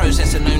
[0.00, 0.59] process and no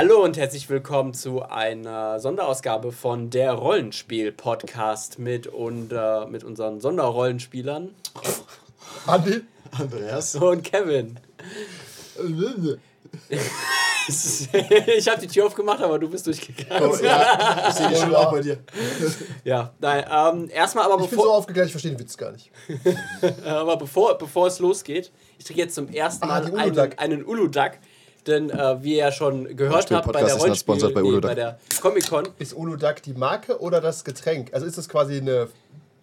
[0.00, 6.78] Hallo und herzlich willkommen zu einer Sonderausgabe von der Rollenspiel-Podcast mit, und, äh, mit unseren
[6.78, 7.96] Sonderrollenspielern
[9.08, 9.40] Andi?
[9.76, 10.36] Andreas.
[10.36, 11.18] und Kevin.
[14.08, 16.90] ich habe die Tür aufgemacht, aber du bist durchgegangen.
[16.92, 18.58] Oh, ja, ich sehe die schon auch bei dir.
[19.42, 22.30] Ja, nein, ähm, erstmal aber Ich bin so bevor, aufgeklärt, ich verstehe den Witz gar
[22.30, 22.52] nicht.
[23.44, 27.26] aber bevor, bevor es losgeht, ich trinke jetzt zum ersten Ah, Mal die einen, einen
[27.26, 27.80] Uludag.
[28.28, 31.34] Denn äh, wie ihr ja schon gehört habt bei der ist Rollenspiel, by nee, bei
[31.34, 34.52] der Comic-Con, Ist Uludag die Marke oder das Getränk?
[34.52, 35.48] Also ist das quasi eine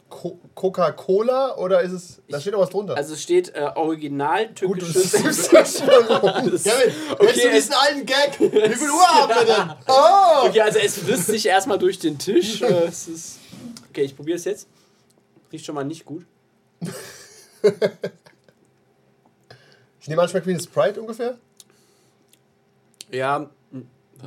[0.10, 2.22] Co Coca-Cola oder ist es.
[2.30, 2.96] Da steht doch was drunter.
[2.98, 5.12] also es steht äh, original Gut, türkisches...
[5.12, 6.22] siehst das schon um.
[6.32, 8.40] Kevin, Okay, du es- diesen alten Gag?
[8.40, 9.74] Wie viel Uhr haben wir denn?
[9.88, 10.48] Oh!
[10.48, 12.62] Okay, also es frisst sich erstmal durch den Tisch.
[12.66, 13.40] Äh, es ist
[13.90, 14.68] okay, ich probiere es jetzt.
[15.52, 16.26] Riecht schon mal nicht gut.
[20.00, 21.38] Ich nehme an, schmeckt wie eine Sprite ungefähr.
[23.12, 23.50] Ja,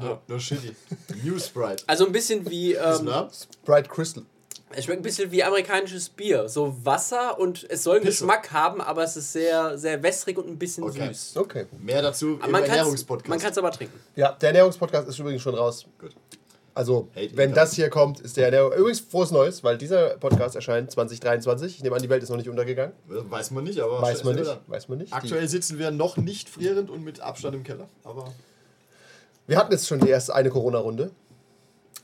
[0.01, 0.77] No, no shitty.
[1.25, 1.83] New Sprite.
[1.87, 2.75] also ein bisschen wie.
[2.75, 3.09] Ähm?
[3.33, 4.23] Sprite Crystal.
[4.71, 6.47] es schmeckt ein bisschen wie amerikanisches Bier.
[6.49, 8.19] So Wasser und es soll einen Pisse.
[8.25, 11.09] Geschmack haben, aber es ist sehr, sehr wässrig und ein bisschen Okay.
[11.09, 11.39] süß.
[11.39, 11.67] Okay.
[11.81, 13.59] Mehr dazu Aber im man kann es Ernährungspodcast.
[13.59, 13.99] aber trinken.
[14.15, 15.87] Ja, der Ernährungspodcast ist übrigens schon raus.
[15.99, 16.15] Gut.
[16.75, 18.73] Also, Hate wenn das hier kommt, ist der Ernährung.
[18.75, 21.77] Übrigens, frohes Neues, weil dieser Podcast erscheint 2023.
[21.79, 22.93] Ich nehme an, die Welt ist noch nicht untergegangen.
[23.09, 24.61] Weiß man nicht, aber Weiß man nicht.
[24.69, 25.13] Weiß man nicht.
[25.13, 27.89] Aktuell sitzen wir noch nicht frierend und mit Abstand im Keller.
[28.05, 28.33] Aber
[29.49, 31.11] wir hatten jetzt schon die erste eine Corona-Runde.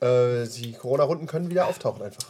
[0.01, 2.25] Äh, die Corona-Runden können wieder auftauchen einfach.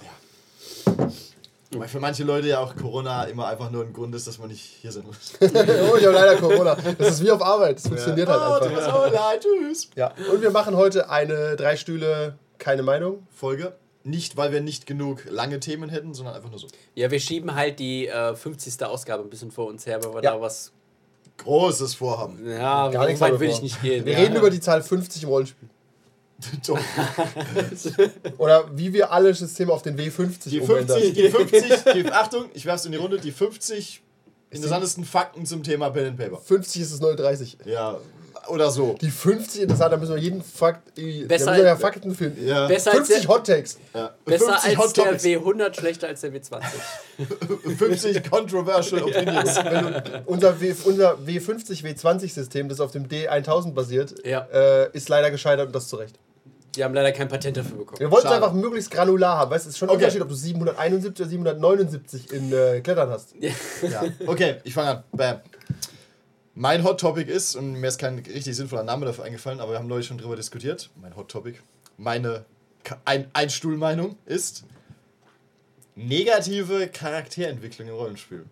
[1.72, 4.48] weil für manche Leute ja auch Corona immer einfach nur ein Grund ist, dass man
[4.48, 5.34] nicht hier sein muss.
[5.40, 6.76] oh, ich habe leider Corona.
[6.98, 7.76] Das ist wie auf Arbeit.
[7.76, 9.08] Das funktioniert oh, halt tut einfach.
[9.08, 9.88] so leid, tschüss.
[9.96, 13.26] Ja, und wir machen heute eine drei Stühle, keine Meinung.
[13.32, 13.74] Folge.
[14.06, 16.66] Nicht, weil wir nicht genug lange Themen hätten, sondern einfach nur so.
[16.94, 18.84] Ja, wir schieben halt die äh, 50.
[18.84, 20.32] Ausgabe ein bisschen vor uns her, weil wir Ja.
[20.34, 20.72] da was.
[21.38, 22.48] Großes Vorhaben.
[22.48, 24.04] Ja, Gar nichts weit will ich nicht gehen.
[24.04, 24.18] Wir ja.
[24.20, 25.68] reden über die Zahl 50 im Rollenspiel.
[28.38, 31.00] Oder wie wir alle Systeme auf den W50 Die umändern.
[31.00, 34.02] 50, die 50, die, Achtung, ich werf's in die Runde, die 50
[34.50, 36.38] interessantesten Fakten zum Thema Pen and Paper.
[36.38, 37.58] 50 ist es 030.
[37.64, 37.98] Ja,
[38.48, 38.96] oder so.
[39.00, 40.88] Die 50 interessant, da müssen wir jeden Fakt.
[40.96, 42.46] Da Besser müssen wir ja als- Fakten finden.
[42.46, 42.66] Ja.
[42.66, 43.78] Besser als 50 der, Hot Takes.
[43.94, 44.10] Ja.
[44.24, 46.62] besser 50 als Hot der Topics, W100, schlechter als der W20.
[47.78, 49.58] 50 Controversial Opinions.
[50.26, 54.46] Unser, w, unser W50, W20-System, das auf dem D1000 basiert, Ja.
[54.52, 56.18] äh, ist leider gescheitert und das zu Recht.
[56.76, 58.00] Die haben leider kein Patent dafür bekommen.
[58.00, 59.50] Wir wollten es einfach möglichst granular haben.
[59.52, 60.04] Weißt du, es ist schon ein Okay.
[60.06, 63.34] Unterschied, ob du 771 oder 779 in äh, Klettern hast.
[63.38, 63.52] Ja.
[64.26, 65.04] Okay, ich fange an.
[65.12, 65.36] Bam.
[66.56, 69.78] Mein Hot Topic ist, und mir ist kein richtig sinnvoller Name dafür eingefallen, aber wir
[69.78, 70.88] haben neulich schon drüber diskutiert.
[71.00, 71.58] Mein Hot Topic,
[71.96, 72.44] meine
[73.04, 74.64] ein Einstuhlmeinung ist
[75.96, 78.44] negative Charakterentwicklung im Rollenspiel.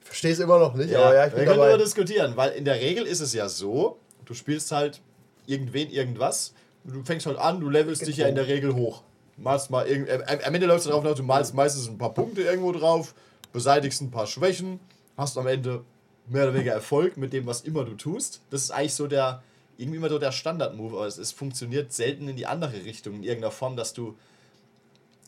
[0.00, 2.52] Ich verstehe es immer noch nicht, aber ja, ich wir bin können darüber diskutieren, weil
[2.52, 5.00] in der Regel ist es ja so, du spielst halt
[5.46, 6.52] irgendwen, irgendwas,
[6.84, 9.02] du fängst halt an, du levelst dich ja in der Regel hoch.
[9.36, 12.14] Malst mal irgend, äh, am Ende läuft es darauf hinaus, du malst meistens ein paar
[12.14, 13.14] Punkte irgendwo drauf,
[13.52, 14.80] beseitigst ein paar Schwächen,
[15.16, 15.84] hast am Ende
[16.28, 18.40] mehr oder weniger Erfolg mit dem, was immer du tust.
[18.50, 19.42] Das ist eigentlich so der,
[19.78, 23.22] irgendwie immer so der Standard-Move, aber es, es funktioniert selten in die andere Richtung, in
[23.22, 24.16] irgendeiner Form, dass du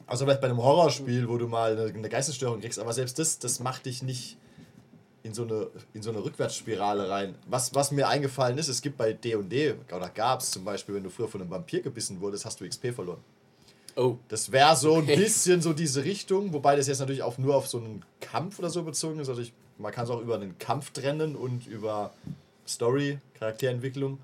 [0.06, 3.38] also vielleicht bei einem Horrorspiel, wo du mal eine, eine Geistesstörung kriegst, aber selbst das,
[3.38, 4.38] das macht dich nicht
[5.22, 7.34] in so eine, in so eine Rückwärtsspirale rein.
[7.46, 11.02] Was, was mir eingefallen ist, es gibt bei D&D, oder gab es zum Beispiel, wenn
[11.04, 13.18] du früher von einem Vampir gebissen wurdest, hast du XP verloren.
[13.96, 14.16] Oh.
[14.28, 15.16] Das wäre so ein Okay.
[15.16, 18.70] bisschen so diese Richtung, wobei das jetzt natürlich auch nur auf so einen Kampf oder
[18.70, 19.28] so bezogen ist.
[19.28, 22.12] Also ich, man kann es auch über einen Kampf trennen und über
[22.66, 24.18] Story, Charakterentwicklung.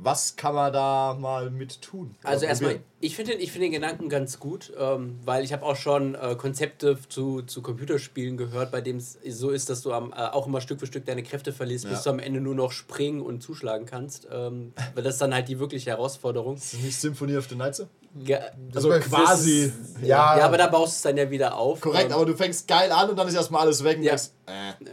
[0.00, 2.14] Was kann man da mal mit tun?
[2.22, 5.66] Also erstmal, ich finde den, ich find den Gedanken ganz gut, ähm, weil ich habe
[5.66, 9.92] auch schon äh, Konzepte zu, zu Computerspielen gehört, bei dem es so ist, dass du
[9.92, 11.90] am, äh, auch immer Stück für Stück deine Kräfte verlierst, Ja.
[11.90, 14.28] bis du am Ende nur noch springen und zuschlagen kannst.
[14.30, 16.54] Ähm, weil das ist dann halt die wirkliche Herausforderung.
[16.54, 17.88] Ist das nicht Symphony of the Night so?
[18.24, 18.40] Ja,
[18.74, 19.72] Also quasi.
[20.02, 21.80] Ja, ja, aber da baust du es dann ja wieder auf.
[21.80, 24.10] Korrekt, aber du fängst geil an und dann ist erstmal alles weg und Ja.
[24.16, 24.90] denkst, äh.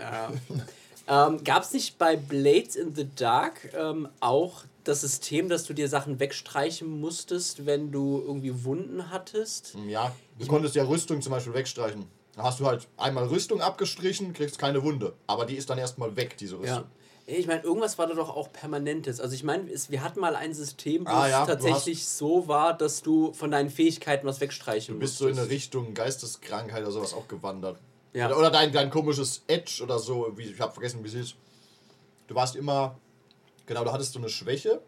[1.07, 1.27] Ja.
[1.27, 5.73] ähm, Gab es nicht bei Blades in the Dark ähm, auch das System, dass du
[5.73, 9.75] dir Sachen wegstreichen musstest, wenn du irgendwie Wunden hattest?
[9.87, 12.05] Ja, du konntest ja Rüstung zum Beispiel wegstreichen.
[12.35, 15.13] Da hast du halt einmal Rüstung abgestrichen, kriegst keine Wunde.
[15.25, 16.83] Aber die ist dann erstmal weg, diese Rüstung.
[16.83, 16.83] Ja.
[17.27, 19.19] Ich meine, irgendwas war da doch auch Permanentes.
[19.19, 22.47] Also ich meine, wir hatten mal ein System, wo Ah, ja, es du tatsächlich so
[22.47, 26.83] war, dass du von deinen Fähigkeiten was wegstreichen Du bist so in eine Richtung Geisteskrankheit
[26.83, 27.79] oder sowas auch gewandert.
[28.13, 28.27] Ja.
[28.27, 31.35] Oder, oder dein, dein komisches Edge oder so, wie, ich habe vergessen, wie es ist.
[32.27, 32.97] Du warst immer,
[33.65, 34.81] genau, du hattest so eine Schwäche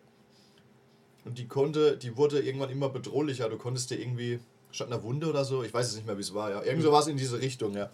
[1.25, 3.49] und die konnte, die wurde irgendwann immer bedrohlicher.
[3.49, 4.39] Du konntest dir irgendwie,
[4.71, 6.61] statt einer Wunde oder so, ich weiß es nicht mehr, wie es war, ja.
[6.61, 7.89] Irgend so war es in diese Richtung, ja.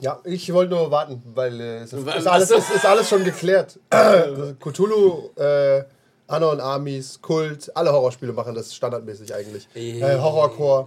[0.00, 3.22] Ja, ich wollte nur warten, weil äh, es ist, ist, alles, ist, ist alles schon
[3.24, 3.78] geklärt.
[4.60, 5.84] Cthulhu, äh,
[6.26, 9.68] Anno und Armies, Kult, alle Horrorspiele machen das standardmäßig eigentlich.
[9.74, 10.86] Äh, Horrorcore.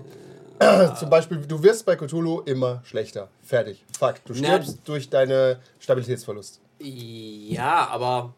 [0.99, 3.29] Zum Beispiel, du wirst bei Cthulhu immer schlechter.
[3.43, 3.83] Fertig.
[3.97, 4.27] Fakt.
[4.27, 6.61] Du Na, stirbst durch deine Stabilitätsverlust.
[6.79, 8.33] Ja, aber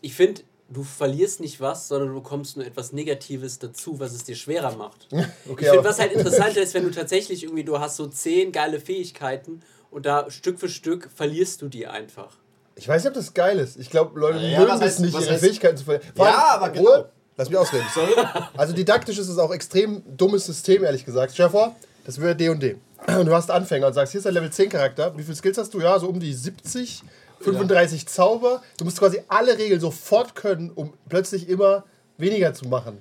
[0.00, 4.24] ich finde, du verlierst nicht was, sondern du bekommst nur etwas Negatives dazu, was es
[4.24, 5.08] dir schwerer macht.
[5.50, 8.52] Okay, ich finde, was halt interessanter ist, wenn du tatsächlich irgendwie, du hast so zehn
[8.52, 9.60] geile Fähigkeiten
[9.90, 12.36] und da Stück für Stück verlierst du die einfach.
[12.76, 13.78] Ich weiß nicht, ob das geil ist.
[13.78, 16.06] Ich glaube, Leute Ja, mögen es heißt- nicht, ihre heißt- Fähigkeiten zu verlieren.
[16.16, 16.92] Vor Ja, aber Ruhe.
[16.92, 17.04] genau.
[17.36, 17.86] Lass mich ausreden.
[18.56, 21.32] Also didaktisch ist es auch extrem dummes System, ehrlich gesagt.
[21.32, 22.76] Stell dir vor, das wäre D&D.
[23.06, 25.16] Und du hast Anfänger und sagst, hier ist ein Level 10 Charakter.
[25.16, 25.80] Wie viele Skills hast du?
[25.80, 27.02] Ja, so um die 70,
[27.40, 28.62] 35 Zauber.
[28.78, 31.84] Du musst quasi alle Regeln sofort können, um plötzlich immer
[32.18, 32.98] weniger zu machen.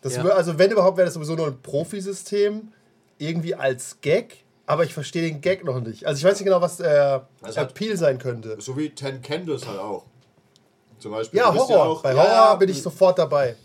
[0.00, 0.24] Das Ja.
[0.24, 2.72] wär, also wenn überhaupt, wäre das sowieso nur ein Profisystem,
[3.18, 4.38] irgendwie als Gag.
[4.66, 6.06] Aber ich verstehe den Gag noch nicht.
[6.06, 8.56] Also ich weiß nicht genau, was der Was hat- Appeal sein könnte.
[8.60, 10.04] So wie Ten Candles halt auch.
[10.98, 11.40] Zum Beispiel.
[11.40, 11.82] Ja, Horror.
[11.86, 13.56] auch- bei ja, Horror bin ich sofort dabei.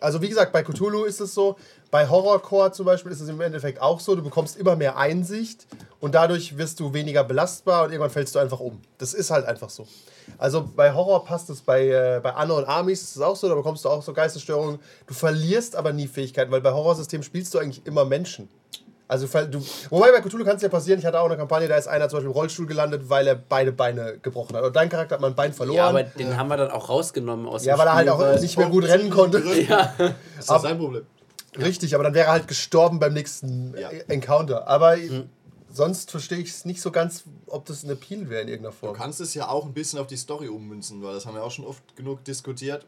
[0.00, 1.56] Also wie gesagt, bei Cthulhu ist es so,
[1.90, 5.66] bei Horrorcore zum Beispiel ist es im Endeffekt auch so, du bekommst immer mehr Einsicht
[5.98, 8.80] und dadurch wirst du weniger belastbar und irgendwann fällst du einfach um.
[8.98, 9.88] Das ist halt einfach so.
[10.36, 13.48] Also bei Horror passt es, bei, äh, bei Anno und Armies ist es auch so,
[13.48, 14.78] da bekommst du auch so Geistesstörungen.
[15.08, 18.48] Du verlierst aber nie Fähigkeiten, weil bei Horrorsystemen spielst du eigentlich immer Menschen.
[19.10, 21.76] Also du, wobei bei Cthulhu kann es ja passieren, ich hatte auch eine Kampagne, da
[21.76, 24.62] ist einer zum Beispiel im Rollstuhl gelandet, weil er beide Beine gebrochen hat.
[24.62, 25.76] Und dein Charakter hat mal ein Bein verloren.
[25.78, 28.40] Ja, aber den haben wir dann auch rausgenommen aus Ja, dem weil er halt auch
[28.40, 29.38] nicht mehr gut rennen konnte.
[29.68, 29.94] Ja.
[29.98, 30.10] Das
[30.40, 31.06] ist das sein Problem.
[31.56, 33.88] Richtig, aber dann wäre er halt gestorben beim nächsten Ja.
[34.08, 34.68] Encounter.
[34.68, 35.30] Aber Hm.
[35.72, 38.86] sonst verstehe ich es nicht so ganz, ob das ein Appeal wäre in irgendeiner Du
[38.88, 38.96] Form.
[38.96, 41.50] kannst es ja auch ein bisschen auf die Story ummünzen, weil das haben wir auch
[41.50, 42.84] schon oft genug diskutiert.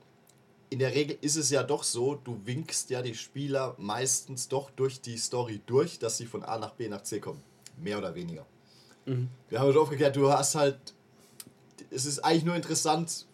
[0.70, 4.70] In der Regel ist es ja doch so, du winkst ja die Spieler meistens doch
[4.70, 7.43] durch die Story durch, dass sie von A nach B nach C kommen.
[7.76, 8.46] Mehr oder weniger.
[9.49, 10.78] Wir haben schon aufgeklärt, du hast halt.
[11.90, 13.26] Es ist eigentlich nur interessant,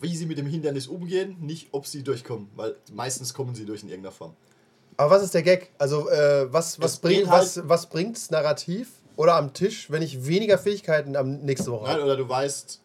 [0.00, 3.82] wie sie mit dem Hindernis umgehen, nicht ob sie durchkommen, weil meistens kommen sie durch
[3.82, 4.36] in irgendeiner Form.
[4.96, 5.72] Aber was ist der Gag?
[5.78, 9.90] Also, äh, was, was, Es bring, geht halt- was, was bringt's narrativ oder am Tisch,
[9.90, 12.04] wenn ich weniger Fähigkeiten am nächste Woche Nein, habe?
[12.04, 12.80] oder du weißt,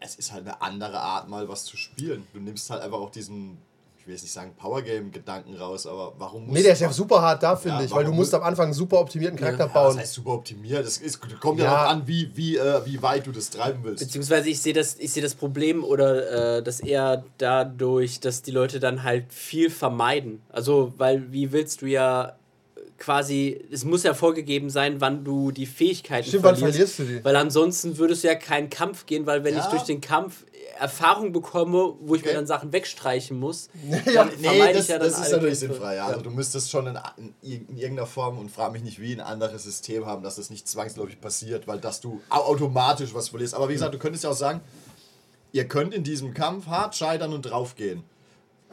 [0.00, 2.26] es ist halt eine andere Art, mal was zu spielen.
[2.32, 3.58] Du nimmst halt einfach auch diesen,
[3.98, 7.20] ich will jetzt nicht sagen Powergame-Gedanken raus, aber warum muss Nee, der ist ja super
[7.20, 9.66] hart da, finde Ja, ich, weil du musst am Anfang einen super optimierten Charakter ja,
[9.66, 9.98] das bauen.
[9.98, 10.86] heißt super optimiert.
[10.86, 11.70] Es ist, kommt ja, Ja.
[11.72, 14.04] darauf an, wie, wie, äh, wie weit du das treiben willst.
[14.04, 18.50] Beziehungsweise ich sehe das, ich sehe das Problem oder äh, das eher dadurch, dass die
[18.52, 20.42] Leute dann halt viel vermeiden.
[20.48, 22.36] Also, weil wie willst du ja
[22.98, 27.24] quasi, es muss ja vorgegeben sein, wann du die Fähigkeiten Stimmt, wann verlierst du die?
[27.24, 29.70] Weil ansonsten würdest du ja keinen Kampf gehen, weil wenn ich Ja.
[29.70, 30.44] durch den Kampf
[30.80, 32.30] Erfahrung bekomme, wo ich Okay.
[32.30, 33.68] mir dann Sachen wegstreichen muss,
[34.06, 35.74] Ja, dann Nee, vermeide das, ich ja dann das ist natürlich Kämpfe.
[35.74, 35.96] sinnfrei.
[35.96, 36.06] Ja.
[36.06, 36.98] Also du müsstest schon in,
[37.42, 40.50] in, in irgendeiner Form und frag mich nicht wie ein anderes System haben, dass das
[40.50, 43.54] nicht zwangsläufig passiert, weil dass du au- automatisch was verlierst.
[43.54, 44.60] Aber wie gesagt, du könntest ja auch sagen,
[45.52, 48.04] ihr könnt in diesem Kampf hart scheitern und draufgehen.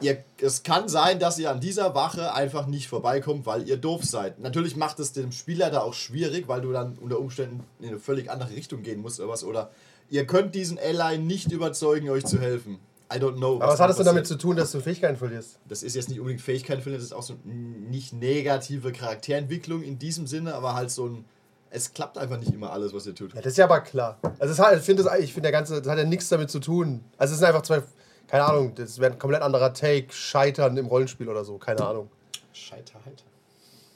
[0.00, 4.04] Ihr, es kann sein, dass ihr an dieser Wache einfach nicht vorbeikommt, weil ihr doof
[4.04, 4.38] seid.
[4.38, 7.98] Natürlich macht es dem Spieler da auch schwierig, weil du dann unter Umständen in eine
[7.98, 9.42] völlig andere Richtung gehen musst oder was.
[9.42, 9.70] Oder
[10.10, 12.78] ihr könnt diesen Ally nicht überzeugen, euch zu helfen.
[13.10, 13.54] I don't know.
[13.56, 15.60] Aber was hat es denn damit zu tun, dass du Fähigkeiten verlierst?
[15.68, 19.82] Das ist jetzt nicht unbedingt Fähigkeiten finden, das ist auch so n- nicht negative Charakterentwicklung
[19.82, 21.24] in diesem Sinne, aber halt so ein.
[21.70, 23.32] Es klappt einfach nicht immer alles, was ihr tut.
[23.34, 24.18] Ja, das ist ja aber klar.
[24.38, 26.50] Also es hat, ich finde das, ich finde der ganze, das hat ja nichts damit
[26.50, 27.04] zu tun.
[27.16, 27.82] Also es sind einfach zwei,
[28.28, 32.08] keine Ahnung, das wäre ein komplett anderer Take, Scheitern im Rollenspiel oder so, keine Ahnung.
[32.52, 33.24] Scheiterheiter.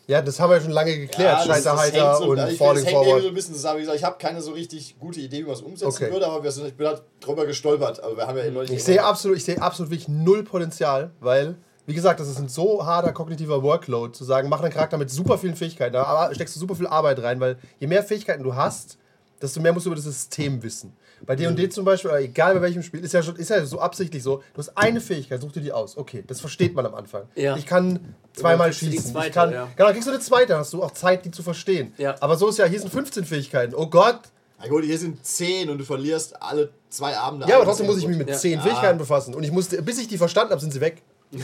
[0.06, 2.94] Ja, das haben wir ja schon lange geklärt, Scheiterheiter so, und ich, Falling das hängt
[2.94, 3.24] irgendwie so Forward.
[3.26, 3.76] ein bisschen zusammen.
[3.78, 6.12] Wie gesagt, ich habe keine so richtig gute Idee, wie man es umsetzen Okay.
[6.12, 8.02] würde, aber wir sind, ich bin halt drüber gestolpert.
[8.02, 11.54] Aber wir haben ja neulich Ich sehe absolut, ich sehe absolut wirklich null Potenzial, weil,
[11.86, 15.10] wie gesagt, das ist ein so harter kognitiver Workload, zu sagen, mach einen Charakter mit
[15.10, 18.42] super vielen Fähigkeiten, da aber steckst du super viel Arbeit rein, weil je mehr Fähigkeiten
[18.42, 18.98] du hast,
[19.40, 20.92] desto mehr musst du über das System wissen.
[21.26, 23.80] Bei D&D zum Beispiel, oder egal bei welchem Spiel, ist ja, schon, ist ja so
[23.80, 25.96] absichtlich so, du hast eine Fähigkeit, such dir die aus.
[25.96, 27.22] Okay, das versteht man am Anfang.
[27.34, 27.56] Ja.
[27.56, 29.12] Ich kann zweimal du die schießen.
[29.12, 29.64] zweite, ich kann, ja.
[29.76, 31.92] Genau, dann kriegst du eine zweite, hast du auch Zeit, die zu verstehen.
[31.98, 32.16] Ja.
[32.20, 33.74] Aber so ist ja, hier sind 15 Fähigkeiten.
[33.74, 34.20] Oh Gott,
[34.58, 37.46] Na gut, hier sind 10 und du verlierst alle zwei Abende.
[37.48, 38.36] Ja, aber trotzdem muss ich mich mit Ja.
[38.36, 38.60] zehn Ja.
[38.62, 39.34] Fähigkeiten befassen.
[39.34, 41.02] Und ich musste, bis ich die verstanden habe, sind sie weg.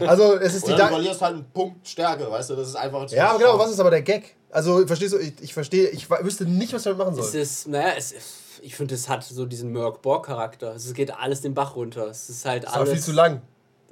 [0.00, 2.54] also es ist die Oder du da verlierst halt einen Punkt Stärke, weißt du?
[2.56, 3.10] Das ist einfach.
[3.10, 4.36] Ja, aber genau, was ist aber der Gag?
[4.50, 7.40] Also verstehst du, ich, ich verstehe, ich wüsste nicht, was ich damit machen Es soll.
[7.40, 8.24] ist, naja, es ist,
[8.64, 10.70] ich finde, es hat so diesen Merc-Borg-Charakter.
[10.70, 12.08] Also Es geht alles den Bach runter.
[12.08, 12.90] Es ist halt ist alles.
[12.90, 13.42] viel zu lang.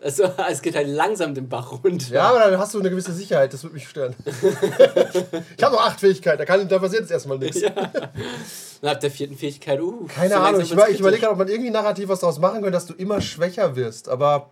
[0.01, 2.13] Also, es geht halt langsam den Bach runter.
[2.13, 4.17] Ja, aber dann hast du eine gewisse Sicherheit, das würde mich stören.
[4.25, 7.63] ich habe noch acht Fähigkeiten, da, kann, da passiert jetzt erstmal nichts.
[7.63, 10.07] Und ab der vierten Fähigkeit, uh.
[10.07, 12.73] Keine Ahnung, ich, über, ich überlege gerade, ob man irgendwie narrativ was daraus machen könnte,
[12.73, 14.09] dass du immer schwächer wirst.
[14.09, 14.51] Aber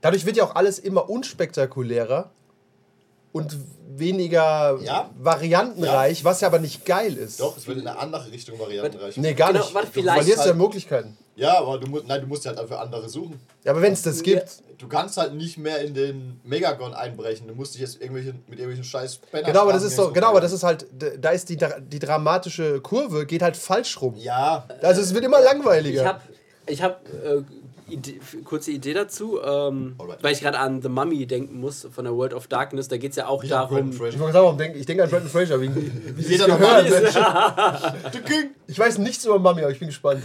[0.00, 2.30] dadurch wird ja auch alles immer unspektakulärer
[3.32, 3.56] und
[3.96, 5.10] weniger Ja.
[5.18, 7.40] variantenreich, was ja aber nicht geil ist.
[7.40, 9.16] Doch, es wird in eine andere Richtung variantenreich.
[9.16, 9.74] Nee, gar Genau, nicht.
[9.74, 11.16] warte, du verlierst ja halt- Möglichkeiten.
[11.34, 13.40] Ja, aber du musst, nein, du musst halt für andere suchen.
[13.64, 14.62] Ja, aber wenn es das gibt.
[14.78, 17.46] Du kannst halt nicht mehr in den Megagon einbrechen.
[17.48, 20.28] Du musst dich jetzt irgendwelche, mit irgendwelchen scheiß Banner Genau, aber das ist so, genau,
[20.30, 20.86] aber das ist halt,
[21.20, 24.14] da ist die, die dramatische Kurve, geht halt falsch rum.
[24.16, 26.02] Ja, Also es wird immer langweiliger.
[26.02, 26.20] Ich habe
[26.66, 27.42] ich hab, äh,
[27.88, 32.14] Idee, kurze Idee dazu, ähm, weil ich gerade an The Mummy denken muss von der
[32.14, 32.88] World of Darkness.
[32.88, 33.90] Da geht es ja auch ich darum.
[33.90, 36.88] Ich sagen, ich denke an Brandon Fraser, wie sie Jeder gehört.
[38.12, 38.50] The King.
[38.66, 40.22] Ich weiß nichts über Mami, aber ich bin gespannt.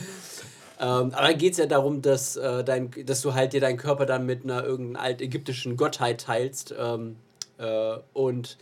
[0.80, 3.78] Ähm, aber da geht es ja darum, dass, äh, dein, dass du halt dir deinen
[3.78, 6.74] Körper dann mit einer irgendeinen altägyptischen Gottheit teilst.
[6.78, 7.16] Ähm,
[7.58, 8.58] äh, und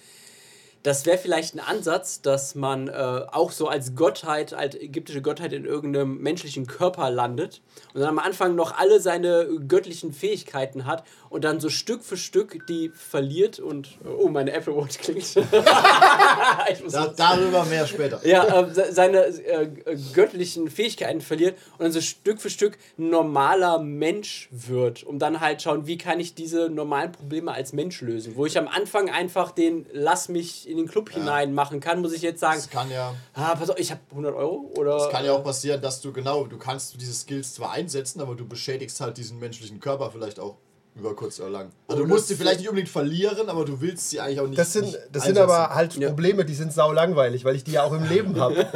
[0.83, 5.53] das wäre vielleicht ein Ansatz, dass man äh, auch so als Gottheit, als ägyptische Gottheit
[5.53, 7.61] in irgendeinem menschlichen Körper landet
[7.93, 12.17] und dann am Anfang noch alle seine göttlichen Fähigkeiten hat und dann so Stück für
[12.17, 15.33] Stück die verliert und oh, meine Apple Watch klingt.
[16.91, 18.25] Da, darüber mehr später.
[18.25, 19.69] ja, äh, se- seine äh,
[20.13, 25.39] göttlichen Fähigkeiten verliert und dann so Stück für Stück ein normaler Mensch wird, um dann
[25.39, 28.35] halt schauen, wie kann ich diese normalen Probleme als Mensch lösen.
[28.35, 32.13] Wo ich am Anfang einfach den Lass mich in den Club hinein machen kann, muss
[32.13, 34.97] ich jetzt sagen, Es kann ja, ah, pass auf, ich habe 100 Euro oder...
[34.97, 38.35] es kann ja auch passieren, dass du genau, du kannst diese Skills zwar einsetzen, aber
[38.35, 40.57] du beschädigst halt diesen menschlichen Körper vielleicht auch
[40.93, 41.71] über kurz oder lang.
[41.87, 44.47] Also du Oder musst sie vielleicht nicht unbedingt verlieren, aber du willst sie eigentlich auch
[44.47, 44.59] nicht.
[44.59, 45.97] Das sind, nicht das sind aber halt.
[45.99, 48.55] Probleme, die sind sau langweilig, weil ich die ja auch im Leben habe.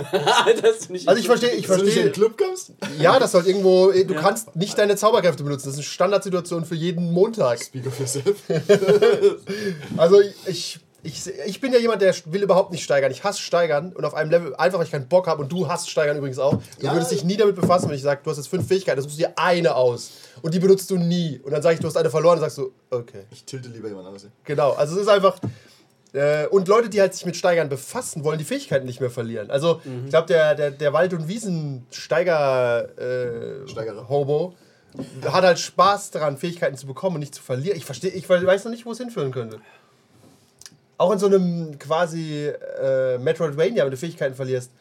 [0.94, 2.04] ich Also ich verstehe, ich Dass du in verstehe.
[2.06, 2.72] den Club kommst?
[3.00, 3.92] Ja, das soll irgendwo.
[3.92, 4.22] Du Ja.
[4.22, 5.66] kannst nicht deine Zauberkräfte benutzen.
[5.66, 7.62] Das ist eine Standardsituation für jeden Montag.
[7.62, 8.38] Speak of yourself.
[9.98, 13.12] Also ich, ich, ich bin ja jemand, der will überhaupt nicht steigern.
[13.12, 15.68] Ich hasse steigern und auf einem Level einfach, weil ich keinen Bock habe und du
[15.68, 16.60] hasst steigern übrigens auch.
[16.80, 16.94] Du Ja.
[16.94, 19.20] würdest dich nie damit befassen, wenn ich sage, du hast jetzt fünf Fähigkeiten, dann suchst
[19.20, 21.40] du dir eine aus und die benutzt du nie.
[21.44, 23.24] Und dann sage ich, du hast eine verloren, dann sagst du, okay.
[23.32, 24.28] Ich tilte lieber jemand anderes.
[24.44, 25.38] Genau, also es ist einfach.
[26.14, 29.52] Äh, und Leute, die halt sich mit Steigern befassen, wollen die Fähigkeiten nicht mehr verlieren.
[29.52, 34.08] Also, ich glaube, der, der, der Wald- und Wiesen-Steiger-Hobo.
[34.10, 34.56] Hobo
[35.26, 37.78] hat halt Spaß daran, Fähigkeiten zu bekommen und nicht zu verlieren.
[37.78, 39.60] Ich verstehe, ich weiß noch nicht, wo es hinführen könnte.
[40.98, 42.48] Auch in so einem quasi
[42.82, 44.72] äh, Metroidvania, wenn du Fähigkeiten verlierst,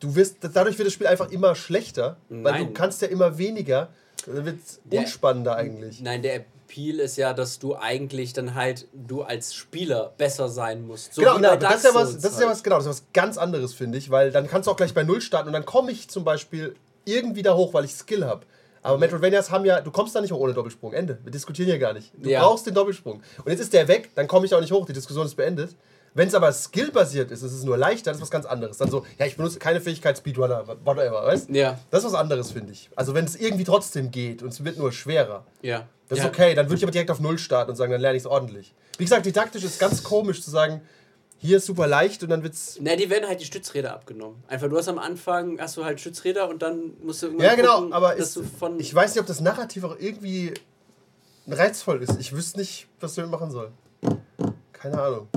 [0.00, 2.74] du wirst, dadurch wird das Spiel einfach immer schlechter, weil du Nein.
[2.74, 3.88] kannst ja immer weniger.
[4.26, 6.00] Dann wird es Der- unspannender eigentlich.
[6.00, 10.86] Nein, der Appeal ist ja, dass du eigentlich dann halt, du als Spieler besser sein
[10.86, 11.14] musst.
[11.14, 12.56] So genau, na, das ist ja was, das ist ja halt.
[12.56, 14.94] was, genau, das ist was ganz anderes, finde ich, weil dann kannst du auch gleich
[14.94, 18.24] bei Null starten und dann komme ich zum Beispiel irgendwie da hoch, weil ich Skill
[18.24, 18.46] habe.
[18.82, 20.92] Aber Metroidvanias haben ja, du kommst da nicht hoch ohne Doppelsprung.
[20.92, 21.18] Ende.
[21.22, 22.12] Wir diskutieren hier gar nicht.
[22.16, 22.40] Du Ja.
[22.42, 23.22] brauchst den Doppelsprung.
[23.44, 24.84] Und jetzt ist der weg, dann komme ich auch nicht hoch.
[24.86, 25.76] Die Diskussion ist beendet.
[26.14, 28.76] Wenn es aber skillbasiert ist, ist es nur leichter, das ist was ganz anderes.
[28.76, 32.50] Dann so, ja, ich benutze keine Fähigkeit Speedrunner, whatever, weißt Ja, Das ist was anderes,
[32.50, 32.90] finde ich.
[32.96, 35.86] Also wenn es irgendwie trotzdem geht und es wird nur schwerer, ja.
[36.08, 36.24] das ja.
[36.24, 38.24] ist okay, dann würde ich aber direkt auf Null starten und sagen, dann lerne ich
[38.24, 38.74] es ordentlich.
[38.98, 40.82] Wie gesagt, didaktisch ist ganz komisch zu sagen,
[41.42, 42.78] hier ist super leicht und dann wird's.
[42.80, 44.42] Na, die werden halt die Stützräder abgenommen.
[44.48, 47.54] Einfach, du hast am Anfang, hast du halt Stützräder und dann musst du irgendwann Ja,
[47.56, 48.38] genau, gucken, aber ist,
[48.78, 50.54] ich weiß nicht, ob das Narrativ auch irgendwie
[51.48, 52.18] reizvoll ist.
[52.20, 53.72] Ich wüsste nicht, was du damit machen soll.
[54.72, 55.28] Keine Ahnung.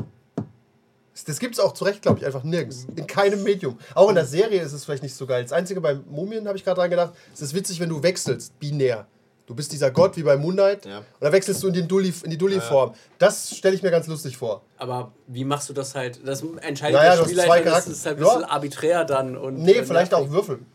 [1.13, 2.85] Das- Das gibt es auch zu Recht, glaube ich, einfach nirgends.
[2.95, 3.79] In keinem Medium.
[3.95, 5.41] Auch in der Serie ist es vielleicht nicht so geil.
[5.43, 8.59] Das Einzige bei Mumien, habe ich gerade dran gedacht, es ist witzig, wenn du wechselst,
[8.59, 9.07] binär.
[9.47, 10.99] Du bist dieser Gott wie bei Moon Knight Ja.
[10.99, 12.93] und dann wechselst du in, den Dulli, in die Dulli-Form.
[13.19, 14.61] Das stelle ich mir ganz lustig vor.
[14.77, 16.19] aber wie machst du das halt?
[16.27, 18.29] Das entscheidet Naja, du der hast Spieler, meine, das ist halt ein Ja.
[18.33, 19.37] bisschen arbiträr dann.
[19.37, 20.65] Und Nee, äh, vielleicht auch würfeln.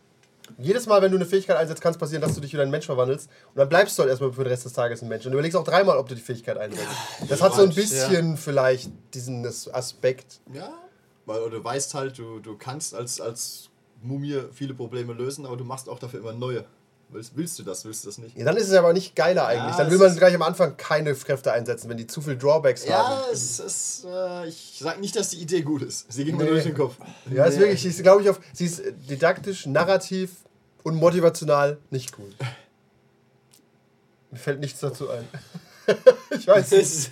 [0.57, 2.67] Jedes Mal, wenn du eine Fähigkeit einsetzt, kann es passieren, dass du dich wieder in
[2.67, 3.29] einen Mensch verwandelst.
[3.53, 5.25] Und dann bleibst du halt erstmal für den Rest des Tages ein Mensch.
[5.25, 6.85] Und du überlegst auch dreimal, ob du die Fähigkeit einsetzt.
[7.29, 10.39] Das hat so ein bisschen vielleicht diesen Aspekt.
[10.53, 10.71] Ja,
[11.25, 13.69] weil du weißt halt, du, du kannst als, als
[14.01, 16.65] Mumie viele Probleme lösen, aber du machst auch dafür immer neue.
[17.13, 18.37] Willst, willst du das, willst du das nicht?
[18.37, 19.75] Ja, dann ist es aber nicht geiler eigentlich.
[19.75, 22.85] dann es will man gleich am Anfang keine Kräfte einsetzen, wenn die zu viel Drawbacks
[22.85, 23.21] Ja, haben.
[23.33, 26.11] es ist, äh, ich sag nicht, dass die Idee gut ist.
[26.11, 26.49] Sie ging mir Nee.
[26.49, 26.95] nur durch den Kopf.
[27.29, 30.31] Ja, ist wirklich, sie ist, glaube ich, auf, sie ist didaktisch, narrativ
[30.83, 32.29] und motivational nicht cool.
[34.31, 35.27] Mir fällt nichts dazu ein.
[36.39, 37.09] ich weiß nicht.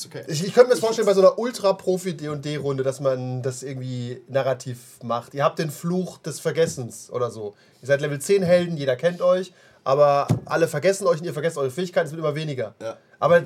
[0.00, 0.24] Ist okay.
[0.28, 4.78] Ich, ich könnte mir das vorstellen bei so einer Ultra-Profi-D&D-Runde, dass man das irgendwie narrativ
[5.02, 5.34] macht.
[5.34, 7.54] Ihr habt den Fluch des Vergessens oder so.
[7.82, 9.52] Ihr seid Level 10 Helden, jeder kennt euch,
[9.84, 12.74] aber alle vergessen euch und ihr vergesst eure Fähigkeiten, es wird immer weniger.
[12.80, 12.96] Ja.
[13.18, 13.44] Aber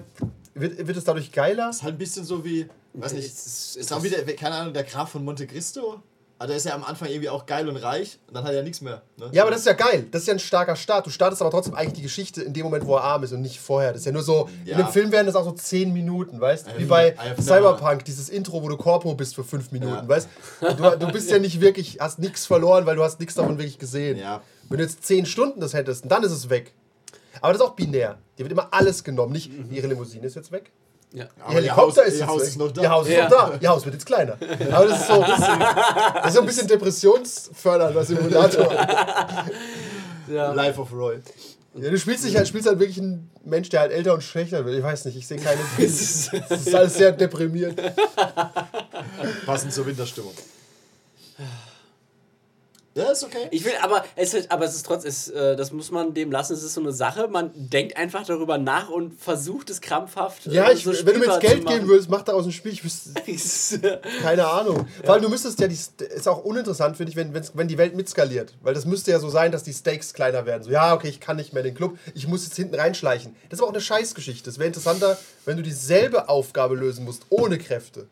[0.54, 1.70] wird, wird es dadurch geiler?
[1.70, 4.54] ist halt ein bisschen so wie, weiß nicht, Es ist- ist, es auch wieder, keine
[4.54, 6.00] Ahnung, der Graf von Monte Cristo.
[6.37, 8.57] Aber der ist ja am Anfang irgendwie auch geil und reich und dann hat er
[8.59, 9.03] ja nichts mehr.
[9.17, 9.29] Ne?
[9.33, 10.07] Ja, aber das ist ja geil.
[10.11, 11.07] Das ist ja ein starker Start.
[11.07, 13.41] Du startest aber trotzdem eigentlich die Geschichte in dem Moment, wo er arm ist und
[13.41, 13.93] nicht vorher.
[13.93, 14.76] Das ist ja nur so, in Ja.
[14.79, 16.79] dem Film wären das auch so 10 Minuten, weißt du?
[16.79, 20.09] Wie bei Cyberpunk, dieses Intro, wo du Corpo bist für 5 Minuten, Ja.
[20.09, 20.29] weißt
[20.61, 20.97] du?
[20.99, 24.19] Du bist ja nicht wirklich, hast nichts verloren, weil du hast nichts davon wirklich gesehen.
[24.19, 24.43] Ja.
[24.69, 26.73] Wenn du jetzt 10 Stunden das hättest, dann ist es weg.
[27.41, 28.19] Aber das ist auch binär.
[28.38, 29.33] Dir wird immer alles genommen.
[29.33, 30.73] Nicht, ihre Limousine ist jetzt weg.
[31.14, 31.26] Ja.
[31.47, 32.49] Aber Ihr Haus- ist, ihr jetzt Haus weg.
[32.49, 32.83] ist noch da.
[32.83, 33.23] Ihr Haus ist Ja.
[33.28, 33.59] noch da.
[33.61, 34.37] Ihr Haus wird jetzt kleiner.
[34.73, 38.68] Aber das ist so, das ist, das ist so ein bisschen depressionsfördernder Simulator.
[40.26, 40.52] Ja.
[40.54, 41.18] Life of Roy.
[41.75, 44.64] Ja, du spielst, dich halt, spielst halt wirklich einen Mensch, der halt älter und schlechter
[44.64, 44.76] wird.
[44.78, 45.61] Ich weiß nicht, ich sehe keine.
[45.78, 46.30] das
[46.66, 47.78] ist alles sehr deprimierend.
[49.44, 50.33] Passend zur Winterstimmung.
[52.94, 53.48] Ja, ist okay.
[53.50, 56.30] Ich will, aber es ist, aber es ist trotzdem, es, äh, das muss man dem
[56.30, 56.52] lassen.
[56.52, 57.26] Es ist so eine Sache.
[57.26, 60.46] Man denkt einfach darüber nach und versucht es krampfhaft.
[60.46, 62.72] Ja, äh, ich, so wenn du mir jetzt Geld geben würdest, mach daraus ein Spiel.
[62.72, 64.86] Ich wüsste, keine Ahnung.
[65.02, 67.96] Vor allem, du müsstest ja, die, ist auch uninteressant, finde ich, wenn, wenn die Welt
[67.96, 68.54] mitskaliert.
[68.62, 70.62] Weil das müsste ja so sein, dass die Stakes kleiner werden.
[70.62, 73.34] So, ja, okay, ich kann nicht mehr in den Club, ich muss jetzt hinten reinschleichen.
[73.48, 74.48] Das ist aber auch eine Scheißgeschichte.
[74.48, 78.06] Es wäre interessanter, wenn du dieselbe Aufgabe lösen musst, ohne Kräfte.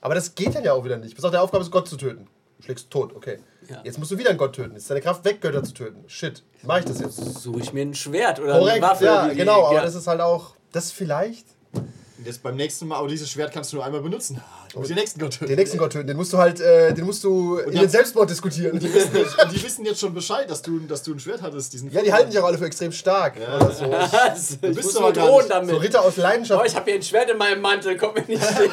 [0.00, 1.14] Aber das geht dann ja auch wieder nicht.
[1.14, 2.26] Pass auf, der Aufgabe ist, Gott zu töten.
[2.60, 3.38] Schlägst tot, okay.
[3.68, 3.80] Ja.
[3.84, 4.72] Jetzt musst du wieder einen Gott töten.
[4.72, 6.04] Jetzt ist deine Kraft weg, Götter zu töten.
[6.06, 7.16] Shit, mach ich das jetzt?
[7.16, 9.04] Suche ich mir ein Schwert oder eine Korrekt, Waffe.
[9.04, 9.82] ja, die- genau, aber ja.
[9.82, 13.72] das ist halt auch, das vielleicht Und jetzt beim nächsten Mal, aber dieses Schwert kannst
[13.72, 14.40] du nur einmal benutzen.
[14.74, 15.46] Du musst den nächsten Gott töten.
[15.46, 17.88] Den nächsten Gott töten, den musst du halt, äh, den musst du in ja- den
[17.88, 18.78] Selbstmord diskutieren.
[18.78, 21.42] Die wissen, jetzt, und die wissen jetzt schon Bescheid, dass du, dass du ein Schwert
[21.42, 21.72] hattest.
[21.72, 23.34] Diesen Ja, die halten sich auch alle für extrem stark.
[23.36, 23.84] Oder so.
[23.90, 24.50] Was?
[24.50, 25.70] Ich bist muss aber nur gar drohen damit.
[25.70, 26.66] so Ritter aus Oh, Leidenschaft.
[26.66, 28.70] ich habe hier ein Schwert in meinem Mantel, kommt mir nicht stehen.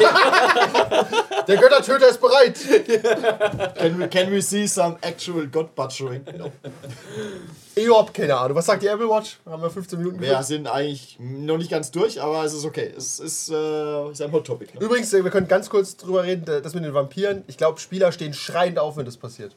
[1.47, 2.59] Der Göttertöter ist bereit.
[3.77, 6.21] Can we, can we see some actual God butchering?
[6.37, 6.51] No.
[7.75, 8.57] Eob, keine Ahnung.
[8.57, 9.39] Was sagt die Apple Watch?
[9.45, 12.91] Haben wir 15 Minuten Wir sind eigentlich noch nicht ganz durch, aber es ist okay.
[12.97, 14.73] Es ist, äh, ist ein Hot Topic.
[14.77, 14.81] Ne?
[14.85, 17.43] Übrigens, äh, wir können ganz kurz drüber reden, das mit den Vampiren.
[17.47, 19.55] Ich glaube, Spieler stehen schreiend auf, wenn das passiert.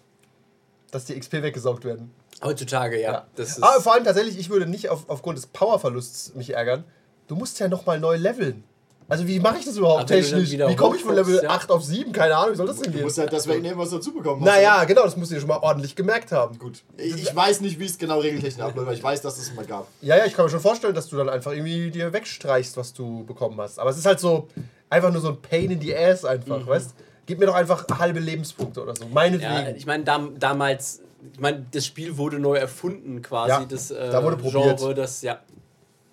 [0.91, 2.13] Dass die XP weggesaugt werden.
[2.43, 3.13] Heutzutage, ja.
[3.13, 3.27] Ja.
[3.37, 6.85] Das ist, Aber vor allem tatsächlich, ich würde nicht auf, aufgrund des Powerverlusts mich ärgern.
[7.27, 8.65] Du musst ja nochmal neu leveln.
[9.09, 10.53] Also wie mache ich das überhaupt du dann technisch?
[10.53, 11.51] Wie komme ich von Level ja.
[11.51, 12.11] 8 auf 7?
[12.13, 13.05] Keine Ahnung, wie soll das denn Du gehen?
[13.05, 14.43] musst halt deswegen irgendwas dazu bekommen.
[14.43, 16.59] Naja, genau, das musst du dir schon mal ordentlich gemerkt haben.
[16.59, 16.83] Gut.
[16.97, 19.67] Ich, ich weiß nicht, wie es genau regeltechnisch abläuft, aber ich weiß, dass es mal
[19.67, 19.89] gab.
[20.01, 22.95] Ja, ja, ich kann mir schon vorstellen, dass du dann einfach irgendwie dir wegstreichst, was
[22.95, 23.79] du bekommen hast.
[23.79, 24.49] Aber es ist halt so,
[24.91, 26.95] einfach nur so ein Pain in the Ass einfach, weißt
[27.27, 29.05] Gib mir doch einfach halbe Lebenspunkte oder so.
[29.05, 29.77] ja, Meinetwegen.
[29.77, 31.01] ich meine, dam, damals,
[31.33, 33.49] ich meine, das Spiel wurde neu erfunden quasi.
[33.51, 34.79] Ja, das äh, da wurde probiert.
[34.79, 35.39] Genre, das, ja.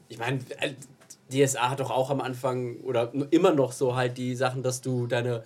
[0.08, 4.36] Ich meine, äh, DSA hat doch auch am Anfang oder immer noch so halt die
[4.36, 5.44] Sachen, dass du deine.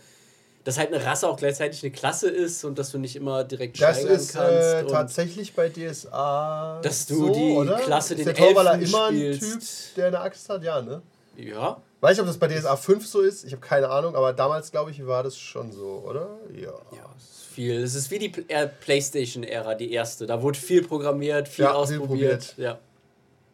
[0.63, 3.79] Dass halt eine Rasse auch gleichzeitig eine Klasse ist und dass du nicht immer direkt
[3.79, 4.73] das steigern ist kannst.
[4.73, 6.79] äh, tatsächlich bei DSA.
[6.81, 7.75] Dass du so, die oder?
[7.77, 9.97] Klasse ist den der Elfen immer ein Typ, spielst.
[9.97, 10.63] der eine Axt hat?
[10.63, 11.03] Ja, ne?
[11.37, 11.81] Ja.
[12.01, 13.45] Weiß ich, ob das bei DSA 5 so ist.
[13.45, 16.37] Ich habe keine Ahnung, aber damals, glaube ich, war das schon so, oder?
[16.53, 16.73] Ja.
[16.91, 17.81] Ja, es ist viel.
[17.81, 20.25] Es ist wie die äh, PlayStation-Ära, die erste.
[20.27, 22.07] Da wurde viel programmiert, viel Ja, viel ausprobiert.
[22.07, 22.53] probiert.
[22.57, 22.79] Ja.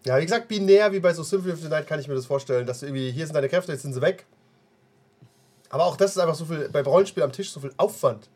[0.03, 2.25] Ja, wie gesagt, binär wie bei so Symphony of the Night kann ich mir das
[2.25, 4.25] vorstellen, dass du irgendwie, hier sind deine Kräfte, jetzt sind sie weg.
[5.69, 8.27] Aber auch das ist einfach so viel, bei Rollenspiel am Tisch so viel Aufwand.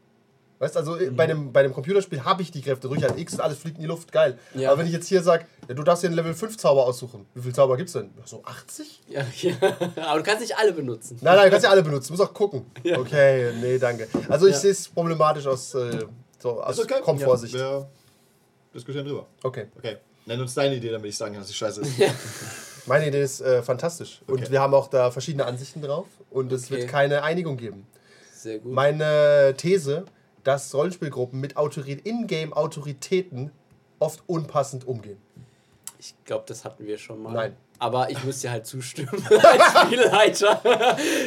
[0.57, 1.15] Weißt also Mhm.
[1.17, 3.75] bei, einem, bei einem Computerspiel habe ich die Kräfte, drücke halt X und alles fliegt
[3.75, 4.37] in die Luft, geil.
[4.53, 4.69] Ja.
[4.69, 7.25] Aber wenn ich jetzt hier sage, ja, du darfst dir einen Level 5 Zauber aussuchen,
[7.33, 8.11] wie viele Zauber gibt's denn?
[8.17, 9.01] Ja, So 80?
[9.09, 9.55] Ja, ja.
[10.07, 11.17] Aber du kannst nicht alle benutzen.
[11.21, 12.65] Nein, nein, du kannst ja alle benutzen, du musst auch gucken.
[12.83, 12.97] Ja.
[12.99, 14.07] Okay, nee, danke.
[14.29, 14.59] Also ich Ja.
[14.59, 16.05] sehe es problematisch aus, äh,
[16.39, 17.01] so, aus Ist okay.
[17.01, 17.53] Komfortsicht.
[17.53, 17.87] Wir
[18.73, 19.25] diskutieren drüber.
[19.43, 19.65] Okay.
[19.77, 19.97] Okay.
[20.25, 21.91] Nenn uns deine Idee, damit ich sagen kann, dass die scheiße ist.
[22.87, 24.21] Meine Idee ist äh, fantastisch.
[24.27, 24.51] Und Okay.
[24.51, 26.05] wir haben auch da verschiedene Ansichten drauf.
[26.29, 26.81] Und es Okay.
[26.81, 27.87] wird keine Einigung geben.
[28.33, 28.71] Sehr gut.
[28.73, 30.05] Meine These,
[30.45, 33.51] dass Rollenspielgruppen mit Autorität, Ingame-Autoritäten
[33.99, 35.17] oft unpassend umgehen.
[35.99, 37.33] Ich glaube, das hatten wir schon mal.
[37.33, 37.57] Nein.
[37.77, 40.61] Aber ich müsste dir halt zustimmen als Spielleiter.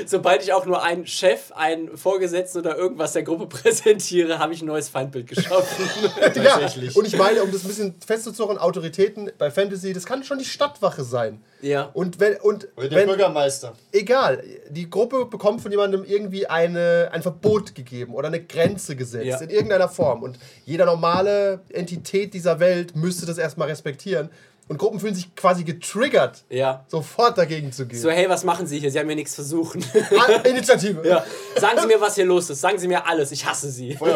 [0.06, 4.62] Sobald ich auch nur einen Chef, einen Vorgesetzten oder irgendwas der Gruppe präsentiere, habe ich
[4.62, 5.88] ein neues Feindbild geschaffen.
[6.20, 6.96] Tatsächlich.
[6.96, 10.44] Und ich meine, um das ein bisschen festzuzurren, Autoritäten bei Fantasy, das kann schon die
[10.44, 11.42] Stadtwache sein.
[11.60, 11.90] ja.
[11.92, 13.74] Und wenn, und Oder der wenn, Bürgermeister.
[13.92, 19.26] egal, die Gruppe bekommt von jemandem irgendwie eine, ein Verbot gegeben oder eine Grenze gesetzt,
[19.26, 19.38] Ja.
[19.38, 20.22] in irgendeiner Form.
[20.22, 24.30] Und jeder normale Entität dieser Welt müsste das erstmal respektieren.
[24.68, 26.84] Und Gruppen fühlen sich quasi getriggert, Ja.
[26.88, 27.98] sofort dagegen zu gehen.
[27.98, 28.90] So, hey, was machen Sie hier?
[28.90, 29.82] Sie haben mir nichts versuchen.
[30.18, 31.00] Ah, Initiative.
[31.08, 31.24] ja.
[31.56, 32.60] Sagen Sie mir, was hier los ist.
[32.60, 33.32] Sagen Sie mir alles.
[33.32, 33.98] Ich hasse Sie.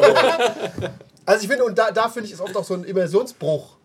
[1.25, 3.77] Also ich finde, und da, da finde ich, ist oft auch so ein Immersionsbruch.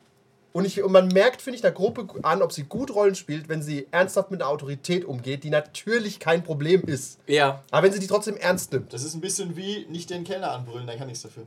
[0.53, 3.47] Und, ich, und man merkt, finde ich, der Gruppe an, ob sie gut Rollen spielt,
[3.47, 7.19] wenn sie ernsthaft mit einer Autorität umgeht, die natürlich kein Problem ist.
[7.27, 7.63] Ja.
[7.69, 8.91] Aber wenn sie die trotzdem ernst nimmt.
[8.91, 11.43] Das ist ein bisschen wie nicht den Kellner anbrüllen, der kann nichts dafür.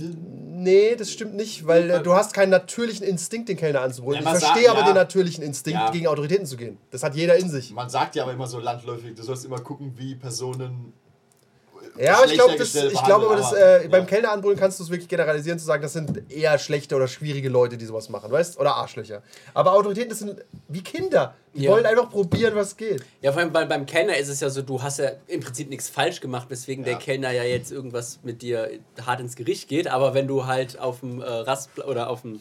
[0.00, 4.22] Nee, das stimmt nicht, weil äh, du hast keinen natürlichen Instinkt, den Kellner anzubrüllen.
[4.22, 4.86] Ja, ich verstehe sagt- aber ja.
[4.86, 5.90] den natürlichen Instinkt, Ja.
[5.90, 6.76] gegen Autoritäten zu gehen.
[6.90, 7.72] Das hat jeder in sich.
[7.72, 10.92] Man sagt ja aber immer so landläufig, du sollst immer gucken, wie Personen
[12.00, 14.06] Ja, ich glaube, schlechter das- ich glaube, aber das, äh, aber, beim ja.
[14.06, 17.48] Kellner anbrüllen kannst du es wirklich generalisieren, zu sagen, das sind eher schlechte oder schwierige
[17.48, 19.22] Leute, die sowas machen, weißt Oder Arschlöcher.
[19.54, 21.34] Aber Autoritäten, das sind wie Kinder.
[21.54, 21.72] Die Ja.
[21.72, 23.04] wollen einfach probieren, was geht.
[23.20, 25.68] Ja, vor allem bei, beim Kellner ist es ja so, du hast ja im Prinzip
[25.68, 28.70] nichts falsch gemacht, weswegen der Kellner ja jetzt irgendwas mit dir
[29.04, 29.88] hart ins Gericht geht.
[29.88, 32.40] Aber wenn du halt auf dem äh, Rastplatz oder auf dem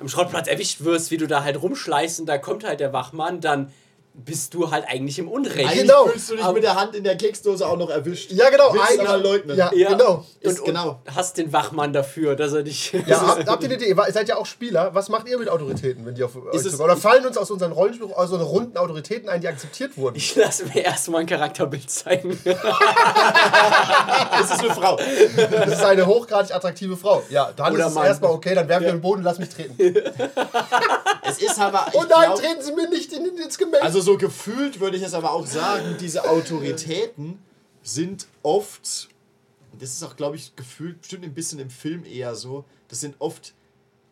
[0.00, 3.40] am Schrottplatz erwischt wirst, wie du da halt rumschleichst und da kommt halt der Wachmann,
[3.40, 3.72] dann
[4.24, 5.68] bist du halt eigentlich im Unrecht.
[5.68, 6.06] Eigentlich Genau.
[6.06, 8.30] fühlst du dich Aber- mit der Hand in der Keksdose auch noch erwischt.
[8.32, 8.72] Ja, genau.
[8.72, 9.56] Willst eigentlich- aber leugnen.
[9.56, 10.24] Ja, Ja, genau.
[10.40, 11.00] Ist und, genau.
[11.06, 12.92] und hast den Wachmann dafür, dass er dich.
[13.06, 13.88] Ja, habt, habt ihr eine Idee?
[13.88, 14.90] Ihr seid ja auch Spieler.
[14.94, 16.82] Was macht ihr mit Autoritäten, wenn die auf euch es- zukommen?
[16.82, 20.16] Oder fallen uns aus unseren Rollenspielen aus so eine runden Autoritäten ein, die akzeptiert wurden?
[20.16, 22.38] ich lasse mir erstmal ein Charakterbild zeigen.
[24.40, 24.96] Es ist eine Frau.
[24.96, 27.22] Das ist eine hochgradig attraktive Frau.
[27.30, 28.06] Ja, dann Oder ist es Mann.
[28.06, 29.76] erstmal okay, dann werfen wir den Boden und lass mich treten.
[31.28, 31.86] Es ist aber.
[31.92, 33.82] Oh nein, glaub- treten Sie mir nicht in, ins Gemächt.
[33.82, 37.38] Also so gefühlt würde ich es aber auch sagen, diese Autoritäten
[37.82, 39.10] sind oft,
[39.78, 43.16] das ist auch glaube ich gefühlt bestimmt ein bisschen im Film eher so, das sind
[43.18, 43.52] oft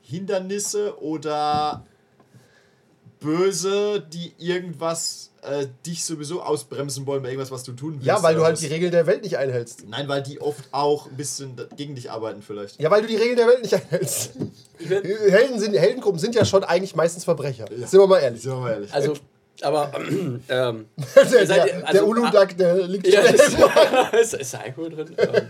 [0.02, 1.86] Hindernisse oder
[3.20, 8.06] Böse, die irgendwas äh, dich sowieso ausbremsen wollen bei irgendwas, was du tun willst.
[8.06, 9.88] ja, weil du halt die Regeln der Welt nicht einhältst.
[9.88, 12.78] Nein, weil die oft auch ein bisschen gegen dich arbeiten vielleicht.
[12.82, 14.32] Ja, weil du die Regeln der Welt nicht einhältst.
[14.78, 17.64] Helden sind, Heldengruppen sind ja schon eigentlich meistens Verbrecher.
[17.74, 18.42] Sind wir mal ehrlich.
[18.42, 18.92] Sind wir mal ehrlich.
[18.92, 19.14] Also,
[19.62, 19.92] aber.
[20.48, 23.34] ähm, Der, seid der, ihr- der also- Uludag, der liegt ja, schnell.
[23.34, 23.58] ist,
[24.20, 25.14] ist, ist da Alkohol drin?
[25.18, 25.48] Ähm,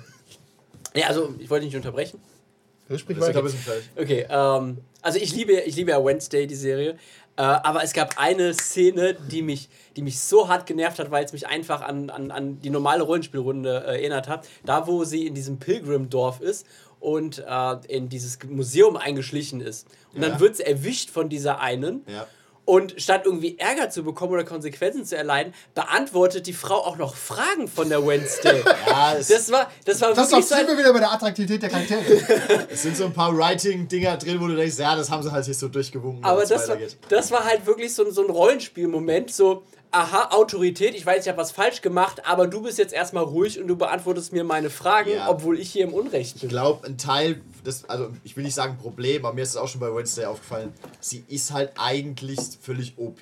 [0.95, 2.21] ja, also, ich wollte nicht unterbrechen.
[2.89, 3.39] Sprich sind weiter.
[3.41, 3.91] ein bisschen fertig.
[3.97, 6.91] Okay, ähm, also ich liebe, ich liebe ja Wednesday, die Serie.
[7.39, 11.25] Äh, aber es gab eine Szene, die mich, die mich so hart genervt hat, weil
[11.25, 14.47] es mich einfach an, an, an die normale Rollenspielrunde äh, erinnert hat.
[14.65, 16.65] Da, wo sie in diesem Pilgrim-Dorf ist
[17.01, 19.87] und äh, in dieses Museum eingeschlichen ist.
[20.15, 20.29] Und Ja.
[20.31, 22.05] dann wird sie erwischt von dieser einen.
[22.07, 22.27] Ja.
[22.67, 27.15] Und statt irgendwie Ärger zu bekommen oder Konsequenzen zu erleiden, beantwortet die Frau auch noch
[27.17, 28.63] Fragen von der Wednesday.
[28.87, 31.71] Ja, Das war, das war Das wirklich so sind wir wieder bei der Attraktivität der
[31.71, 32.03] Charaktere.
[32.71, 35.47] es sind so ein paar Writing-Dinger drin, wo du denkst, ja, das haben sie halt
[35.47, 36.25] nicht so durchgewunken.
[36.25, 36.77] Aber das war,
[37.09, 41.29] das war halt wirklich so, ein- so ein Rollenspielmoment, so, aha, Autorität, ich weiß, ich
[41.29, 44.71] habe was falsch gemacht, aber du bist jetzt erstmal ruhig und du beantwortest mir meine
[44.71, 45.29] Fragen, Ja.
[45.31, 46.51] obwohl ich hier im Unrecht Ich bin.
[46.51, 49.69] glaube, ein Teil, das, also ich will nicht sagen Problem, aber mir ist es auch
[49.69, 53.21] schon bei Wednesday aufgefallen, sie ist halt eigentlich völlig OP.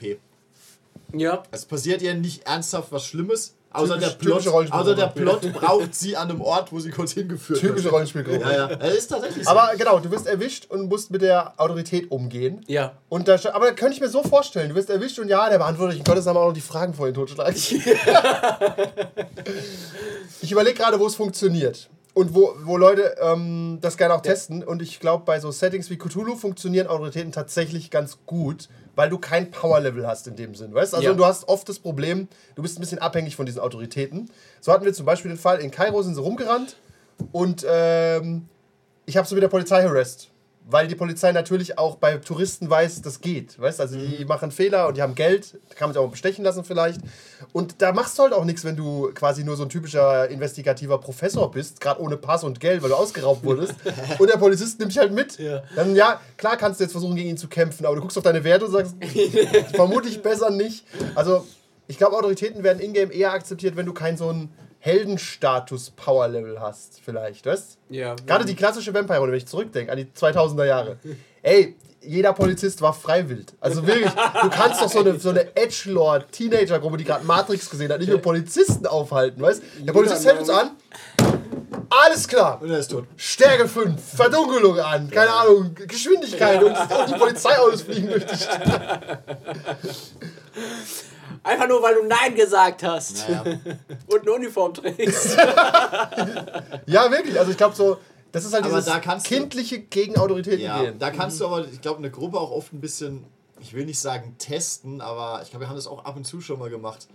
[1.13, 1.43] Ja.
[1.51, 5.53] Es passiert ihr nicht ernsthaft was Schlimmes, außer, Typisch- der, Plot, typische außer der Plot
[5.53, 7.95] braucht sie an einem Ort, wo sie kurz hingeführt Typische wird.
[7.95, 8.41] Rollenspielgruppe.
[8.41, 9.51] Ja, ja, es ist tatsächlich so.
[9.51, 12.65] Aber genau, du wirst erwischt und musst mit der Autorität umgehen.
[12.67, 12.93] Ja.
[13.09, 15.99] Und da, aber könnte ich mir so vorstellen, du wirst erwischt und ja, der beantwortet
[15.99, 17.55] in Gottes Namen auch noch die Fragen vor den Totschlag.
[20.43, 21.89] ich überlege gerade, wo es funktioniert.
[22.15, 24.63] Und wo, wo Leute ähm, das gerne auch testen.
[24.63, 29.19] Und ich glaube, bei so Settings wie Cthulhu funktionieren Autoritäten tatsächlich ganz gut, weil du
[29.19, 30.75] kein Power-Level hast in dem Sinn.
[30.75, 31.15] Weißt also Ja.
[31.15, 34.31] du hast oft das Problem, du bist ein bisschen abhängig von diesen Autoritäten.
[34.61, 36.77] So hatten wir zum Beispiel den Fall, in Kairo sind sie rumgerannt
[37.33, 38.49] und ähm,
[39.07, 40.29] ich habe mit der Polizei harassed.
[40.67, 43.61] Weil die Polizei natürlich auch bei Touristen weiß, das geht.
[43.61, 46.43] Weißt also die machen Fehler und die haben Geld, da kann man sich auch bestechen
[46.43, 47.03] lassen vielleicht.
[47.53, 50.99] Und da machst du halt auch nichts, wenn du quasi nur so ein typischer investigativer
[50.99, 53.75] Professor bist, gerade ohne Pass und Geld, weil du ausgeraubt wurdest.
[54.19, 55.39] und der Polizist nimmt dich halt mit.
[55.39, 55.63] Ja.
[55.77, 58.25] Dann ja, klar kannst du jetzt versuchen, gegen ihn zu kämpfen, aber du guckst auf
[58.25, 58.95] deine Werte und sagst,
[59.75, 60.87] vermutlich besser nicht.
[61.15, 61.47] Also,
[61.89, 64.49] ich glaube, Autoritäten werden in-game eher akzeptiert, wenn du kein so ein
[64.85, 68.15] Heldenstatus-Power-Level hast, vielleicht, weißt Ja.
[68.27, 70.99] Gerade die klassische Vampire-Runde, wenn ich zurückdenke an die 2000er Jahre.
[71.43, 73.47] Ey, jeder Polizist war freiwillig.
[73.61, 77.99] Also wirklich, du kannst doch so eine, so eine Edgelord-Teenager-Gruppe, die gerade Matrix gesehen hat,
[77.99, 80.73] nicht mit Polizisten aufhalten, weißt Der Polizist hält uns an.
[81.89, 82.61] Alles klar.
[82.61, 83.07] Und er ist tot.
[83.17, 89.23] Stärke 5, Verdunkelung an, keine Ahnung, Geschwindigkeit und, und die Polizeiautos fliegen durch die Stadt.
[91.45, 93.45] Einfach nur, weil du Nein gesagt hast Naja.
[94.09, 95.37] und eine Uniform trägst.
[96.87, 97.39] Ja, wirklich.
[97.39, 97.99] Also ich glaube so,
[98.33, 100.99] das ist halt Aber dieses da kannst du- kindliche gegen Autoritäten Ja, gehen.
[100.99, 103.25] da kannst du aber, ich glaube, eine Gruppe auch oft ein bisschen,
[103.61, 106.41] ich will nicht sagen testen, aber ich glaube, wir haben das auch ab und zu
[106.41, 107.07] schon mal gemacht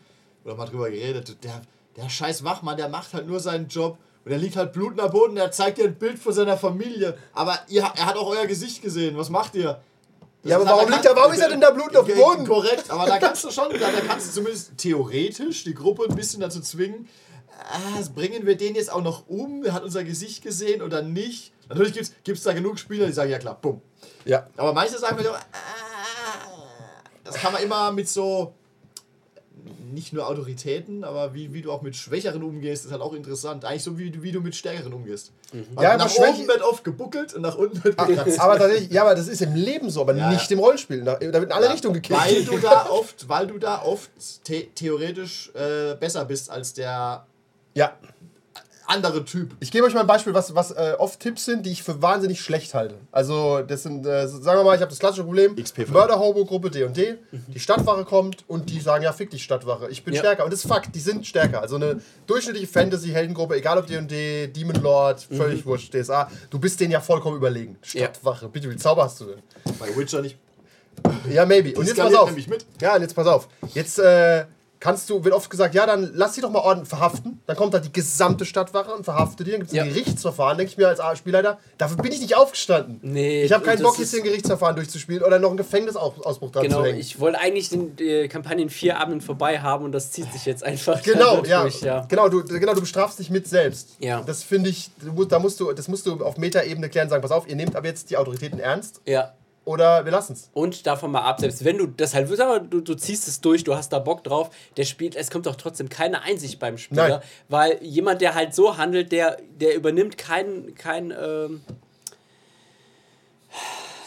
[0.46, 1.44] oder mal drüber geredet.
[1.44, 1.62] Der,
[1.98, 5.12] der scheiß Wachmann, der macht halt nur seinen Job und er liegt halt blutend am
[5.12, 7.18] Boden, der zeigt dir ein Bild von seiner Familie.
[7.34, 9.18] Aber ihr, er hat auch euer Gesicht gesehen.
[9.18, 9.82] Was macht ihr?
[10.42, 12.48] Das Ja, aber warum, liegt er, warum ist er denn da blutend auf dem Boden?
[12.48, 16.16] Korrekt, aber da kannst du schon, da, da kannst du zumindest theoretisch die Gruppe ein
[16.16, 17.10] bisschen dazu zwingen,
[17.60, 21.52] ah, bringen wir den jetzt auch noch um, er hat unser Gesicht gesehen oder nicht.
[21.68, 23.82] Natürlich gibt es da genug Spieler, die sagen, ja klar, bumm.
[24.26, 24.48] Ja.
[24.56, 28.54] Aber manche sagen mir doch, ah, das kann man immer mit so,
[29.94, 33.66] nicht nur Autoritäten, aber wie, wie du auch mit Schwächeren umgehst, ist halt auch interessant.
[33.66, 35.32] Eigentlich so, wie, du- wie du mit Stärkeren umgehst.
[35.54, 35.66] Mhm.
[35.82, 38.40] Ja, aber nach Schwäche- oben wird oft gebuckelt und nach unten wird gekratzt.
[38.40, 40.56] Aber tatsächlich, ja, aber das ist im Leben so, aber Ja, nicht ja.
[40.58, 41.04] im Rollenspiel.
[41.04, 42.20] Da da wird in alle Ja, Richtungen gekickt.
[42.20, 44.10] Weil du da oft, weil du da oft
[44.46, 47.26] the theoretisch äh, besser bist als der
[47.76, 47.98] Ja.
[48.90, 49.56] Andere Typ.
[49.60, 52.02] Ich gebe euch mal ein Beispiel, was, was äh, oft Tipps sind, die ich für
[52.02, 52.96] wahnsinnig schlecht halte.
[53.12, 55.56] Also, das sind, äh, sagen wir mal, ich habe das klassische Problem:
[55.88, 60.20] Mörder-Hobo-Gruppe D&D, die Stadtwache kommt und die sagen: Ja, fick dich, Stadtwache, ich bin Ja.
[60.22, 60.44] stärker.
[60.44, 61.62] Und das ist Fakt, die sind stärker.
[61.62, 66.92] Also, eine durchschnittliche Fantasy-Heldengruppe, egal ob D&D, Demon Lord, völlig wurscht, DSA, du bist denen
[66.92, 67.78] ja vollkommen überlegen.
[67.94, 68.06] Ja.
[68.06, 69.42] Stadtwache, bitte, wie Zauber hast du denn?
[69.80, 70.38] Bei Witcher nicht.
[71.32, 71.78] Ja, maybe.
[71.80, 72.32] Und jetzt pass auf.
[72.82, 73.48] Ja, und jetzt pass auf.
[73.74, 74.46] Jetzt äh,
[74.80, 77.42] kannst du, wird oft gesagt, ja, dann lass sie doch mal ordentlich verhaften.
[77.48, 79.52] Dann kommt da die gesamte Stadtwache und verhaftet die.
[79.52, 79.84] Dann gibt es Ja.
[79.84, 80.58] ein Gerichtsverfahren.
[80.58, 83.00] Denke ich mir als Spielleiter, dafür bin ich nicht aufgestanden.
[83.02, 86.84] Nee, Ich habe keinen Bock, jetzt ein Gerichtsverfahren durchzuspielen oder noch einen Gefängnisausbruch dran Genau,
[86.86, 90.64] ich wollte eigentlich den äh, Kampagnen vier Abenden vorbei haben und das zieht sich jetzt
[90.64, 91.62] einfach Genau, ja.
[91.64, 92.06] durch, ja.
[92.08, 93.90] Genau, du, genau, du bestrafst dich mit selbst.
[94.00, 94.22] Ja.
[94.22, 94.90] Das finde ich,
[95.30, 97.88] da musst du, das musst du auf Metaebene klären, sagen, pass auf, ihr nehmt aber
[97.88, 99.34] jetzt die Autoritäten ernst Ja.
[99.70, 100.50] Oder wir lassen es.
[100.56, 103.40] Und davon mal ab, selbst wenn du das halt, sag mal, du, du ziehst es
[103.40, 106.80] durch, du hast da Bock drauf, der spielt, es kommt doch trotzdem keine Einsicht beim
[106.80, 107.20] Spieler, Nein.
[107.50, 111.62] weil jemand, der halt so handelt, der, der übernimmt kein, kein, ähm,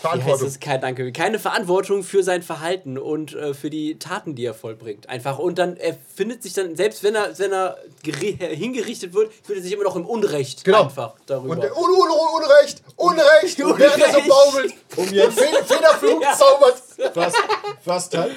[0.05, 0.49] heißt Verantwortung.
[0.49, 4.55] es, kein Danke, keine Verantwortung für sein Verhalten und äh, für die Taten, die er
[4.55, 5.09] vollbringt.
[5.09, 5.39] Einfach.
[5.39, 9.59] Und dann er findet sich dann, selbst wenn er, wenn er geri- hingerichtet wird, fühlt
[9.59, 10.85] er sich immer noch im Unrecht Genau.
[10.85, 11.53] einfach darüber.
[11.55, 14.29] Und äh, un, un, un, Unrecht, Unrecht, während er so Unrecht.
[14.29, 16.37] baumelt Um jetzt, Feder- Federflug Ja.
[16.37, 16.83] zaubert.
[17.15, 17.37] fast,
[17.85, 18.33] fast halt.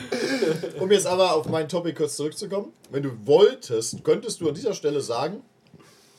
[0.80, 2.73] Um jetzt aber auf mein Topic kurz zurückzukommen.
[2.89, 5.41] Wenn du wolltest, könntest du an dieser Stelle sagen,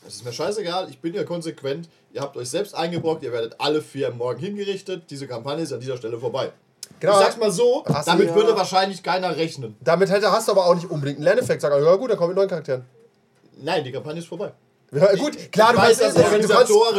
[0.07, 3.55] es ist mir scheißegal, ich bin ja konsequent, ihr habt euch selbst eingebrockt, ihr werdet
[3.59, 6.51] alle vier morgen hingerichtet, diese Kampagne ist an dieser Stelle vorbei.
[6.99, 7.13] Genau.
[7.13, 8.35] Ich sag's mal so, Hast du- damit ja.
[8.35, 9.75] würde wahrscheinlich keiner rechnen.
[9.81, 11.61] Damit hätte, hast du aber auch nicht unbedingt einen Lerneffekt.
[11.61, 12.85] Sag, ja gut, dann kommen mit neuen Charakteren.
[13.61, 14.51] Nein, die Kampagne ist vorbei.
[14.89, 16.51] Ja, gut, klar, du weiß, kannst, dass du kannst,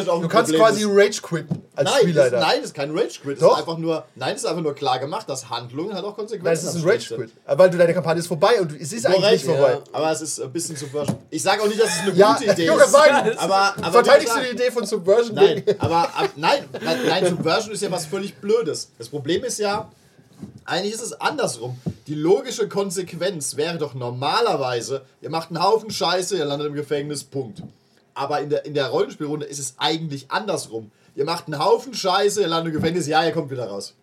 [0.06, 0.84] ein du kannst quasi.
[0.86, 2.38] Rage quitten als Nein, das, Spielleiter.
[2.40, 3.40] nein, das ist kein Rage Quit.
[3.40, 6.14] Das ist einfach nur, nein, das ist einfach nur klar gemacht, dass Handlungen halt auch
[6.14, 6.86] Konsequenzen Nein, es ist ein.
[6.86, 7.30] Rage Quit.
[7.46, 9.72] Weil du deine Kampagne ist vorbei und es ist eigentlich Korrekt, nicht vorbei.
[9.72, 9.80] ja.
[9.92, 11.16] aber es ist ein bisschen Subversion.
[11.30, 12.92] Ich sage auch nicht, dass es eine Ja, gute Idee Junge, ist.
[12.92, 13.38] sagen.
[13.38, 15.34] Aber, aber Verteidigst du die Idee von Subversion?
[15.34, 18.90] Nein, aber ab, nein, nein, nein, Subversion ist ja was völlig Blödes.
[18.98, 19.90] Das Problem ist ja,
[20.66, 21.78] eigentlich ist es andersrum.
[22.06, 27.24] Die logische Konsequenz wäre doch normalerweise, ihr macht einen Haufen Scheiße, ihr landet im Gefängnis,
[27.24, 27.62] Punkt.
[28.18, 30.90] Aber in der, in der Rollenspielrunde ist es eigentlich andersrum.
[31.14, 33.94] Ihr macht einen Haufen Scheiße, ihr landet im Gefängnis, ja, ihr kommt wieder raus.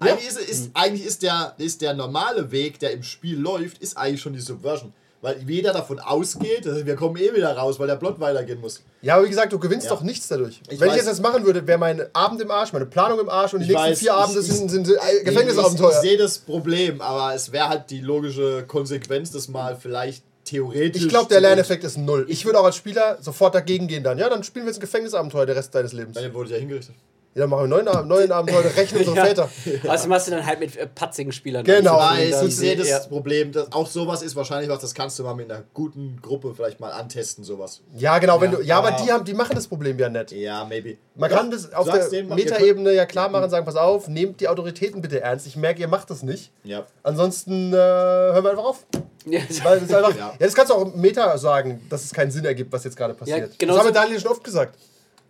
[0.00, 3.96] Eigentlich, ist, ist, eigentlich ist, der, ist der normale Weg, der im Spiel läuft, ist
[3.96, 4.92] eigentlich schon die Subversion.
[5.20, 8.82] Weil jeder davon ausgeht, dass wir kommen eh wieder raus, weil der Plot weitergehen muss.
[9.02, 9.92] Ja, aber wie gesagt, du gewinnst Ja.
[9.94, 10.60] doch nichts dadurch.
[10.68, 10.96] Ich Wenn ich weiß.
[10.96, 13.66] jetzt das machen würde, wäre mein Abend im Arsch, meine Planung im Arsch und die
[13.66, 16.00] Ich nächsten weiß, vier Abende ich- sind, ich- sind, sind äh, Ich, ich Gefängnisabenteuer.
[16.00, 21.02] sehe das Problem, aber es wäre halt die logische Konsequenz, das mal vielleicht theoretisch.
[21.02, 22.26] Ich glaube, der Lerneffekt ist null.
[22.28, 24.18] Ich würde auch als Spieler sofort dagegen gehen dann.
[24.18, 26.16] Ja, dann spielen wir jetzt ein Gefängnisabenteuer der Rest deines Lebens.
[26.16, 26.94] Der wurde ja hingerichtet.
[27.34, 29.24] Dann machen wir einen neuen, Ab- neuen Abenteuer, rächen unsere Ja.
[29.24, 29.48] Väter.
[29.88, 31.64] Also machst du dann halt mit äh, patzigen Spielern.
[31.64, 31.98] Genau.
[31.98, 32.98] Weil ich sehe das ja.
[33.00, 36.52] Problem, dass auch sowas ist wahrscheinlich was, das kannst du mal mit einer guten Gruppe
[36.54, 37.80] vielleicht mal antesten, sowas.
[37.96, 38.40] Ja, genau.
[38.40, 40.32] Wenn du, ja, aber aber- die, haben, die machen das Problem ja nicht.
[40.32, 40.96] Ja, maybe.
[41.14, 44.48] Man Doch, kann das auf der Metaebene ja klar machen, sagen, pass auf, nehmt die
[44.48, 45.46] Autoritäten bitte ernst.
[45.46, 46.50] Ich merke, ihr macht das nicht.
[46.64, 46.86] Ja.
[47.02, 48.86] Ansonsten äh, hören wir einfach auf.
[49.24, 49.40] Ja.
[49.62, 50.18] Weil das ist einfach, ja.
[50.18, 50.34] Ja.
[50.38, 53.14] das kannst du auch im Meta sagen, dass es keinen Sinn ergibt, was jetzt gerade
[53.14, 53.38] passiert.
[53.38, 54.76] Ja, genau das haben wir Daniel schon oft gesagt.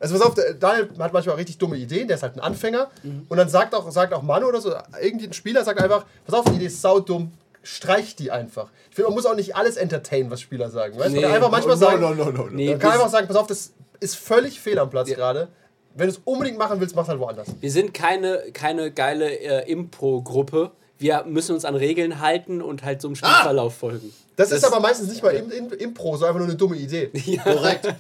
[0.02, 2.90] Also pass auf, Daniel hat manchmal richtig dumme Ideen, der ist halt ein Anfänger.
[3.04, 3.26] Mhm.
[3.28, 6.44] Und dann sagt auch, sagt auch Manu oder so, irgendein Spieler sagt einfach, pass auf,
[6.46, 7.30] die Idee ist saudumm,
[7.62, 8.70] streich die einfach.
[8.90, 10.98] Ich finde, man muss auch nicht alles entertainen, was Spieler sagen.
[10.98, 11.10] Weißt?
[11.10, 11.20] Nee.
[11.20, 12.48] Man kann einfach manchmal sagen, no, no, no.
[12.50, 15.14] Nee, man kann einfach sagen, pass auf, das ist völlig fehl am Platz Ja.
[15.14, 15.48] gerade.
[15.94, 17.48] Wenn du es unbedingt machen willst, mach halt woanders.
[17.60, 20.72] Wir sind keine, keine geile äh, Impro-Gruppe.
[20.98, 24.12] Wir müssen uns an Regeln halten und halt so einem Spielverlauf folgen.
[24.37, 27.11] Das, ist aber meistens nicht mal im, Impro, so einfach nur eine dumme Idee.
[27.45, 27.95] Korrekt.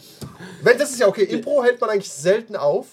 [0.62, 1.24] Wenn, das ist ja okay.
[1.24, 2.86] Impro hält man eigentlich selten auf.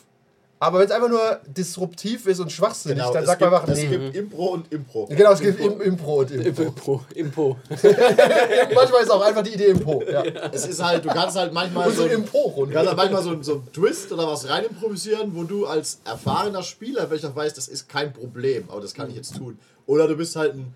[0.61, 3.61] Aber wenn es einfach nur disruptiv ist und schwachsinnig, Genau, dann es sagt gibt, man
[3.61, 3.87] einfach, es nee.
[3.87, 5.05] gibt Impro und Impro.
[5.05, 6.63] Genau, es gibt im, Impro und Impro.
[6.63, 7.05] Impro.
[7.15, 7.57] Impro.
[8.75, 10.03] Manchmal ist auch einfach die Idee Impro.
[10.03, 10.21] Ja.
[10.51, 12.73] Es ist halt, du kannst halt manchmal Und so so, Impro-Runde.
[12.73, 16.01] du kannst halt manchmal so, so einen Twist oder was rein improvisieren, wo du als
[16.03, 19.57] erfahrener Spieler welcher weißt, das ist kein Problem, aber das kann ich jetzt tun.
[19.85, 20.73] Oder du bist halt ein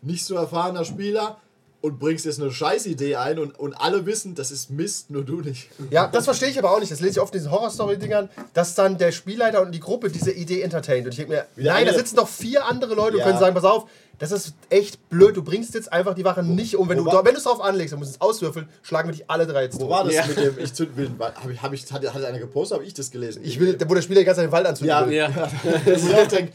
[0.00, 1.38] nicht so erfahrener Spieler
[1.80, 5.40] und bringst jetzt eine Scheißidee ein und, und alle wissen, das ist Mist, nur du
[5.40, 5.68] nicht.
[5.90, 6.90] Ja, das verstehe ich aber auch nicht.
[6.90, 10.32] Das lese ich oft in diesen Horror-Story-Dingern, dass dann der Spielleiter und die Gruppe diese
[10.32, 11.04] Idee entertaint.
[11.06, 13.26] Und ich denke mir, Wieder nein, da eine- sitzen doch vier andere Leute und Ja.
[13.26, 13.88] können sagen, pass auf,
[14.18, 16.88] das ist echt blöd, du bringst jetzt einfach die Wache nicht um.
[16.88, 19.30] Wenn du Wo du es drauf anlegst, dann musst du es auswürfeln, schlagen wir dich
[19.30, 19.90] alle drei jetzt Wo tot.
[19.90, 20.26] war das Ja.
[20.26, 21.08] mit dem Ich zünd will?
[21.20, 23.42] Habe ich, hab ich, hat, hat einer gepostet, habe ich das gelesen?
[23.44, 25.14] Ich will, wo der Spieler die ganze Zeit den Wald anzünden Ja, will.
[25.14, 25.30] Ja.
[25.84, 26.54] Wo ich auch denke, äh,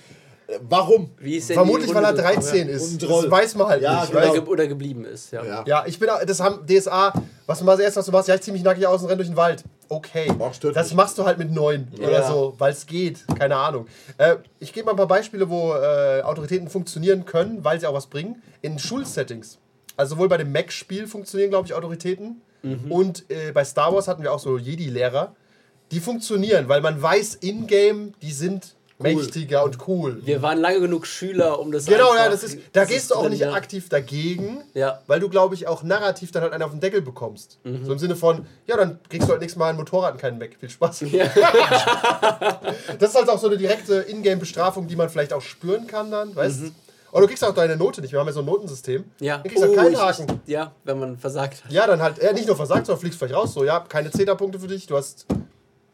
[0.68, 1.12] warum?
[1.20, 3.02] Wie ist denn Vermutlich, weil er Runde- 13 Und ist.
[3.04, 4.12] Das weiß man halt Ja, nicht.
[4.12, 4.34] genau.
[4.34, 5.44] weißt Oder, geblieben ist, ja.
[5.44, 5.63] Ja.
[5.68, 7.13] Ja, ich bin, auch- das haben DSA,
[7.46, 9.10] was du mal das erste, was du machst, ja, ich zieh mich nackig aus und
[9.10, 9.63] renn durch den Wald.
[9.89, 10.28] Okay,
[10.74, 10.96] das mich.
[10.96, 12.28] machst du halt mit neun oder Ja.
[12.28, 13.86] so, weil es geht, keine Ahnung.
[14.18, 17.94] Äh, ich gebe mal ein paar Beispiele, wo äh, Autoritäten funktionieren können, weil sie auch
[17.94, 19.60] was bringen, in Schulsettings.
[19.96, 22.42] Also sowohl bei dem Mac-Spiel funktionieren, glaube ich, Autoritäten.
[22.89, 25.36] Und äh, bei Star Wars hatten wir auch so Jedi-Lehrer.
[25.92, 30.22] Die funktionieren, weil man weiß, in-game, die sind mächtiger und cool.
[30.26, 33.12] Wir waren lange genug Schüler, um das Genau, ja, das ist, da das gehst ist
[33.12, 33.54] du auch drin, nicht ja.
[33.54, 35.02] aktiv dagegen, Ja.
[35.08, 37.60] weil du, glaube ich, auch narrativ dann halt einen auf den Deckel bekommst.
[37.63, 37.86] Mhm.
[37.86, 40.39] So im Sinne von, ja, dann kriegst du halt nächstes Mal ein Motorrad und keinen
[40.39, 40.58] weg.
[40.60, 41.00] Viel Spaß.
[43.00, 46.36] das ist halt auch so eine direkte Ingame-Bestrafung, die man vielleicht auch spüren kann dann,
[46.36, 46.72] weißt du?
[47.12, 48.12] Oder du kriegst auch deine Note nicht.
[48.12, 49.02] Wir haben ja so ein Notensystem.
[49.02, 49.26] Mhm.
[49.26, 49.36] Ja.
[49.38, 50.42] Dann kriegst du halt keinen ich- Haken.
[50.48, 51.72] Ja, wenn man versagt hat.
[51.72, 53.54] Ja, dann halt, ja, nicht nur versagt, sondern fliegst vielleicht raus.
[53.54, 55.28] So, ja, keine Zeta-Punkte für dich, du hast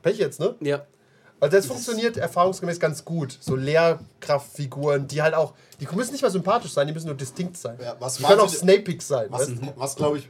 [0.02, 0.56] Pech jetzt, ne?
[0.62, 0.84] Ja.
[1.42, 3.38] Also das funktioniert erfahrungsgemäß ganz gut.
[3.40, 7.58] So Lehrkraftfiguren, die halt auch, die müssen nicht mal sympathisch sein, die müssen nur distinkt
[7.58, 7.78] sein.
[7.82, 9.28] Ja, was die können auch snapig sein.
[9.30, 10.30] Was, was glaube ich.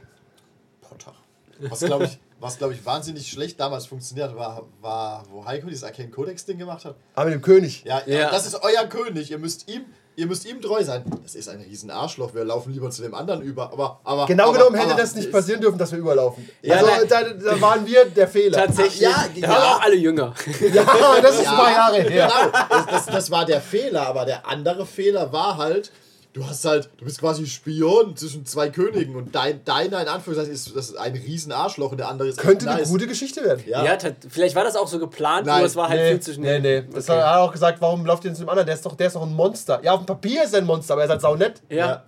[0.80, 1.12] Potter.
[1.58, 5.84] Was glaube ich, was glaube ich wahnsinnig schlecht damals funktioniert, war, war wo Heiko dieses
[5.84, 6.94] Arcane Codex Ding gemacht hat.
[7.14, 7.84] Aber mit dem König.
[7.84, 8.30] Ja, Ja.
[8.30, 9.30] das ist euer König.
[9.30, 9.84] Ihr müsst ihm,
[10.20, 11.02] ihr müsst ihm treu sein.
[11.22, 12.34] Das ist ein riesen Arschloch.
[12.34, 13.72] Wir laufen lieber zu dem anderen über.
[13.72, 16.48] Aber, aber Genau aber, genommen hätte aber, das nicht passieren dürfen, dass wir überlaufen.
[16.62, 18.58] Ja, also da, da waren wir der Fehler.
[18.58, 19.00] Tatsächlich.
[19.00, 19.48] Ja, da ja.
[19.48, 20.34] waren auch alle jünger.
[20.60, 22.28] Ja, das ist Ja, ein paar Jahre her.
[22.28, 25.90] Genau, das, das, das war der Fehler, aber der andere Fehler war halt,
[26.32, 30.52] du hast halt, du bist quasi Spion zwischen zwei Königen und dein, deiner in Anführungszeichen
[30.54, 32.88] ist, das ist ein riesen Arschloch und der andere ist Könnte eine nice.
[32.88, 33.64] gute Geschichte werden.
[33.66, 33.84] Ja.
[33.84, 35.58] Ja, vielleicht war das auch so geplant, Nein.
[35.58, 36.60] nur es war halt Nee, viel zu nee, schnell.
[36.60, 36.82] nee.
[36.94, 37.18] Das Okay.
[37.20, 38.66] hat er auch gesagt, warum lauft ihr zu dem anderen?
[38.66, 39.80] Der ist doch, der ist doch ein Monster.
[39.82, 41.62] Ja, auf dem Papier ist er ein Monster, aber er ist halt saunett.
[41.68, 42.04] Ja.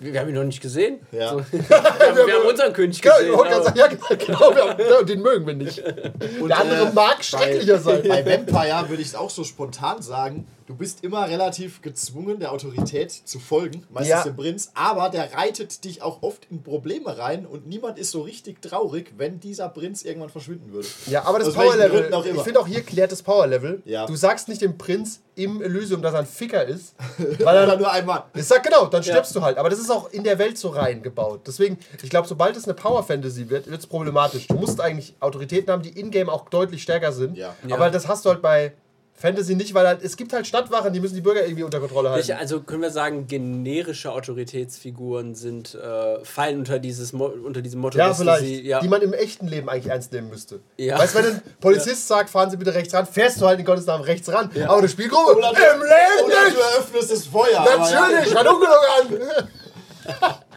[0.00, 1.00] Wir, wir haben ihn noch nicht gesehen.
[1.12, 1.30] Ja.
[1.32, 1.38] So.
[1.52, 3.34] Wir, haben, wir haben unseren König Genau, gesehen.
[3.34, 5.82] aber- sagen, ja, genau, wir haben, ja, den mögen wir nicht.
[6.40, 8.02] Und, Der andere äh, mag schrecklicher sein.
[8.08, 12.52] Bei Vampire würde ich es auch so spontan sagen, du bist immer relativ gezwungen, der
[12.52, 14.22] Autorität zu folgen, meistens Ja.
[14.22, 18.20] dem Prinz, aber der reitet dich auch oft in Probleme rein und niemand ist so
[18.20, 20.86] richtig traurig, wenn dieser Prinz irgendwann verschwinden würde.
[21.06, 23.80] Ja, aber das Aus Gründen auch ich finde auch hier klärt das Power-Level.
[23.86, 24.04] Ja.
[24.06, 26.94] Du sagst nicht dem Prinz im Elysium, dass er ein Ficker ist.
[27.38, 28.24] Weil er, nur einmal.
[28.34, 29.56] ich sag genau, dann stirbst du halt.
[29.56, 31.42] Aber das ist auch in der Welt so reingebaut.
[31.46, 34.48] Deswegen, ich glaube, sobald es eine Power-Fantasy wird, wird es problematisch.
[34.48, 37.38] Du musst eigentlich Autoritäten haben, die in-game auch deutlich stärker sind.
[37.38, 37.54] Ja.
[37.70, 38.74] Aber das hast du halt bei
[39.20, 42.10] Fantasy nicht, weil halt, es gibt halt Stadtwachen, die müssen die Bürger irgendwie unter Kontrolle
[42.10, 42.32] halten.
[42.32, 47.98] Also können wir sagen, generische Autoritätsfiguren sind äh, fallen unter dieses Mo unter diesem Motto,
[47.98, 48.42] Ja, dass du vielleicht.
[48.44, 50.60] sie, ja, Die man im echten Leben eigentlich ernst nehmen müsste.
[50.76, 50.98] Ja.
[50.98, 53.64] Weißt du, wenn ein Polizist sagt, fahren Sie bitte rechts ran, fährst du halt in
[53.64, 54.50] Gottes Namen rechts ran.
[54.66, 55.36] Aber eine Spielgruppe?
[55.36, 56.56] Oder, Im Leben oder du nicht!
[56.74, 57.60] eröffnest das Feuer.
[57.64, 58.36] Natürlich, Ja.
[58.36, 59.48] Verdunkelung an!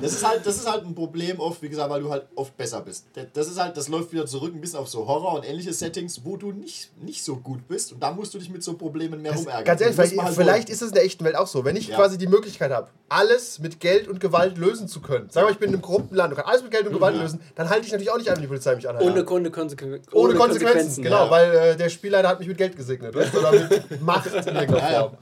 [0.00, 2.56] Das ist, halt, das ist halt ein Problem oft, wie gesagt, weil du halt oft
[2.56, 3.06] besser bist.
[3.34, 6.22] Das ist halt, das läuft wieder zurück ein bisschen auf so Horror und ähnliche Settings,
[6.24, 9.22] wo du nicht, nicht so gut bist und da musst du dich mit so Problemen
[9.22, 9.64] mehr rumärgern.
[9.64, 10.72] Ganz ehrlich, Das man halt vielleicht wollen.
[10.74, 11.64] ist es in der echten Welt auch so.
[11.64, 11.96] Wenn ich Ja.
[11.96, 15.28] quasi die Möglichkeit habe, alles mit Geld und Gewalt lösen zu können.
[15.30, 17.14] Sag mal, ich bin in einem korrupten Land und kann alles mit Geld und Gewalt
[17.14, 17.22] Ja.
[17.22, 19.08] lösen, dann halte ich natürlich auch nicht an, wenn die Polizei mich anhält.
[19.08, 21.30] ohne, ohne, Konsequen Ohne Konsequenzen, genau, ja.
[21.30, 24.92] weil äh, der Spielleiter hat mich mit Geld gesegnet, oder mit Macht in irgendeiner Ja,
[24.92, 25.00] ja.
[25.02, 25.16] Form.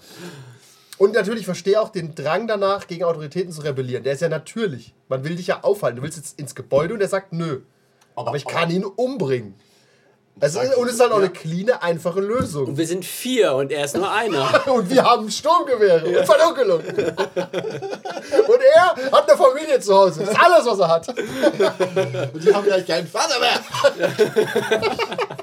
[0.98, 4.02] Und natürlich verstehe auch den Drang danach, gegen Autoritäten zu rebellieren.
[4.02, 4.94] Der ist ja natürlich.
[5.08, 5.96] Man will dich ja aufhalten.
[5.98, 7.60] Du willst jetzt ins Gebäude und der sagt, nö.
[8.16, 9.54] Aber ich kann ihn umbringen.
[10.40, 12.66] Es ist, und es ist halt auch eine clean, einfache Lösung.
[12.68, 14.66] Und wir sind vier und er ist nur einer.
[14.72, 16.80] Und wir haben Sturmgewehre und Verdunkelung.
[16.80, 20.20] und er hat eine Familie zu Hause.
[20.20, 21.08] Das ist alles, was er hat.
[21.08, 23.60] Und die haben gleich keinen Vater mehr.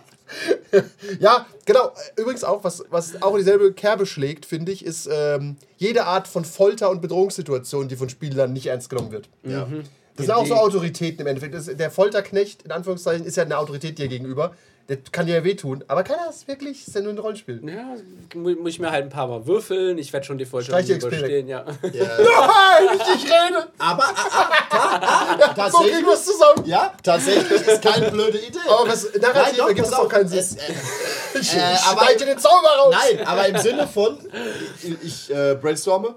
[1.19, 1.91] Ja, genau.
[2.17, 6.27] Übrigens auch, was, was auch in dieselbe Kerbe schlägt, finde ich, ist ähm, jede Art
[6.27, 9.29] von Folter- und Bedrohungssituation, die von Spielern nicht ernst genommen wird.
[9.43, 9.67] Ja.
[10.15, 11.53] Das sind auch so Autoritäten im Endeffekt.
[11.53, 14.55] Das, der Folterknecht, in Anführungszeichen, ist ja eine Autorität dir gegenüber.
[14.87, 15.83] Der kann dir ja wehtun.
[15.87, 16.85] Aber kann er das wirklich?
[16.87, 17.59] Ist ja nur ein Rollenspiel.
[17.67, 17.95] Ja,
[18.35, 19.97] mu- muss ich mir halt ein paar Mal würfeln.
[19.97, 21.65] Ich werde schon die XP überstehen, ja.
[21.81, 23.67] Nein, nicht ich rede!
[23.79, 26.65] Aber ah, ah, So tatsächlich, zusammen.
[26.65, 28.59] ja, tatsächlich ist keine blöde Idee.
[28.69, 30.37] Aber was, narrativ doch, ergibt pass es auch keinen Sinn.
[30.39, 30.59] es, äh,
[31.39, 32.95] ich äh, aber- den Zauber raus!
[32.95, 34.19] Nein, aber im Sinne von,
[34.83, 36.15] ich, ich äh, brainstorme,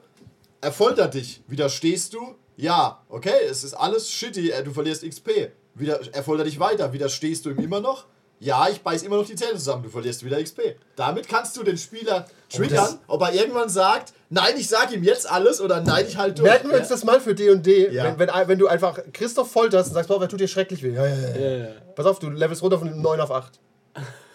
[0.60, 1.42] er foltert dich.
[1.46, 2.34] Widerstehst du?
[2.56, 5.52] Ja, okay, es ist alles shitty, äh, du verlierst XP.
[5.74, 6.92] Wieder, er foltert dich weiter.
[6.92, 8.04] Widerstehst du ihm immer noch?
[8.40, 10.76] Ja, ich beiß immer noch die Zähne zusammen, du verlierst wieder XP.
[10.94, 15.28] Damit kannst du den Spieler triggern, ob er irgendwann sagt, nein, ich sag ihm jetzt
[15.30, 16.48] alles oder nein, ich halt durch.
[16.48, 18.04] Merken wir uns das mal für D&D, Ja.
[18.04, 20.92] wenn, wenn, wenn du einfach Christoph folterst und sagst, boah, wer tut dir schrecklich weh?
[20.94, 21.56] Ja, ja, ja.
[21.56, 21.68] Ja.
[21.96, 23.58] Pass auf, du levelst runter von 9 auf 8.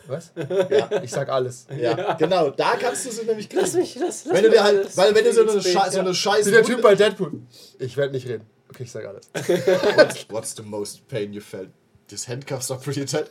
[0.07, 0.31] Was?
[0.35, 1.01] Ja.
[1.01, 1.65] Ich sag alles.
[1.79, 3.61] Ja, genau, da kannst du sie nämlich kriegen.
[3.61, 5.51] Lass mich, lass, lass wenn du mich dir halt, alles weil wenn du so eine,
[5.51, 6.03] XP, Sche so ja.
[6.03, 7.31] eine scheiß Wie der Typ bei Deadpool.
[7.79, 8.45] Ich werde nicht reden.
[8.69, 9.29] Okay, ich sag alles.
[9.95, 11.69] What's, what's the most pain you felt?
[12.13, 13.25] These handcuffs are pretty tight.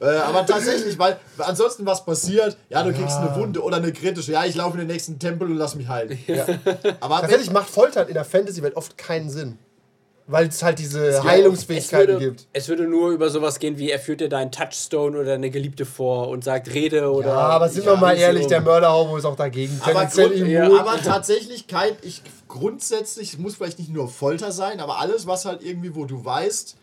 [0.00, 4.32] äh, aber tatsächlich, weil ansonsten was passiert, ja, du kriegst eine Wunde oder eine kritische,
[4.32, 6.18] ja, ich laufe in den nächsten Tempel und lass mich heilen.
[7.00, 9.58] Aber wenn, Tatsächlich macht Foltern in der Fantasy-Welt oft keinen Sinn.
[10.26, 12.46] Weil es halt diese Es Heilungsfähigkeiten würde, gibt.
[12.52, 15.84] es würde nur über sowas gehen, wie er führt dir deinen Touchstone oder deine Geliebte
[15.84, 17.28] vor und sagt Rede oder.
[17.28, 19.80] Ja, aber sind Ja, wir mal ehrlich, der Mörderhomo ist auch dagegen.
[19.84, 20.78] Aber, Grund, immun.
[20.78, 25.44] aber tatsächlich kein, ich grundsätzlich, es muss vielleicht nicht nur Folter sein, aber alles, was
[25.44, 26.76] halt irgendwie, wo du weißt,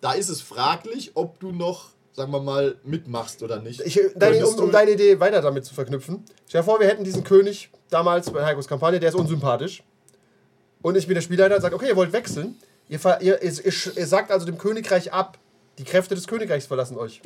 [0.00, 3.80] da ist es fraglich, ob du noch, sagen wir mal, mitmachst oder nicht.
[3.82, 6.24] Ich, deine, um, um deine Idee weiter damit zu verknüpfen.
[6.48, 9.82] Stell dir vor, wir hätten diesen König damals bei Heikos Kampagne, der ist unsympathisch.
[10.84, 12.56] Und ich bin der Spielleiter und sage, okay, ihr wollt wechseln.
[12.90, 15.38] Ihr, ihr, ihr, ihr, sagt also dem Königreich ab,
[15.78, 17.22] die Kräfte des Königreichs verlassen euch.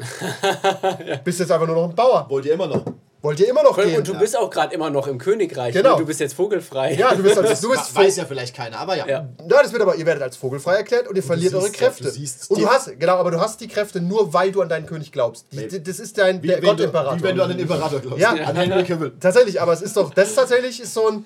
[1.24, 2.26] Bist jetzt einfach nur noch ein Bauer.
[2.28, 2.84] Wollt ihr immer noch?
[3.20, 3.96] Wollt ihr immer noch gehen?
[3.96, 5.74] Und du bist auch gerade immer noch im Königreich.
[5.74, 5.94] Genau.
[5.94, 6.02] Ne?
[6.02, 6.94] Du bist jetzt vogelfrei.
[6.94, 9.08] ja, du bist, als, du bist Weiß ja vielleicht keiner, aber ja.
[9.08, 9.28] Ja.
[9.50, 11.78] Ja, das wird aber, ihr werdet als vogelfrei erklärt und ihr verliert siehst eure ja,
[11.78, 12.04] Kräfte.
[12.04, 14.68] du siehst und du hast, genau, aber du hast die Kräfte nur, weil du an
[14.68, 15.46] deinen König glaubst.
[15.50, 17.18] Die, das ist dein Wie, der du, Gottimperator.
[17.18, 18.20] wie wenn du an den Imperator glaubst.
[18.20, 18.30] Ja.
[18.30, 19.12] An Henry Cavill.
[19.18, 21.24] Tatsächlich, aber es ist doch, das tatsächlich ist so ein,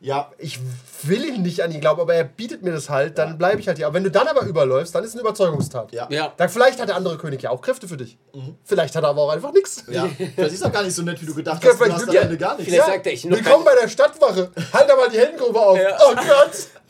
[0.00, 0.60] Ja, ich
[1.02, 3.66] will ihn nicht an ihn glauben, aber er bietet mir das halt, dann bleibe ich
[3.66, 3.86] halt hier.
[3.88, 5.92] Aber wenn du dann aber überläufst, dann ist es eine Überzeugungstat.
[5.92, 6.06] ja.
[6.10, 6.32] Ja.
[6.36, 8.16] Dann vielleicht hat der andere König ja auch Kräfte für dich.
[8.64, 9.82] Vielleicht hat er aber auch einfach nichts.
[9.90, 11.72] Ja, das ist doch gar nicht so nett, wie du gedacht hast.
[11.72, 12.72] Du vielleicht- hast am ja, Ende gar nichts.
[12.72, 14.50] vielleicht- sagt er, ich Willkommen bei der Stadtwache.
[14.72, 15.76] Halt da mal die Heldengrube auf.
[15.78, 15.98] Ja.
[16.08, 16.24] Oh Gott.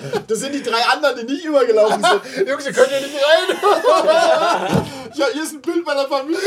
[0.29, 2.49] Das sind die drei anderen, die nicht übergelaufen sind.
[2.49, 3.57] Jungs, ihr könnt hier nicht rein.
[5.15, 6.39] Ja, hier ist ein Bild meiner Familie.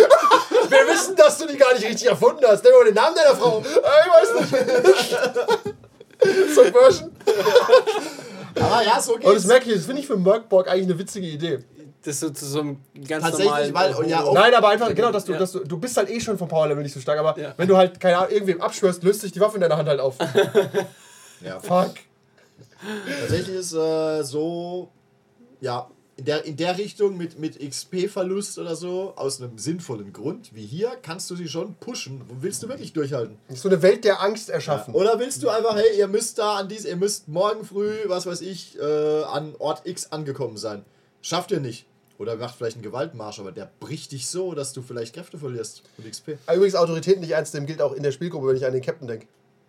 [0.69, 2.63] Wir wissen, dass du die gar nicht richtig erfunden hast.
[2.63, 3.59] Nimm mal den Namen deiner Frau.
[3.59, 3.65] Äh,
[4.05, 5.75] Ich weiß nicht.
[6.55, 7.11] Subversion.
[8.55, 9.45] Aber ja, so Und das geht's.
[9.47, 11.59] merke ich, das finde ich für Merkborg eigentlich eine witzige Idee.
[12.03, 13.95] Das ist so zu so einem ganz Tatsächlich, normalen.
[13.97, 15.37] weil- ja, auch- Nein, aber einfach, genau, dass du, Ja.
[15.39, 17.53] dass du, du bist halt eh schon vom Powerlevel nicht so stark, aber Ja.
[17.57, 19.99] wenn du halt, keine Ahnung, irgendwem abschwörst, löst sich die Waffe in deiner Hand halt
[19.99, 20.15] auf.
[21.43, 21.93] Ja, Fuck.
[23.19, 24.89] tatsächlich ist äh, so,
[25.59, 30.53] ja, in der, in der Richtung mit, mit XP-Verlust oder so, aus einem sinnvollen Grund,
[30.53, 32.21] wie hier, kannst du sie schon pushen.
[32.41, 33.37] Willst du wirklich durchhalten?
[33.49, 34.93] So eine Welt der Angst erschaffen.
[34.93, 38.25] Oder willst du einfach, hey, ihr müsst da an dies, ihr müsst morgen früh, was
[38.25, 40.85] weiß ich, äh, an Ort X angekommen sein.
[41.21, 41.85] Schafft ihr nicht.
[42.17, 45.81] Oder macht vielleicht einen Gewaltmarsch, aber der bricht dich so, dass du vielleicht Kräfte verlierst
[45.97, 46.37] und XP.
[46.53, 49.07] Übrigens, Autorität nicht ernst nehmen gilt auch in der Spielgruppe, wenn ich an den Captain
[49.07, 49.25] denke.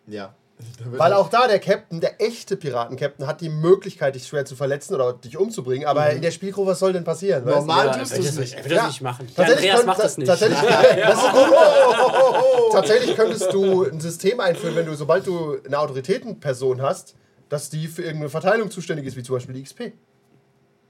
[0.06, 0.34] Ja.
[0.84, 4.94] Weil auch da der Captain, der echte Piraten-Captain, hat die Möglichkeit, dich schwer zu verletzen
[4.94, 5.86] oder dich umzubringen.
[5.88, 7.44] Aber in der Spielgruppe, was soll denn passieren?
[7.44, 8.54] Normal Ja, tust du es das nicht.
[8.54, 8.86] er will das Ja.
[8.86, 9.26] nicht machen.
[9.28, 10.28] Ja, Tatsächlich Andreas könnt- macht das nicht.
[12.72, 17.14] Tatsächlich könntest du ein System einführen, wenn du, sobald du eine Autoritätenperson hast,
[17.48, 19.92] dass die für irgendeine Verteilung zuständig ist, wie zum Beispiel die XP.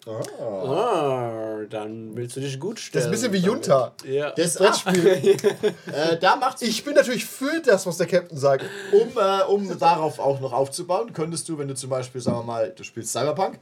[0.06, 3.02] Ah, dann willst du dich gut Das stellen.
[3.02, 3.92] ist ein bisschen wie Junta.
[4.04, 4.32] Ja.
[4.32, 5.06] Das, ah, Brettspiel.
[5.92, 8.64] äh, da macht's Ich bin natürlich für das, was der Captain sagt.
[8.92, 12.42] um, äh, um darauf auch noch aufzubauen, könntest du, wenn du zum Beispiel, sagen wir
[12.44, 13.58] mal, du spielst Cyberpunk,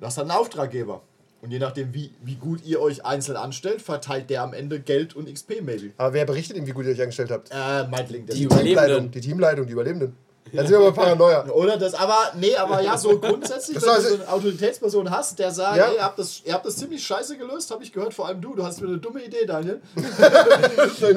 [0.00, 1.02] du hast dann einen Auftraggeber.
[1.40, 5.16] Und je nachdem, wie, wie gut ihr euch einzeln anstellt, verteilt der am Ende Geld
[5.16, 5.90] und XP maybe.
[5.96, 7.50] Aber wer berichtet ihm, wie gut ihr euch angestellt habt?
[7.50, 8.76] Äh, Meidling, das Die Überlebenden.
[8.84, 10.16] Teamleitung, die Teamleitung, die Überlebenden.
[10.52, 11.46] Dann sind wir bei Paranoia.
[11.50, 15.10] Oder das, aber, nee, aber ja, so grundsätzlich, Das wenn heißt- du so eine Autoritätsperson
[15.10, 15.86] hast, der sagt, Ja.
[15.86, 18.40] ey, ihr habt, das, ihr habt das ziemlich scheiße gelöst, habe ich gehört, vor allem
[18.40, 19.80] du, du hast mir eine dumme Idee, Daniel.
[19.96, 21.14] äh,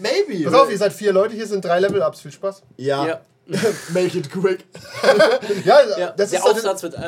[0.00, 0.44] maybe.
[0.50, 2.20] Pass auf, ihr seid vier Leute, hier sind drei Level-Ups.
[2.20, 2.62] Viel Spaß.
[2.76, 3.20] Ja, Ja.
[3.90, 4.64] make it quick.
[5.64, 6.98] Ja, Ja, das der ist Aufsatz wird, äh,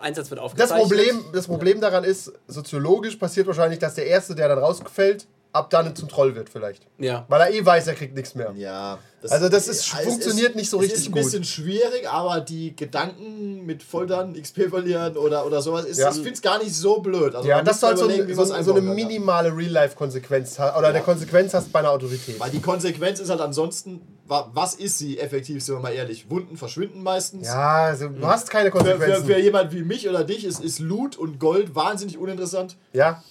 [0.00, 0.88] Einsatz wird Das aufgezeichnet.
[0.88, 5.68] Problem, das Problem daran ist, soziologisch passiert wahrscheinlich, dass der Erste, der dann rausfällt, ab
[5.70, 6.82] dann zum Troll wird vielleicht.
[6.98, 7.26] Ja.
[7.28, 8.52] Weil er eh weiß, er kriegt nichts mehr.
[8.56, 8.98] Ja.
[9.28, 11.22] Also das ist- es funktioniert nicht so es richtig ist ein gut.
[11.22, 16.08] bisschen schwierig, aber die Gedanken mit Foltern, XP verlieren oder, oder sowas, ist, Ja.
[16.08, 17.34] ich finde es gar nicht so blöd.
[17.34, 18.94] Also Ja, du halt so, ein, so, so eine ja.
[18.94, 22.40] minimale Real-Life-Konsequenz oder eine Konsequenz hast bei einer Autorität.
[22.40, 26.28] Weil die Konsequenz ist halt ansonsten, wa- was ist sie effektiv, sind wir mal ehrlich?
[26.30, 27.46] Wunden verschwinden meistens.
[27.46, 29.26] Ja, also, du hast keine Für, für, Konsequenzen.
[29.26, 32.76] für jemand wie mich oder dich ist, ist Loot und Gold wahnsinnig uninteressant.
[32.92, 33.22] Ja.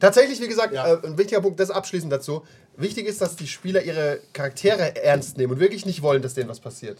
[0.00, 0.94] Tatsächlich, wie gesagt, Ja.
[0.94, 2.42] äh, ein wichtiger Punkt, das abschließend dazu.
[2.76, 6.48] Wichtig ist, dass die Spieler ihre Charaktere ernst nehmen und wirklich nicht wollen, dass denen
[6.48, 6.98] was passiert.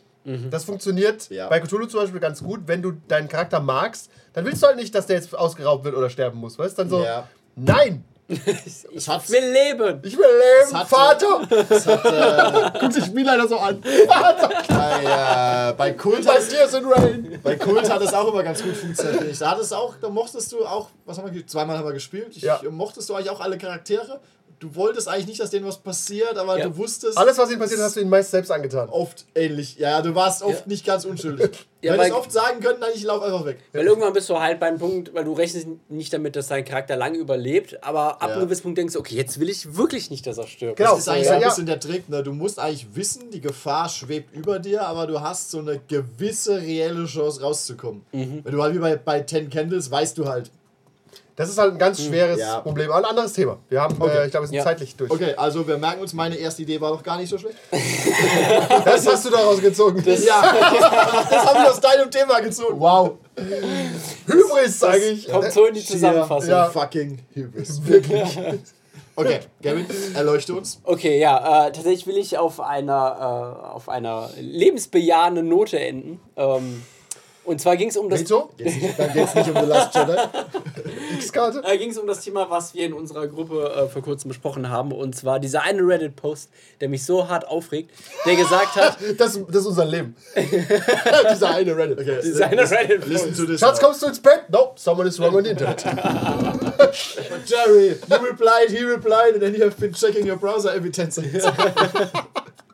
[0.50, 1.48] Das funktioniert Ja.
[1.48, 2.62] bei Cthulhu zum Beispiel ganz gut.
[2.66, 5.94] Wenn du deinen Charakter magst, dann willst du halt nicht, dass der jetzt ausgeraubt wird
[5.94, 6.58] oder sterben muss.
[6.58, 6.82] Weißt du?
[6.82, 7.28] Dann so, Ja.
[7.56, 8.04] nein,
[8.92, 10.00] Ich will leben.
[10.04, 11.40] ich will leben, hat, Vater!
[11.68, 13.80] Das hat, äh, Guckt sich Spielleiter so an.
[13.80, 17.40] bei, äh, bei Kult My hat, tears in rain.
[17.42, 19.40] bei Kult hat es auch immer ganz gut funktioniert.
[19.40, 22.36] Da hat es auch, da mochtest du auch, was haben wir, zweimal haben wir gespielt.
[22.36, 22.60] Ich, Ja.
[22.70, 24.20] Mochtest du eigentlich auch alle Charaktere?
[24.58, 26.68] Du wolltest eigentlich nicht, dass denen was passiert, aber Ja.
[26.68, 27.16] du wusstest.
[27.16, 28.88] Alles, was ihnen passiert, hast du ihnen meist selbst angetan.
[28.88, 29.76] oft ähnlich.
[29.78, 30.66] Ja, du warst oft Ja.
[30.66, 31.50] nicht ganz unschuldig.
[31.80, 33.58] Ja, du hättest weil- oft sagen können, nein, ich laufe einfach weg.
[33.72, 36.96] Weil irgendwann bist du halt beim Punkt, weil du rechnest nicht damit, dass dein Charakter
[36.96, 38.28] lange überlebt, aber ab Ja.
[38.34, 40.76] einem gewissen Punkt denkst du, okay, jetzt will ich wirklich nicht, dass er stirbt.
[40.78, 40.90] Genau.
[40.90, 42.08] Das ist eigentlich so ein bisschen der Trick.
[42.08, 42.24] Ne?
[42.24, 46.60] Du musst eigentlich wissen, die Gefahr schwebt über dir, aber du hast so eine gewisse
[46.60, 48.02] reelle Chance rauszukommen.
[48.10, 48.40] Mhm.
[48.42, 50.50] Wenn du halt wie bei, bei Ten Candles weißt du halt,
[51.38, 52.58] Das ist halt ein ganz schweres Ja.
[52.60, 52.90] Problem.
[52.90, 53.58] Aber ein anderes Thema.
[53.68, 54.10] Wir haben, Okay.
[54.18, 54.64] äh, ich glaube, wir sind Ja.
[54.64, 55.08] zeitlich durch.
[55.10, 57.56] Okay, also wir merken uns, meine erste Idee war doch gar nicht so schlecht.
[58.84, 60.02] Das hast du daraus gezogen.
[60.04, 60.42] Ja,
[61.30, 62.80] das haben wir aus deinem Thema gezogen.
[62.80, 63.12] wow.
[64.26, 65.28] Hybris, sage ich.
[65.28, 66.50] Kommt so in die Zusammenfassung.
[66.50, 66.68] Ja.
[66.70, 67.80] Fucking Hybris.
[67.86, 68.38] Wirklich.
[69.14, 70.80] Okay, Gavin, erleuchte uns.
[70.84, 76.20] Okay, ja, äh, tatsächlich will ich auf einer, äh, auf einer lebensbejahenden Note enden.
[76.36, 76.82] Ähm,
[77.48, 80.12] und zwar ging es um das nicht, dann nicht um The Last Jedi.
[81.16, 81.62] X-Karte?
[81.64, 84.68] äh, ging es um das Thema, was wir in unserer Gruppe äh, vor kurzem besprochen
[84.68, 84.92] haben.
[84.92, 87.90] Und zwar dieser eine Reddit-Post, der mich so hart aufregt,
[88.26, 90.14] der gesagt hat, Das, das ist unser Leben.
[90.36, 91.98] Dieser eine Reddit.
[91.98, 93.58] Okay, dieser eine Reddit-Post.
[93.58, 94.44] Schatz, kommst du ins Bett?
[94.50, 95.82] Nope, someone is wrong on the internet.
[97.46, 101.10] Jerry, you replied, he replied, and then you have been checking your browser every 10
[101.10, 101.44] seconds.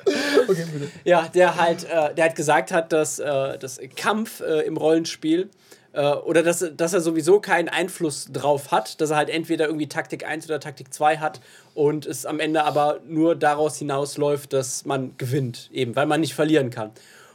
[0.49, 0.91] Okay, bitte.
[1.05, 5.49] Ja, der halt, äh, der halt gesagt hat, dass äh, das Kampf äh, im Rollenspiel
[5.95, 9.89] äh, oder dass, dass er sowieso keinen Einfluss drauf hat, dass er halt entweder irgendwie
[9.89, 11.41] Taktik 1 oder Taktik 2 hat
[11.75, 16.35] und es am Ende aber nur daraus hinausläuft, dass man gewinnt, eben, weil man nicht
[16.35, 16.91] verlieren kann.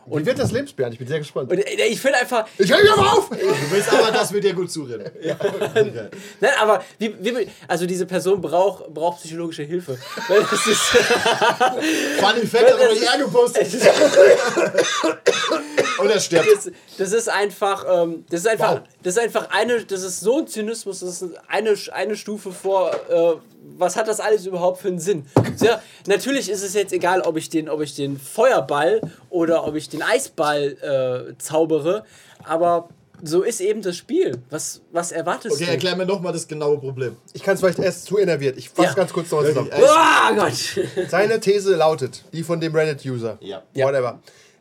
[0.05, 0.89] Und wie wird das Lebensbär?
[0.91, 1.51] Ich bin sehr gespannt.
[1.51, 3.29] Und äh, ich finde einfach, Ich höre aber auf!
[3.29, 3.35] Du
[3.71, 5.05] willst aber, dass wir dir gut zureden.
[5.05, 6.09] Okay.
[6.39, 9.97] nein, aber wie, wie, also diese Person braucht, braucht psychologische Hilfe.
[10.27, 13.67] Weil das ist, Funny Fact hat aber nicht er gepostet.
[16.01, 16.47] Und er stirbt.
[16.53, 18.81] das, das ist einfach, ähm, das ist einfach, Wow.
[19.03, 22.91] das ist einfach eine, das ist so ein Zynismus, das ist eine, eine Stufe vor,
[23.09, 23.35] äh,
[23.77, 25.25] was hat das alles überhaupt für einen Sinn?
[25.59, 29.75] Ja, natürlich ist es jetzt egal, ob ich den, ob ich den Feuerball oder ob
[29.75, 32.05] ich den Eisball äh, zaubere,
[32.43, 32.89] aber
[33.21, 34.41] so ist eben das Spiel.
[34.49, 35.71] Was, was erwartest Okay, du?
[35.71, 37.17] erklär mir nochmal das genaue Problem.
[37.33, 38.57] Ich kann es vielleicht erst zu innerviert.
[38.57, 38.93] Ich fasse Ja.
[38.93, 39.69] ganz kurz noch mal zusammen.
[39.73, 40.53] Ah Gott!
[41.09, 43.61] Seine These lautet, die von dem Reddit-User, Ja.
[43.73, 44.19] whatever,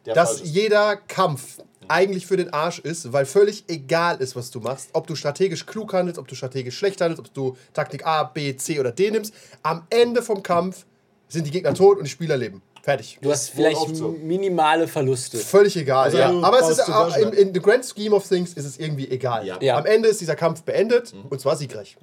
[0.08, 4.60] Der dass jeder Kampf eigentlich für den Arsch ist, weil völlig egal ist, was du
[4.60, 4.90] machst.
[4.92, 8.56] Ob du strategisch klug handelst, ob du strategisch schlecht handelst, ob du Taktik A, B,
[8.56, 9.34] C oder D nimmst.
[9.62, 10.84] Am Ende vom Kampf
[11.28, 12.62] sind die Gegner tot und die Spieler leben.
[12.82, 13.18] Fertig.
[13.20, 14.16] Du hast vielleicht so.
[14.22, 15.36] minimale Verluste.
[15.36, 16.04] Völlig egal.
[16.04, 16.30] Also ja.
[16.40, 19.46] Aber es ist auch, in, in the grand scheme of things ist es irgendwie egal.
[19.46, 19.58] Ja.
[19.60, 19.76] Ja.
[19.76, 21.96] Am Ende ist dieser Kampf beendet und zwar siegreich.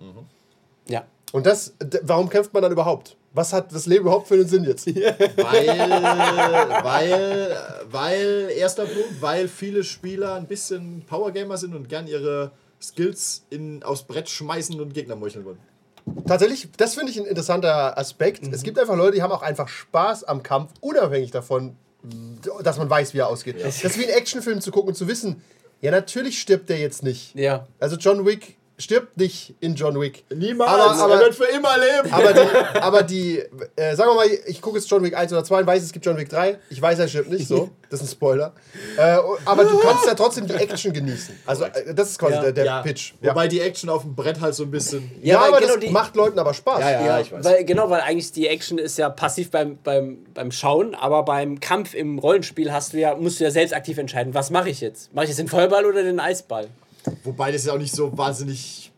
[0.88, 1.06] Ja.
[1.32, 3.18] Und das, warum kämpft man dann überhaupt?
[3.36, 4.88] Was hat das Leben überhaupt für einen Sinn jetzt?
[4.88, 5.78] Weil,
[6.84, 7.58] weil,
[7.92, 13.84] weil, erster Punkt, weil viele Spieler ein bisschen Powergamer sind und gern ihre Skills in,
[13.84, 15.60] aufs Brett schmeißen und Gegner meucheln wollen.
[16.26, 18.48] Tatsächlich, das finde ich ein interessanter Aspekt.
[18.54, 21.76] Es gibt einfach Leute, die haben auch einfach Spaß am Kampf, unabhängig davon,
[22.64, 23.58] dass man weiß, wie er ausgeht.
[23.62, 25.42] Das ist wie ein Actionfilm zu gucken und zu wissen,
[25.82, 27.36] ja, natürlich stirbt der jetzt nicht.
[27.36, 27.68] Ja.
[27.80, 30.24] Also John Wick stirbt nicht in John Wick.
[30.34, 30.70] Niemals!
[30.70, 32.12] Aber- aber- er wird für immer leben!
[32.14, 33.40] Aber die, aber die
[33.76, 35.92] äh, sagen wir mal, ich gucke jetzt John Wick 1 oder 2 und weiß, es
[35.94, 36.58] gibt John Wick 3.
[36.70, 37.70] Ich weiß, er stirbt nicht, so.
[37.88, 38.52] Das ist ein Spoiler.
[38.98, 41.38] Äh, aber du kannst ja trotzdem die Action genießen.
[41.46, 42.42] Also, äh, das ist quasi Ja.
[42.42, 43.14] der, der ja, Pitch.
[43.22, 45.10] Wobei die Action auf dem Brett halt so ein bisschen.
[45.22, 46.80] ja, aber genau das die- macht Leuten aber Spaß.
[46.80, 51.24] Ja, Weil, genau, weil eigentlich die Action ist ja passiv beim, beim, beim Schauen, aber
[51.24, 54.70] beim Kampf im Rollenspiel hast du ja, musst du ja selbst aktiv entscheiden, was mache
[54.70, 55.14] ich jetzt?
[55.14, 56.68] Mache ich jetzt den Feuerball oder den Eisball?
[57.24, 58.92] Wobei das ja auch nicht so wahnsinnig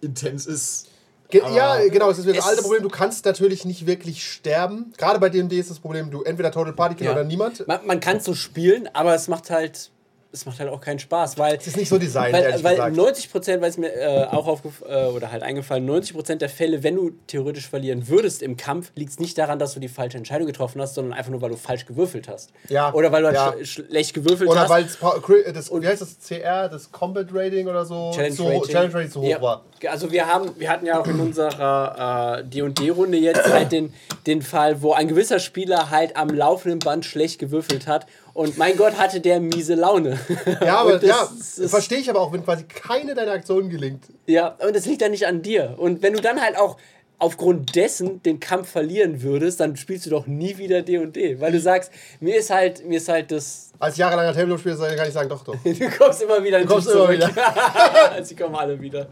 [0.00, 0.88] intens ist.
[1.28, 4.92] Ge Aber ja, genau, es ist das alte Problem, du kannst natürlich nicht wirklich sterben.
[4.96, 7.66] Gerade bei D&D ist das Problem, du entweder Total Party Killer oder niemand.
[7.66, 9.90] Man, man kann es so spielen, aber es macht halt,
[10.36, 12.76] es macht halt auch keinen Spaß, weil Es ist nicht so designt, weil, ehrlich weil
[12.76, 12.96] gesagt.
[12.96, 16.48] 90 Prozent, weil es mir äh, auch aufgefallen äh, oder halt eingefallen, 90 Prozent der
[16.48, 19.88] Fälle, wenn du theoretisch verlieren würdest im Kampf, liegt es nicht daran, dass du die
[19.88, 22.50] falsche Entscheidung getroffen hast, sondern einfach nur, weil du falsch gewürfelt hast.
[22.68, 23.64] Ja, Oder weil du halt ja.
[23.64, 24.70] sch schlecht gewürfelt Oder hast.
[24.70, 28.34] weil es, pa- cri- das, wie heißt das, CR, das Combat Rating oder so, Challenge
[28.34, 28.62] zu, Rating.
[28.72, 29.40] Challenge Rating zu hoch ja.
[29.40, 29.64] war.
[29.88, 33.92] Also wir haben, wir hatten ja auch in unserer äh, D&D-Runde jetzt halt den,
[34.26, 38.06] den Fall, wo ein gewisser Spieler halt am laufenden Band schlecht gewürfelt hat
[38.36, 40.18] und mein Gott hatte der miese Laune.
[40.60, 44.04] Ja, aber das ja, ist- verstehe ich aber auch, wenn quasi keine deiner Aktionen gelingt.
[44.26, 45.74] Ja, und das liegt ja nicht an dir.
[45.78, 46.76] Und wenn du dann halt auch
[47.18, 51.58] aufgrund dessen den Kampf verlieren würdest, dann spielst du doch nie wieder D&D, weil du
[51.58, 55.42] sagst, mir ist halt, mir ist halt das, Als jahrelanger Tabletop-Spieler kann ich sagen, doch,
[55.42, 55.56] doch.
[55.64, 57.16] du kommst immer wieder in Du kommst immer zurück.
[57.16, 58.22] wieder.
[58.22, 59.08] Sie kommen alle wieder.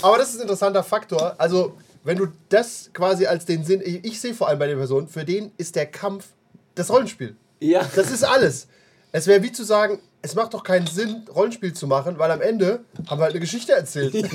[0.00, 1.34] Aber das ist ein interessanter Faktor.
[1.36, 4.78] Also, wenn du das quasi als den Sinn, ich, ich sehe vor allem bei den
[4.78, 6.28] Personen, für den ist der Kampf
[6.74, 7.36] das Rollenspiel.
[7.62, 7.88] Ja.
[7.94, 8.66] Das ist alles.
[9.12, 12.40] Es wäre wie zu sagen, es macht doch keinen Sinn, Rollenspiel zu machen, weil am
[12.40, 14.14] Ende haben wir halt eine Geschichte erzählt.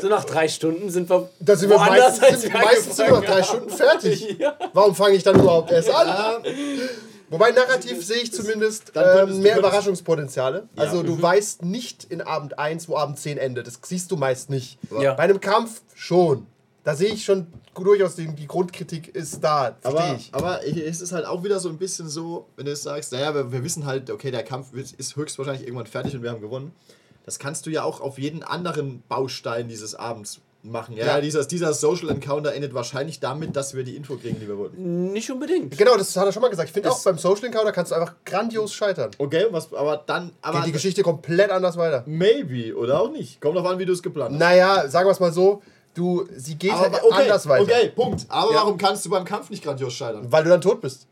[0.00, 3.20] So nach drei Stunden sind wir Da sind wir meistens, sind, wir meistens sind wir
[3.20, 4.36] nach drei Stunden fertig.
[4.38, 4.56] Ja.
[4.72, 6.42] Warum fange ich dann überhaupt erst an?
[7.30, 10.68] Wobei narrativ sehe ich zumindest könntest- mehr Überraschungspotenziale.
[10.76, 11.06] Also Mhm.
[11.06, 13.66] du weißt nicht in Abend 1, wo Abend 10 endet.
[13.68, 14.78] Das siehst du meist nicht.
[15.00, 15.14] Ja.
[15.14, 16.46] Bei einem Kampf schon.
[16.84, 19.76] Da sehe ich schon durchaus, die, die Grundkritik ist da.
[19.80, 20.34] Verstehe Aber, ich.
[20.34, 23.52] aber es ist halt auch wieder so ein bisschen so, wenn du sagst, naja, wir,
[23.52, 26.72] wir wissen halt, okay, der Kampf wird- ist höchstwahrscheinlich irgendwann fertig und wir haben gewonnen.
[27.24, 30.96] das kannst du ja auch auf jeden anderen Baustein dieses Abends machen.
[30.96, 31.20] Ja, Ja.
[31.20, 35.12] Dieser, dieser Social Encounter endet wahrscheinlich damit, dass wir die Info kriegen, die wir wollten.
[35.12, 35.78] Nicht unbedingt.
[35.78, 36.68] Genau, das hat er schon mal gesagt.
[36.68, 39.12] Ich finde auch beim Social Encounter kannst du einfach grandios scheitern.
[39.18, 42.02] Okay, was, aber dann, aber Geht die Geschichte komplett anders weiter.
[42.06, 43.40] maybe oder auch nicht.
[43.40, 44.38] Kommt drauf an, wie du es geplant hast.
[44.40, 45.62] Naja, sagen wir es mal so,
[45.94, 47.62] du, sie geht Aber okay, anders weiter.
[47.62, 48.26] okay, Punkt.
[48.28, 48.56] Aber Ja.
[48.58, 50.26] warum kannst du beim Kampf nicht grandios scheitern?
[50.30, 51.06] Weil du dann tot bist.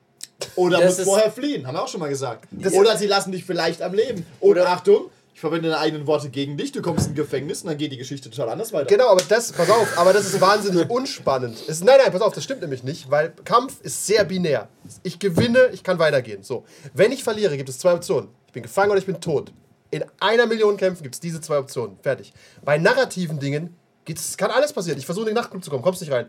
[0.57, 2.47] Oder Das musst vorher fliehen, haben wir auch schon mal gesagt.
[2.51, 4.25] Das- Oder sie lassen dich vielleicht am Leben.
[4.41, 7.69] Oder Oder- Achtung, ich verwende deine eigenen Worte gegen dich, du kommst in Gefängnis und
[7.69, 8.87] dann geht die Geschichte total anders weiter.
[8.87, 11.57] Genau, aber das, pass auf, aber das ist wahnsinnig unspannend.
[11.69, 14.69] Es, nein, nein, pass auf, das stimmt nämlich nicht, weil Kampf ist sehr binär.
[15.03, 16.43] Ich gewinne, ich kann weitergehen.
[16.43, 16.65] So,
[16.95, 18.31] wenn ich verliere, gibt es zwei Optionen.
[18.47, 19.53] Ich bin gefangen oder ich bin tot.
[19.91, 21.99] In einer Million Kämpfen gibt es diese zwei Optionen.
[22.03, 22.33] Fertig.
[22.65, 24.99] Bei narrativen Dingen geht's, kann alles passieren.
[24.99, 26.29] Ich versuche in den Nachtclub zu kommen, kommst nicht rein.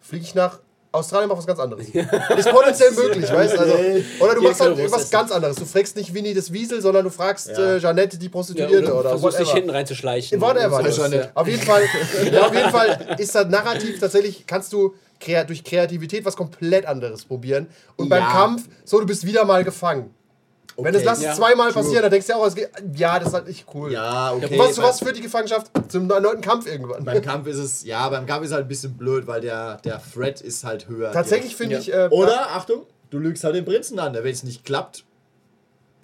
[0.00, 0.60] Fliege ich nach
[0.92, 1.86] Australien, mach was ganz anderes.
[2.36, 3.60] Ist potenziell möglich, weißt du?
[3.60, 3.74] Also,
[4.20, 5.56] oder du machst halt irgendwas ganz anderes.
[5.56, 9.10] Du fragst nicht Winnie das Wiesel, sondern du fragst äh, Jeanette, die Prostituierte oder oder
[9.10, 10.40] versuchst dich hinten reinzuschleichen.
[10.40, 10.82] Whatever.
[10.82, 11.82] Das ja auf jeden Fall,
[12.32, 14.94] ja, auf jeden Fall ist das Narrativ tatsächlich, kannst du
[15.46, 17.68] durch Kreativität was komplett anderes probieren.
[17.96, 18.30] Und beim Ja.
[18.30, 20.14] Kampf, so, du bist wieder mal gefangen.
[20.78, 21.06] Wenn das Okay.
[21.06, 21.34] lass es Ja.
[21.34, 23.90] zweimal passieren, dann denkst du auch, es geht, ja, das ist halt nicht cool.
[23.92, 24.46] Ja, okay.
[24.52, 25.70] Und was, was führt die Gefangenschaft?
[25.88, 27.04] Zum erneuten Kampf irgendwann.
[27.04, 30.00] Beim Kampf ist es, ja, beim Kampf ist halt ein bisschen blöd, weil der, der
[30.12, 31.12] Threat ist halt höher.
[31.12, 31.80] Tatsächlich finde Ja.
[31.80, 31.92] ich.
[31.94, 34.12] Äh, Oder, Achtung, du lügst halt den Prinzen an.
[34.14, 35.04] Wenn es nicht klappt,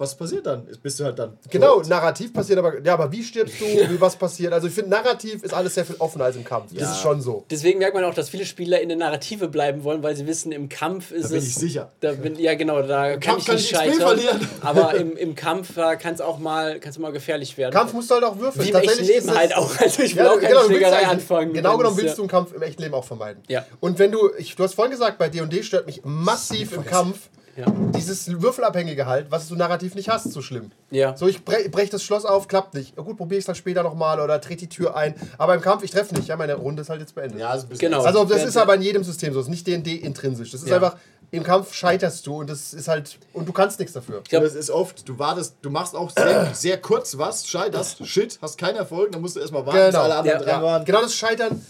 [0.02, 0.66] was passiert dann?
[0.82, 1.38] Bist du halt dann.
[1.48, 1.88] Genau, tot.
[1.88, 2.78] narrativ passiert aber.
[2.84, 3.64] Ja, aber wie stirbst du?
[3.64, 4.52] Wie was passiert?
[4.52, 6.72] Also ich finde, narrativ ist alles sehr viel offener als im Kampf.
[6.74, 6.92] Das Ja.
[6.92, 7.44] ist schon so.
[7.50, 10.52] Deswegen merkt man auch, dass viele Spieler in der Narrative bleiben wollen, weil sie wissen,
[10.52, 11.46] im Kampf ist Da bin es.
[11.46, 11.90] ich sicher.
[12.00, 14.00] Da bin, ja, genau, da kann Kampf ich kann nicht ich XP scheitern.
[14.18, 14.48] verlieren.
[14.60, 17.72] Aber im, im Kampf äh, kann es auch mal, kann's mal gefährlich werden.
[17.72, 18.66] Kampf musst du halt auch würfeln.
[18.66, 19.70] Wie im echten Leben ist halt auch.
[19.80, 21.52] Also ich will Ja, auch keine genau, du willst Schlägerei anfangen.
[21.52, 23.42] Genau genommen ist willst du ja- einen Kampf im echten Leben auch vermeiden.
[23.48, 23.64] Ja.
[23.80, 27.28] Und wenn du, ich, du hast vorhin gesagt, bei D&D stört mich massiv im Kampf
[27.56, 27.66] Ja.
[27.94, 30.70] dieses würfelabhängige halt, was du narrativ nicht hast, so schlimm.
[30.90, 31.16] Ja.
[31.16, 32.96] So, ich brech, brech das Schloss auf, klappt nicht.
[32.96, 35.14] Ja, gut, probiere ich es dann später nochmal oder trete die Tür ein.
[35.38, 36.28] Aber im Kampf, ich treffe nicht.
[36.28, 37.38] Ja, meine Runde ist halt jetzt beendet.
[37.40, 37.78] Ja, bisschen.
[37.78, 38.02] Genau.
[38.02, 39.40] Also das ist aber in jedem System so.
[39.40, 40.50] Das ist nicht D&D intrinsisch.
[40.50, 40.76] Das ist Ja.
[40.76, 40.96] einfach,
[41.30, 44.22] im Kampf scheiterst du und das ist halt, und du kannst nichts dafür.
[44.28, 48.06] glaub- Und es ist oft, du wartest, du machst auch sehr, sehr kurz was, scheiterst,
[48.06, 50.02] shit, hast keinen Erfolg, dann musst du erstmal warten, bis Genau.
[50.02, 50.44] alle anderen Ja.
[50.44, 50.84] dran Ja, waren.
[50.84, 51.64] genau das Scheitern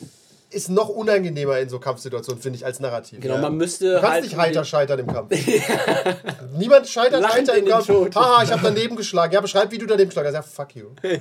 [0.52, 3.20] ist noch unangenehmer in so Kampfsituationen, finde ich, als Narrativ.
[3.20, 3.40] Genau, Ja.
[3.40, 4.22] man müsste Du kannst halt.
[4.24, 5.30] nicht heiter scheitern im Kampf.
[6.58, 7.88] Niemand scheitert Lachend heiter im Kampf.
[8.14, 9.32] Haha, ich habe daneben geschlagen.
[9.32, 10.34] Ja, beschreib, wie du daneben geschlagen hast.
[10.34, 10.86] Ja, fuck you.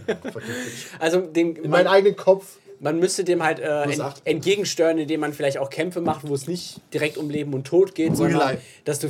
[0.99, 2.57] Also den, In meinen man, eigenen Kopf.
[2.79, 6.47] man müsste dem halt äh, ent, entgegensteuern, indem man vielleicht auch Kämpfe macht, wo es
[6.47, 9.09] nicht direkt um Leben und Tod geht, sondern dass du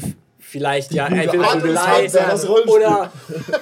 [0.52, 2.10] vielleicht ja entweder Prügelei
[2.68, 3.12] oder,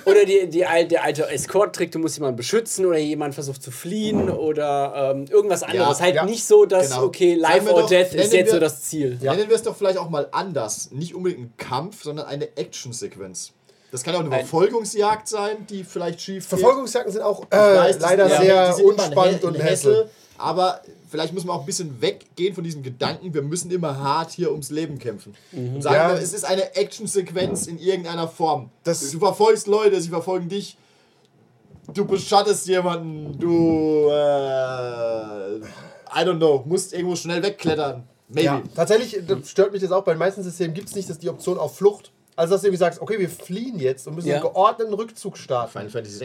[0.06, 4.30] oder die, die, der alte Escort-Trick, du musst jemanden beschützen oder jemand versucht zu fliehen
[4.30, 6.02] oder ähm, irgendwas anderes.
[6.02, 6.26] halt ja.
[6.26, 7.04] nicht so, dass, Genau.
[7.06, 9.20] okay, Life or doch, Death ist nennen jetzt so wir- das Ziel.
[9.22, 9.36] Ja.
[9.36, 10.90] Nennen wir es doch vielleicht auch mal anders.
[10.92, 13.52] Nicht unbedingt ein Kampf, sondern eine Action-Sequenz.
[13.92, 16.60] Das kann auch eine Ein- Verfolgungsjagd sein, die vielleicht schief geht.
[16.60, 20.10] Verfolgungsjagden sind auch äh, leider ja, sehr unspannend und hässel.
[20.40, 24.32] Aber vielleicht muss man auch ein bisschen weggehen von diesem Gedanken, wir müssen immer hart
[24.32, 25.36] hier ums Leben kämpfen.
[25.52, 26.10] Und sagen Ja.
[26.16, 28.70] wir, es ist eine Action-Sequenz in irgendeiner Form.
[28.84, 30.78] Das- du verfolgst Leute, sie verfolgen dich.
[31.94, 38.04] Du beschattest jemanden, du, äh, I don't know, musst irgendwo schnell wegklettern.
[38.30, 38.46] Maybe.
[38.46, 40.04] Ja, tatsächlich stört mich das auch.
[40.04, 42.12] Bei den meisten Systemen gibt es nicht dass die Option auf Flucht.
[42.36, 44.36] Also, dass du irgendwie sagst, okay, wir fliehen jetzt und müssen Ja.
[44.36, 45.72] einen geordneten Rückzug starten.
[45.72, 46.18] Final Fantasy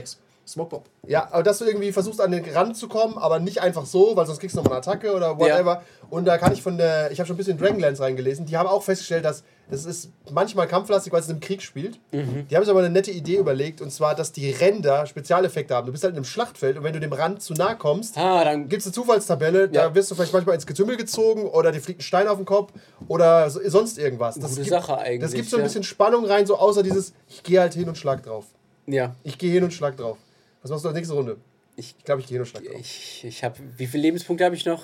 [0.45, 0.51] VI.
[0.51, 0.85] Smokepop.
[1.07, 4.15] Ja, aber dass du irgendwie versuchst, an den Rand zu kommen, aber nicht einfach so,
[4.17, 5.83] weil sonst kriegst du nochmal eine Attacke oder whatever.
[6.11, 8.69] Und da kann ich von der, ich habe schon ein bisschen Dragonlance reingelesen, die haben
[8.69, 11.99] auch festgestellt, dass das ist manchmal kampflastig, weil es im Krieg spielt.
[12.13, 12.47] Mhm.
[12.51, 15.87] Die haben sich aber eine nette Idee überlegt, und zwar, dass die Ränder Spezialeffekte haben.
[15.87, 18.45] Du bist halt in einem Schlachtfeld und wenn du dem Rand zu nah kommst, Ah,
[18.45, 19.95] dann gibt es eine Zufallstabelle, da Ja.
[19.95, 22.73] wirst du vielleicht manchmal ins Getümmel gezogen oder dir fliegt ein Stein auf den Kopf
[23.09, 24.35] oder so, sonst irgendwas.
[24.35, 25.65] Das Gute gibt, Sache eigentlich, Das gibt so ein ja.
[25.65, 28.45] bisschen Spannung rein, so außer dieses, ich gehe halt hin und schlag drauf.
[28.87, 29.15] ja.
[29.23, 30.19] Ich gehe hin und schlag drauf.
[30.65, 31.37] Was machst du als nächste Runde?
[31.77, 32.75] Ich- glaube, ich gehe und schlag drauf.
[32.81, 33.57] Ich, ich habe.
[33.77, 34.83] Wie viele Lebenspunkte habe ich noch?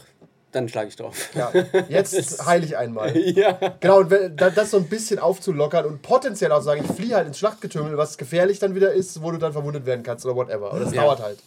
[0.53, 1.31] Dann schlage ich drauf.
[1.35, 1.53] Ja,
[1.89, 3.17] jetzt heile ich einmal.
[3.37, 3.53] ja.
[3.81, 7.27] Genau, und wenn, das so ein bisschen aufzulockern und potenziell auch sagen, ich fliehe halt
[7.29, 10.73] ins Schlachtgetümmel, was gefährlich dann wieder ist, wo du dann verwundet werden kannst oder whatever.
[10.73, 11.03] Und das Ja.
[11.03, 11.39] dauert halt.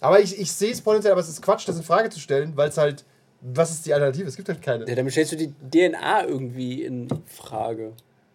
[0.00, 2.52] Aber ich, ich sehe es potenziell, aber es ist Quatsch, das in Frage zu stellen,
[2.56, 3.04] weil es halt,
[3.40, 4.28] was ist die Alternative?
[4.28, 4.86] Es gibt halt keine.
[4.86, 4.94] ja.
[4.94, 7.92] Damit stellst du die DNA irgendwie in Frage.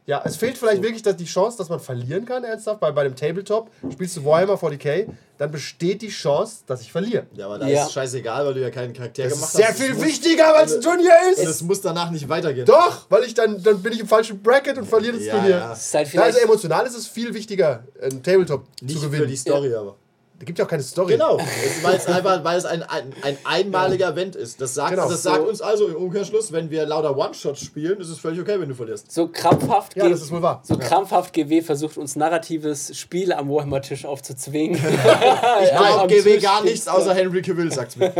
[0.07, 2.79] Ja, es fehlt vielleicht wirklich dass die Chance, dass man verlieren kann, ernsthaft.
[2.79, 5.05] Bei, bei dem Tabletop spielst du Warhammer 40k,
[5.37, 7.25] dann besteht die Chance, dass ich verliere.
[7.35, 7.81] Ja, aber da Ja.
[7.81, 9.79] ist es scheißegal, weil du ja keinen Charakter Das gemacht ist sehr hast.
[9.81, 11.45] viel wichtiger, weil es ein Turnier Und ist.
[11.45, 12.65] es muss danach nicht weitergehen.
[12.65, 15.49] Doch, weil ich dann, dann bin ich im falschen Bracket und verliere das Ja, Turnier.
[15.51, 15.69] ja.
[15.69, 16.25] Das ist halt vielleicht.
[16.27, 19.27] also emotional ist es viel wichtiger, ein Tabletop Nicht zu für gewinnen.
[19.27, 19.95] die Story, aber.
[20.39, 21.13] Da gibt ja auch keine Story.
[21.13, 21.39] Genau,
[21.81, 24.61] weil es einfach, weil es ein, ein, ein einmaliger Event ist.
[24.61, 25.09] Das sagt, Genau.
[25.09, 25.49] das sagt So.
[25.49, 28.75] uns also im Umkehrschluss, wenn wir lauter One-Shots spielen, ist es völlig okay, wenn du
[28.75, 29.11] verlierst.
[29.11, 30.61] So krampfhaft, Ja, das ist wohl wahr.
[30.63, 34.75] so krampfhaft GW versucht uns narratives Spiel am Warhammer-Tisch aufzuzwingen.
[34.87, 38.13] Ich Ja, glaube am GW Tisch gar nichts außer Henry Cavill, sagt's mir.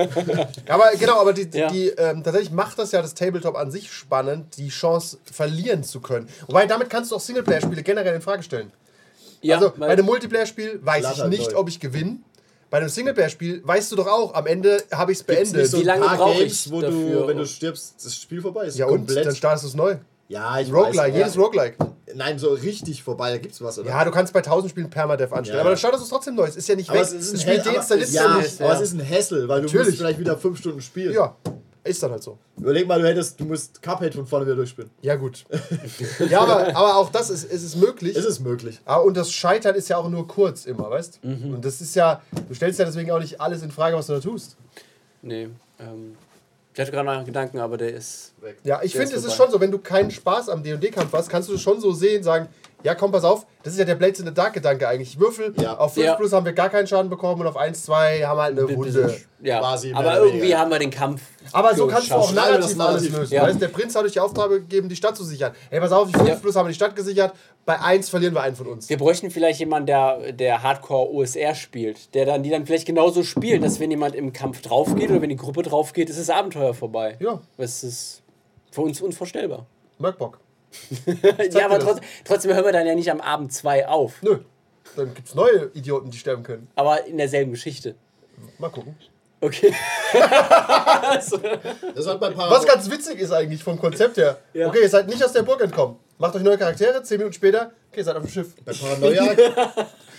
[0.67, 1.67] Aber genau, aber die, Ja.
[1.69, 5.99] die ähm, tatsächlich macht das ja das Tabletop an sich spannend, die Chance verlieren zu
[6.01, 6.27] können.
[6.47, 8.71] Wobei damit kannst du auch Singleplayer-Spiele generell in Frage stellen.
[9.41, 12.17] Ja, also bei einem Multiplayer-Spiel weiß ich nicht, ob ich gewinne.
[12.69, 15.55] Bei einem Singleplayer-Spiel weißt du doch auch, am Ende habe ich es beendet.
[15.55, 17.21] nicht so Wie ein lange paar brauch ich Games, wo dafür?
[17.21, 18.77] du, wenn du stirbst, das Spiel vorbei ist?
[18.77, 19.95] ja und, dann startest du es neu.
[20.27, 21.41] ja, ich Roguelike, weiß, jedes ja.
[21.41, 21.77] Roguelike.
[22.15, 23.89] Nein, so richtig vorbei, da gibt's was, oder?
[23.89, 25.61] Ja, du kannst bei 1000 Spielen Permadeath anstellen, Ja.
[25.61, 26.45] aber dann startest du es trotzdem neu.
[26.45, 27.05] Es ist ja nicht aber weg.
[27.05, 28.61] es ist das ein Spiel deinstallierst aber, du ja, nicht.
[28.61, 29.87] aber es ist ein Hassel, weil du Natürlich.
[29.87, 31.13] musst vielleicht wieder fünf Stunden spielen.
[31.13, 31.35] Ja,
[31.87, 32.37] ist dann halt so.
[32.57, 34.89] Überleg mal, du hättest, du musst Cuphead von vorne wieder durchspielen.
[35.01, 35.45] Ja, gut.
[36.29, 38.15] ja, aber, aber auch das ist, ist es möglich.
[38.15, 38.79] Es ist möglich.
[38.85, 41.55] Ah, und das Scheitern ist ja auch nur kurz immer, weißt Mhm.
[41.55, 44.13] Und das ist ja, du stellst ja deswegen auch nicht alles in Frage, was du
[44.13, 44.55] da tust.
[45.21, 46.15] Nee, ähm,
[46.73, 48.33] ich hatte gerade noch einen Gedanken, aber der ist.
[48.63, 51.49] Ja, ich finde, es ist schon so, wenn du keinen Spaß am D&D-Kampf hast, kannst
[51.49, 52.47] du das schon so sehen, sagen,
[52.83, 55.09] ja komm, pass auf, das ist ja der Blades in the Dark-Gedanke eigentlich.
[55.13, 55.77] Ich würfel, Ja.
[55.77, 56.15] auf 5 Ja.
[56.15, 58.75] plus haben wir gar keinen Schaden bekommen und auf 1, 2 haben wir halt eine
[58.77, 59.17] Wunde.
[59.41, 61.21] Ja, Quasi aber irgendwie haben wir den Kampf.
[61.51, 63.33] Aber so kannst du auch narrativ alles lösen.
[63.33, 63.43] Ja.
[63.43, 65.53] Weißt, der Prinz hat euch die Aufgabe gegeben, die Stadt zu sichern.
[65.69, 66.35] Hey, pass auf, die 5 Ja.
[66.35, 67.33] plus haben wir die Stadt gesichert,
[67.65, 68.89] bei 1 verlieren wir einen von uns.
[68.89, 73.23] Wir bräuchten vielleicht jemanden, der, der Hardcore OSR spielt, der dann die dann vielleicht genauso
[73.23, 76.19] spielt, dass wenn jemand im Kampf drauf geht oder wenn die Gruppe drauf geht, ist
[76.19, 77.17] das Abenteuer vorbei.
[77.19, 77.41] Ja.
[77.57, 78.21] Das ist
[78.71, 79.65] für uns unvorstellbar.
[79.99, 80.39] Merkbock.
[81.51, 84.21] Ja, aber trotz, trotzdem hören wir dann ja nicht am Abend zwei auf.
[84.21, 84.39] Nö.
[84.95, 86.67] Dann gibt es neue Idioten, die sterben können.
[86.75, 87.95] Aber in derselben Geschichte.
[88.57, 88.95] Mal gucken.
[89.39, 89.73] Okay.
[90.13, 94.39] Das hat Was ganz witzig ist eigentlich vom Konzept her.
[94.53, 94.67] Ja.
[94.67, 95.97] Okay, ihr seid nicht aus der Burg entkommen.
[96.19, 98.55] Macht euch neue Charaktere, 10 Minuten später, okay, ihr seid auf dem Schiff.
[98.65, 99.35] bei Paranoia.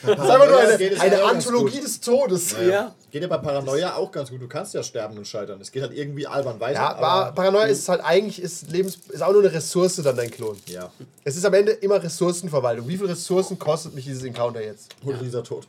[0.01, 2.53] Das ist einfach nur eine, geht es eine ja auch ganz Anthologie des Todes.
[2.53, 2.95] Ja, ja.
[3.11, 4.41] Geht ja bei Paranoia auch ganz gut.
[4.41, 5.61] Du kannst ja sterben und scheitern.
[5.61, 6.97] Es geht halt irgendwie albern weiter.
[6.97, 10.57] aber Paranoia ist halt eigentlich ist Lebens ist auch nur eine Ressource dann dein Klon.
[10.67, 10.93] Ja,
[11.25, 12.87] Es ist am Ende immer Ressourcenverwaltung.
[12.87, 14.95] Wie viel Ressourcen kostet mich dieses Encounter jetzt?
[15.03, 15.67] und dieser Tod.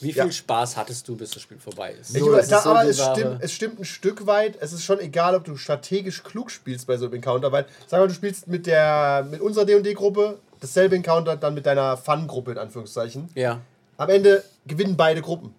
[0.00, 0.32] Wie viel Ja.
[0.32, 2.14] Spaß hattest du, bis das Spiel vorbei ist?
[2.14, 4.56] Ich So, das ist da, so aber es stimmt, es stimmt ein Stück weit.
[4.60, 8.00] Es ist schon egal, ob du strategisch klug spielst bei so einem Encounter, weil, sag
[8.00, 12.58] mal, du spielst mit der mit unserer D&D-Gruppe dasselbe Encounter dann mit deiner Fun-Gruppe in
[12.58, 13.28] Anführungszeichen.
[13.34, 13.60] Ja.
[13.96, 15.54] Am Ende gewinnen beide Gruppen.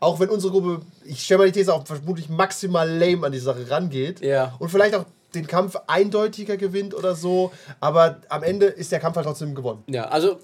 [0.00, 3.38] Auch wenn unsere Gruppe, ich stelle mal die These auf, vermutlich maximal lame an die
[3.38, 4.20] Sache rangeht.
[4.20, 4.54] Ja.
[4.58, 7.52] Und vielleicht auch den Kampf eindeutiger gewinnt oder so.
[7.80, 9.82] Aber am Ende ist der Kampf halt trotzdem gewonnen.
[9.86, 10.38] Ja, also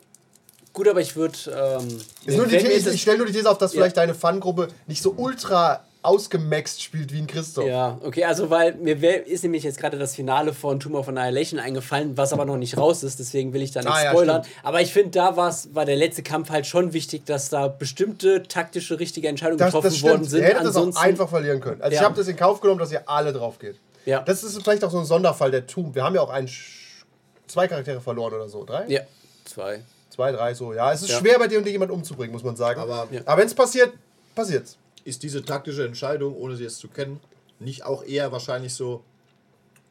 [0.73, 1.37] gut, aber ich würde.
[1.47, 3.79] Ähm, das- ich stelle nur die These auf, dass Ja.
[3.81, 7.66] vielleicht deine Fun-Gruppe nicht so ultra ausgemaxt spielt wie ein Christoph.
[7.66, 11.09] Ja, okay, also weil mir wär, ist nämlich jetzt gerade das Finale von Tomb of
[11.09, 14.11] Annihilation eingefallen, was aber noch nicht raus ist, deswegen will ich da nicht Ah, ja,
[14.12, 14.43] spoilern.
[14.45, 14.57] stimmt.
[14.64, 18.43] aber ich finde, da war's, war der letzte Kampf halt schon wichtig, dass da bestimmte
[18.45, 20.41] taktische, richtige Entscheidungen Das, getroffen das worden sind.
[20.41, 21.83] Ihr hättet das auch Ansonsten- einfach verlieren können.
[21.83, 22.07] Also ich Ja.
[22.07, 23.77] habe das in Kauf genommen, dass ihr alle drauf geht.
[24.07, 24.21] Ja.
[24.23, 25.95] Das ist vielleicht auch so ein Sonderfall der Tomb.
[25.95, 27.03] Wir haben ja auch ein, Sch-
[27.47, 28.64] zwei Charaktere verloren oder so.
[28.64, 28.87] Drei?
[28.89, 29.03] Ja,
[29.45, 29.83] zwei.
[30.21, 30.75] Zwei, drei, so.
[30.75, 31.18] Ja, es ist Ja.
[31.18, 32.79] schwer bei D&D jemanden umzubringen, muss man sagen.
[32.79, 33.23] Aber Ja.
[33.25, 33.95] Aber wenn es passiert,
[34.35, 34.77] passiert's.
[35.05, 37.21] ist diese taktische Entscheidung, ohne sie jetzt zu kennen,
[37.59, 39.03] nicht auch eher wahrscheinlich so,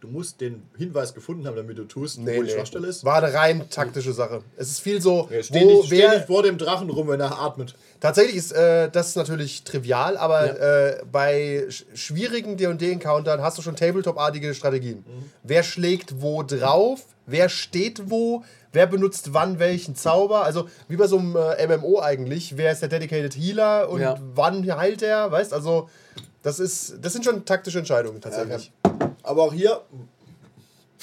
[0.02, 3.04] du musst den Hinweis gefunden haben, damit du tust, wo die Schwachstelle ist?
[3.04, 4.44] War eine rein taktische Sache.
[4.56, 7.08] Es ist viel so, Ja, steh, wo, nicht, steh wer, nicht vor dem Drachen rum,
[7.08, 7.74] wenn er atmet.
[8.00, 13.76] Tatsächlich ist äh, das natürlich trivial, aber äh, bei sch schwierigen D&D-Encountern hast du schon
[13.76, 15.04] Tabletop-artige Strategien.
[15.42, 17.02] Wer schlägt wo drauf?
[17.26, 18.44] Wer steht wo?
[18.72, 20.44] Wer benutzt wann welchen Zauber?
[20.44, 22.56] Also wie bei so einem äh, MMO eigentlich.
[22.58, 24.16] Wer ist der Dedicated Healer und Ja.
[24.36, 25.32] wann heilt er?
[25.32, 25.90] Weißt also,
[26.44, 28.72] das ist, das sind schon taktische Entscheidungen tatsächlich.
[29.24, 29.82] Aber auch hier,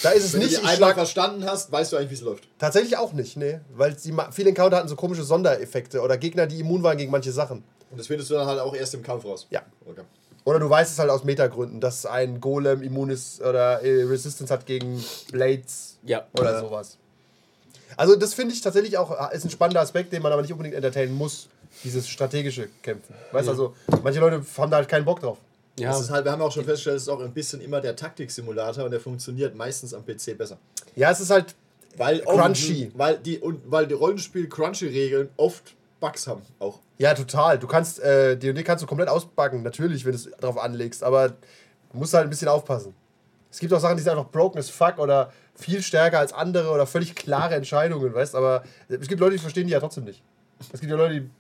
[0.03, 2.11] Da ist es wenn nicht, du ich die einmal schlag verstanden hast, weißt du eigentlich,
[2.11, 2.49] wie es läuft.
[2.59, 6.61] tatsächlich auch nicht, nee, weil sie viele Encounter hatten so komische Sondereffekte oder Gegner, die
[6.61, 7.65] immun waren gegen manche Sachen.
[7.91, 9.47] Und das findest du dann halt auch erst im Kampf raus.
[9.51, 9.63] Ja.
[9.89, 10.03] Okay.
[10.45, 14.53] Oder du weißt es halt aus Metagründen, dass ein Golem immun ist oder äh, Resistance
[14.53, 16.27] hat gegen Blades Ja.
[16.39, 16.61] oder Ja.
[16.61, 16.99] sowas.
[17.97, 20.53] Also das finde ich tatsächlich auch, äh, ist ein spannender Aspekt, den man aber nicht
[20.53, 21.49] unbedingt entertainen muss,
[21.85, 23.15] dieses strategische Kämpfen.
[23.33, 23.53] Weißt Ja.
[23.53, 25.39] also, manche Leute haben da halt keinen Bock drauf.
[25.79, 25.91] Ja.
[25.91, 27.95] Das ist halt, wir haben auch schon festgestellt, es ist auch ein bisschen immer der
[27.97, 30.57] Taktiksimulator und der funktioniert meistens am PC besser.
[30.95, 31.55] Ja, es ist halt,
[31.99, 32.91] Weil Crunchy.
[32.95, 36.79] Weil die, und weil die Rollenspiel-Crunchy-Regeln oft Bugs haben auch.
[36.99, 37.59] ja total.
[37.59, 41.31] Du kannst, äh, D&D kannst du komplett ausbacken, natürlich, wenn du es drauf anlegst, aber
[41.31, 41.35] du
[41.95, 42.95] musst halt ein bisschen aufpassen.
[43.51, 46.71] Es gibt auch Sachen, die sind einfach broken as fuck oder viel stärker als andere
[46.71, 50.23] oder völlig klare Entscheidungen, weißt aber es gibt Leute, die verstehen die ja trotzdem nicht.
[50.73, 51.31] Es gibt ja Leute, die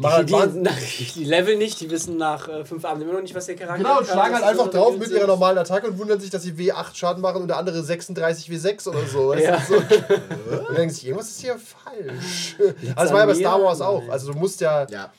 [0.00, 0.76] machen Die, halt die, nach,
[1.14, 3.78] die Level nicht, die wissen nach äh, fünf Abenden immer noch nicht, was der Charakter
[3.82, 6.42] Genau, und schlagen was halt einfach drauf mit ihrer normalen Attacke und wundern sich, dass
[6.42, 9.28] sie W8 Schaden machen und der andere 36 W6 oder so.
[9.28, 9.56] Weißt Ja.
[9.58, 9.74] du?
[9.74, 10.68] so.
[10.68, 12.56] Und denken sich, irgendwas ist hier falsch.
[12.58, 13.62] Also das war ja bei Star?
[13.62, 14.08] Wars auch.
[14.08, 15.12] Also du musst ja, Ja.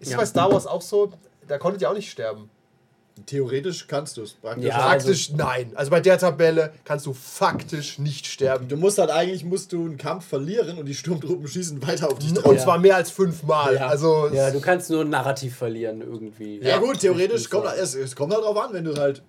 [0.00, 0.16] Ist Ja.
[0.18, 1.12] bei Star Wars auch so?
[1.46, 2.50] Da konntet ihr auch nicht sterben.
[3.24, 4.32] Theoretisch kannst du es.
[4.32, 4.66] Praktisch.
[4.66, 4.78] Ja.
[4.78, 5.72] Faktisch nein.
[5.74, 8.68] Also bei der Tabelle kannst du faktisch nicht sterben.
[8.68, 12.18] Du musst halt eigentlich musst du einen Kampf verlieren und die Sturmtruppen schießen weiter auf
[12.18, 12.44] dich drauf.
[12.44, 13.76] Und zwar mehr als fünfmal.
[13.76, 13.86] Ja.
[13.86, 16.60] Also Ja, du kannst nur ein Narrativ verlieren irgendwie.
[16.60, 19.22] Ja, gut, theoretisch kommt es, es kommt halt drauf an, wenn du halt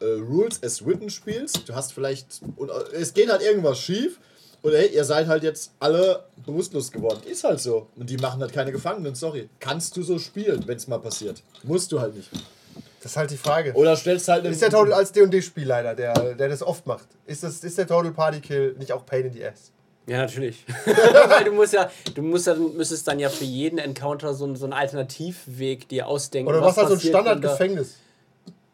[0.00, 1.68] äh, Rules as written spielst.
[1.68, 4.20] Du hast vielleicht und äh, es geht halt irgendwas schief
[4.62, 7.20] oder hey, ihr seid halt jetzt alle bewusstlos geworden.
[7.28, 9.16] Ist halt so und die machen halt keine Gefangenen.
[9.16, 11.42] Sorry, kannst du so spielen, wenn es mal passiert?
[11.64, 12.30] Musst du halt nicht.
[13.02, 13.72] Das ist halt die Frage.
[13.74, 17.62] Oder stellst halt Ist der Total als D&D-Spielleiter, der, der das oft macht, ist, das,
[17.64, 19.72] ist der Total Party Kill nicht auch Pain in the Ass?
[20.06, 20.64] Ja, natürlich.
[21.28, 24.56] Weil du musst ja, du musst dann, müsstest dann ja für jeden Encounter so, einen-
[24.56, 26.48] so einen Alternativweg dir ausdenken.
[26.50, 27.98] Oder was halt so ein Standardgefängnis.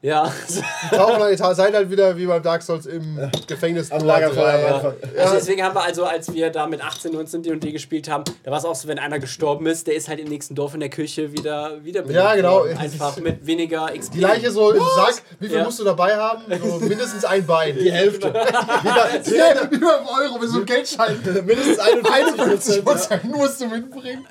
[0.01, 0.32] Ja.
[0.49, 3.18] Die tauchen halt, seid halt wieder wie beim Dark Souls im
[3.49, 3.90] Gefängnis.
[3.90, 4.74] am Lagerfeuer am Ja.
[4.76, 4.94] Anfang.
[5.18, 8.53] Also deswegen haben wir also, als wir da mit 18, 19 D&D gespielt haben, da
[8.53, 10.80] war es auch so, wenn einer gestorben ist, der ist halt im nächsten Dorf in
[10.80, 12.62] der Kirche wieder wieder Ja, genau.
[12.62, 14.12] Einfach mit weniger XP.
[14.12, 15.20] Die Leiche so im Sack.
[15.40, 15.64] Wie viel Ja.
[15.64, 16.42] musst du dabei haben?
[16.62, 17.74] So mindestens ein Bein.
[17.76, 18.28] Die Hälfte.
[18.32, 21.18] Ja, wie beim Euro mit so einem Geldschein.
[21.44, 22.84] Mindestens 51 51 Prozent.
[22.84, 24.24] Prozent musst du mitbringen.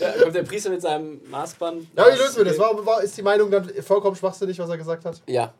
[0.00, 1.86] Da kommt der Priester mit seinem Maßband.
[1.96, 2.58] Ja, wie lösen wir das?
[2.58, 5.20] War, war, ist die Meinung dann vollkommen schwachsinnig, was er gesagt hat?
[5.26, 5.52] Ja.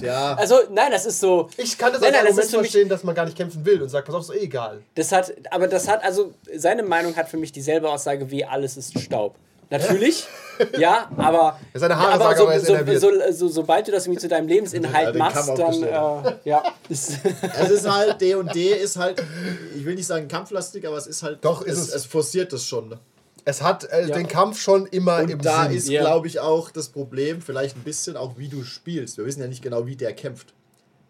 [0.00, 0.34] Ja.
[0.34, 1.48] Also, nein, das ist so.
[1.56, 3.24] Ich kann das Nein, als nein, das Argument ist für mich- verstehen, dass man gar
[3.24, 4.82] nicht kämpfen will und sagt, pass auf, ist eh egal.
[4.94, 8.76] Das hat, aber das hat, also seine Meinung hat für mich dieselbe Aussage wie alles
[8.76, 9.36] ist Staub.
[9.70, 10.26] Natürlich,
[10.78, 13.88] ja, aber, Ja, seine Haare aber sagen so, aber, er ist so, so, so, sobald
[13.88, 17.12] du das irgendwie zu deinem Lebensinhalt Ja, machst, dann, äh, ja, ist,
[17.58, 19.22] Es ist halt, D und D ist halt,
[19.74, 21.94] ich will nicht sagen kampflastig, aber es ist halt, Doch, ist es, es.
[21.94, 22.90] es forciert das schon.
[22.90, 22.98] Ne?
[23.44, 24.14] Es hat äh, Ja.
[24.14, 25.72] den Kampf schon immer im Und da Sinn.
[25.76, 26.00] ist, Ja.
[26.02, 29.18] glaube ich, auch das Problem, vielleicht ein bisschen auch, wie du spielst.
[29.18, 30.54] Wir wissen ja nicht genau, wie der kämpft.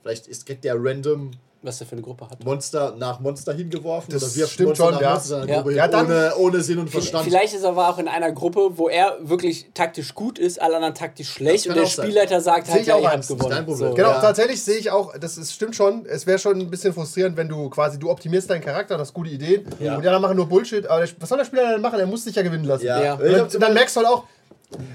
[0.03, 1.33] Vielleicht ist, kriegt der random
[1.63, 2.45] was der für eine Gruppe hat.
[2.45, 5.11] Monster nach Monster hingeworfen Das oder wirft stimmt Monster schon, nach ja.
[5.15, 5.57] Monster Ja.
[5.57, 7.25] Gruppe Ja, hin, dann- ohne, ohne Sinn und Verstand.
[7.25, 10.77] Vielleicht ist er aber auch in einer Gruppe, wo er wirklich taktisch gut ist, alle
[10.77, 11.87] anderen taktisch schlecht und der.
[11.87, 13.51] Spielleiter sagt halt, ich ja, Das ist gewonnen.
[13.55, 13.89] dein Problem.
[13.91, 13.95] So.
[13.95, 14.21] Genau, Ja.
[14.21, 17.49] tatsächlich sehe ich auch, das ist, stimmt schon, es wäre schon ein bisschen frustrierend, wenn
[17.49, 19.95] du quasi, du optimierst deinen Charakter, hast gute Ideen Ja.
[19.97, 21.99] und die anderen machen nur Bullshit, aber der, was soll der Spieler denn machen?
[22.01, 22.87] Er muss sich ja gewinnen lassen.
[22.87, 23.03] ja.
[23.03, 23.15] Ja.
[23.23, 24.25] Ich Und hab dann, dann merkst du halt auch,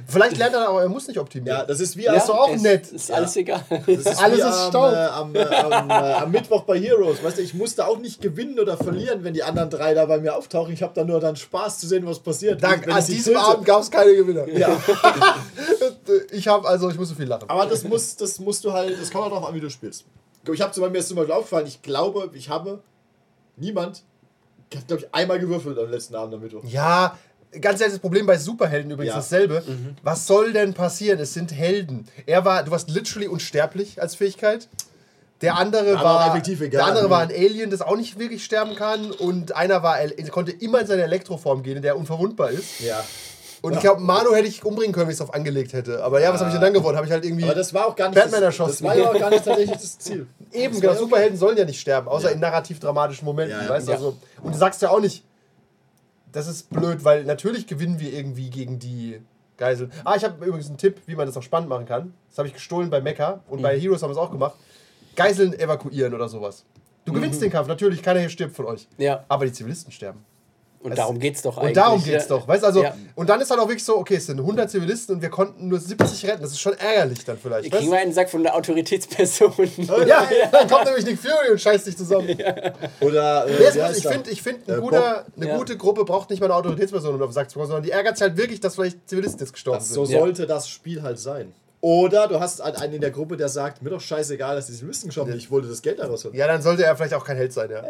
[0.07, 1.59] vielleicht lernt er aber, er muss nicht optimieren.
[1.59, 2.91] ja, das ist wie Ja, ist doch auch es nett.
[2.91, 3.63] Ist alles egal.
[3.69, 4.93] Das ist Alles wie ist am, Staub.
[4.93, 7.23] Äh, am, äh, am, äh, am Mittwoch bei Heroes.
[7.23, 10.19] Weißt du, ich musste auch nicht gewinnen oder verlieren, wenn die anderen drei da bei
[10.19, 10.73] mir auftauchen.
[10.73, 12.61] Ich habe da nur dann Spaß zu sehen, was passiert.
[12.61, 13.45] Da, wenn an diesem töte.
[13.45, 14.47] Abend gab es keine Gewinner.
[14.47, 14.69] Ja.
[16.31, 17.49] Ich habe, also ich muss so viel lachen.
[17.49, 20.05] Aber das, muss, das musst du halt, das kommt halt darauf an, wie du spielst.
[20.51, 22.79] Ich habe zum Beispiel, mir ist zum Beispiel aufgefallen, ich glaube, ich habe
[23.57, 24.03] niemand,
[24.69, 26.63] ich habe glaube ich einmal gewürfelt am letzten Abend am Mittwoch.
[26.65, 27.17] Ja,
[27.61, 29.17] ganz ehrlich, das Problem bei Superhelden übrigens Ja.
[29.17, 29.63] dasselbe.
[30.03, 31.19] Was soll denn passieren?
[31.19, 32.07] Es sind Helden.
[32.25, 34.67] Er war, du warst literally unsterblich als Fähigkeit.
[35.41, 36.69] Der andere auch war, egal.
[36.69, 39.11] der andere war ein Alien, das auch nicht wirklich sterben kann.
[39.11, 39.97] Und einer war,
[40.31, 42.79] konnte immer in seine Elektroform gehen, in der er unverwundbar ist.
[42.79, 43.03] Ja.
[43.61, 46.03] Und ich glaube, Manu hätte ich umbringen können, wenn ich es auf angelegt hätte.
[46.03, 46.95] Aber ja, was habe ich denn dann gewonnen?
[46.95, 47.43] Habe ich halt irgendwie.
[47.43, 48.71] Aber das war auch gar nicht Batman das, erschossen.
[48.71, 50.27] das war ja auch gar nicht tatsächlich das Ziel.
[50.53, 50.93] Eben, Das genau.
[50.93, 52.33] ja Superhelden sollen ja nicht sterben, außer Ja.
[52.33, 53.57] in narrativ dramatischen Momenten.
[53.57, 53.69] Ja, ja.
[53.69, 53.87] weißt?
[53.89, 53.95] Ja.
[53.95, 55.23] Also, und du sagst ja auch nicht,
[56.37, 59.19] das ist blöd, weil natürlich gewinnen wir irgendwie gegen die
[59.57, 59.91] Geiseln.
[60.05, 62.13] Ah, ich habe übrigens einen Tipp, wie man das noch spannend machen kann.
[62.29, 63.63] Das habe ich gestohlen bei Mecha und Mhm.
[63.63, 64.55] bei Heroes haben wir es auch gemacht.
[65.15, 66.63] Geiseln evakuieren oder sowas.
[67.05, 68.87] Du gewinnst den Kampf, natürlich, keiner hier stirbt von euch.
[68.97, 70.23] Ja, Aber die Zivilisten sterben.
[70.91, 71.75] Und darum geht's doch Und eigentlich.
[71.75, 72.37] darum geht's ja.
[72.37, 72.47] doch.
[72.47, 72.95] Weißt du, also, Ja.
[73.15, 75.67] und dann ist halt auch wirklich so, okay, es sind 100 Zivilisten und wir konnten
[75.67, 76.41] nur 70 retten.
[76.41, 77.65] Das ist schon ärgerlich dann vielleicht.
[77.71, 79.53] Weißt kriegen wir einen Sack von der Autoritätsperson.
[80.07, 82.29] ja, dann kommt nämlich Nick Fury und scheißt dich zusammen.
[83.01, 85.57] Oder, äh, Nee, ich finde, ich find, ein Äh, guter, eine Ja.
[85.57, 87.91] gute Gruppe braucht nicht mal eine Autoritätsperson, um auf den Sack zu kommen, sondern die
[87.91, 90.15] ärgert sich halt wirklich, dass vielleicht Zivilisten jetzt gestorben So sind.
[90.15, 90.21] Ja.
[90.21, 91.53] sollte das Spiel halt sein.
[91.87, 94.73] Oder du hast halt einen in der Gruppe, der sagt, mir doch scheißegal, dass die
[94.73, 96.35] geschoben haben, ich wollte das Geld daraus holen.
[96.35, 97.81] Ja, dann sollte er vielleicht auch kein Held sein, ja.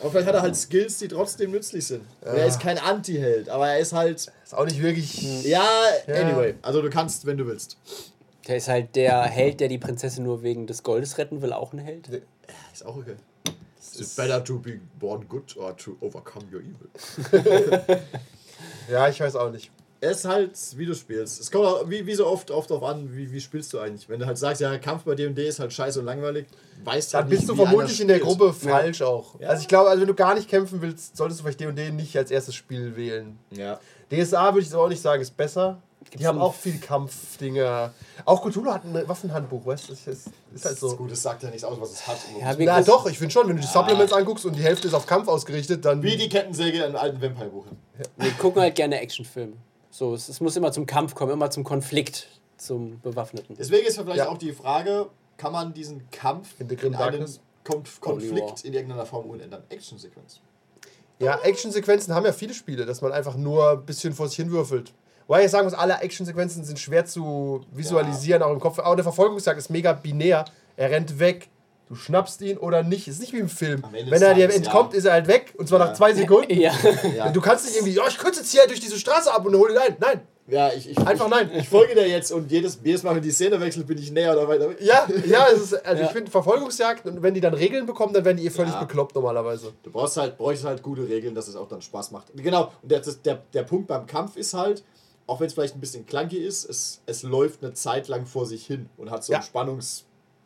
[0.00, 2.02] Aber vielleicht hat er halt Skills, die trotzdem nützlich sind.
[2.20, 5.42] Und er ist kein Anti-Held, aber er ist halt, Ist auch nicht wirklich.
[5.46, 5.66] ja,
[6.06, 6.14] Ja.
[6.16, 6.54] anyway.
[6.60, 7.78] Also du kannst, wenn du willst.
[8.46, 11.72] Der ist halt der Held, der die Prinzessin nur wegen des Goldes retten will, auch
[11.72, 12.10] ein Held.
[12.74, 13.14] Ist auch okay.
[13.80, 17.98] Is it better to be born good or to overcome your evil?
[18.90, 19.70] Ja, ich weiß auch nicht.
[20.04, 21.40] Es ist halt, wie du spielst.
[21.40, 24.08] Es kommt auch, wie, wie so oft, oft darauf an, wie, wie spielst du eigentlich.
[24.08, 26.46] Wenn du halt sagst, ja, Kampf bei D&D ist halt scheiße und langweilig,
[26.84, 28.18] weißt Dann halt bist nicht, du vermutlich in der.
[28.20, 29.40] Gruppe falsch auch.
[29.40, 29.48] Ja.
[29.48, 32.16] Also ich glaube, also wenn du gar nicht kämpfen willst, solltest du vielleicht D&D nicht
[32.16, 33.38] als erstes Spiel wählen.
[33.50, 33.80] Ja.
[34.10, 35.80] DSA würde ich so auch nicht sagen, ist besser.
[36.06, 37.94] Die Gibt's haben ein- auch viel Kampfdinger.
[38.26, 39.92] Auch Cthulhu hat ein Waffenhandbuch, weißt du?
[39.94, 40.96] Das ist, ist halt Das ist so.
[40.96, 42.18] gut, es sagt ja nichts aus, was es hat.
[42.38, 44.92] Ja, Na doch, ich finde schon, wenn du die Supplements anguckst und die Hälfte ist
[44.94, 46.02] auf Kampf ausgerichtet, dann.
[46.02, 47.64] wie die Kettensäge in einem alten Vampire-Buch.
[48.18, 49.54] Wir gucken halt gerne Actionfilme.
[49.96, 52.26] So, es, es muss immer zum Kampf kommen, immer zum Konflikt,
[52.56, 53.54] zum Bewaffneten.
[53.56, 54.28] Deswegen ist vielleicht Ja.
[54.28, 57.24] auch die Frage, kann man diesen Kampf In the in einen?
[57.62, 58.00] Konf.
[58.00, 59.62] Konflikt in irgendeiner Form umändern?
[59.68, 60.40] Action-Sequenz.
[61.20, 64.34] Ja, Ja, Actionsequenzen haben ja viele Spiele, dass man einfach nur ein bisschen vor sich
[64.34, 64.92] hin würfelt.
[65.28, 68.80] Wobei ich sagen muss, alle Actionsequenzen sind schwer zu visualisieren, auch im Kopf.
[68.80, 70.44] Aber der Verfolgungsjagd ist mega binär.
[70.76, 71.50] Er rennt weg,
[71.88, 73.08] du schnappst ihn oder nicht.
[73.08, 73.82] Ist nicht wie im Film.
[73.92, 74.98] Wenn er dir entkommt, ja.
[74.98, 75.54] ist er halt weg.
[75.56, 76.52] Und zwar nach zwei Sekunden.
[76.58, 76.72] Ja.
[77.16, 77.30] Ja.
[77.30, 79.72] Du kannst nicht irgendwie, ja, ich kürze jetzt hier durch diese Straße ab und hole
[79.72, 79.96] ihn ein.
[80.00, 80.20] Nein.
[80.46, 81.50] Ja, ich, ich, Einfach ich, nein.
[81.54, 84.32] Ich folge dir jetzt und jedes, jedes Mal, wenn die Szene wechselt, bin ich näher
[84.32, 84.70] oder weiter.
[84.82, 86.06] Ja, ja, es ist, also Ja.
[86.06, 88.80] ich finde Verfolgungsjagd und wenn die dann Regeln bekommen, dann werden die eh völlig Ja.
[88.80, 89.72] bekloppt normalerweise.
[89.82, 92.26] Du brauchst halt, bräuchst halt gute Regeln, dass es auch dann Spaß macht.
[92.36, 94.84] Genau, und der, der, der Punkt beim Kampf ist halt,
[95.26, 98.44] auch wenn es vielleicht ein bisschen clunky ist, es, es läuft eine Zeit lang vor
[98.44, 99.38] sich hin und hat so Ja.
[99.38, 100.04] einen Spannungs...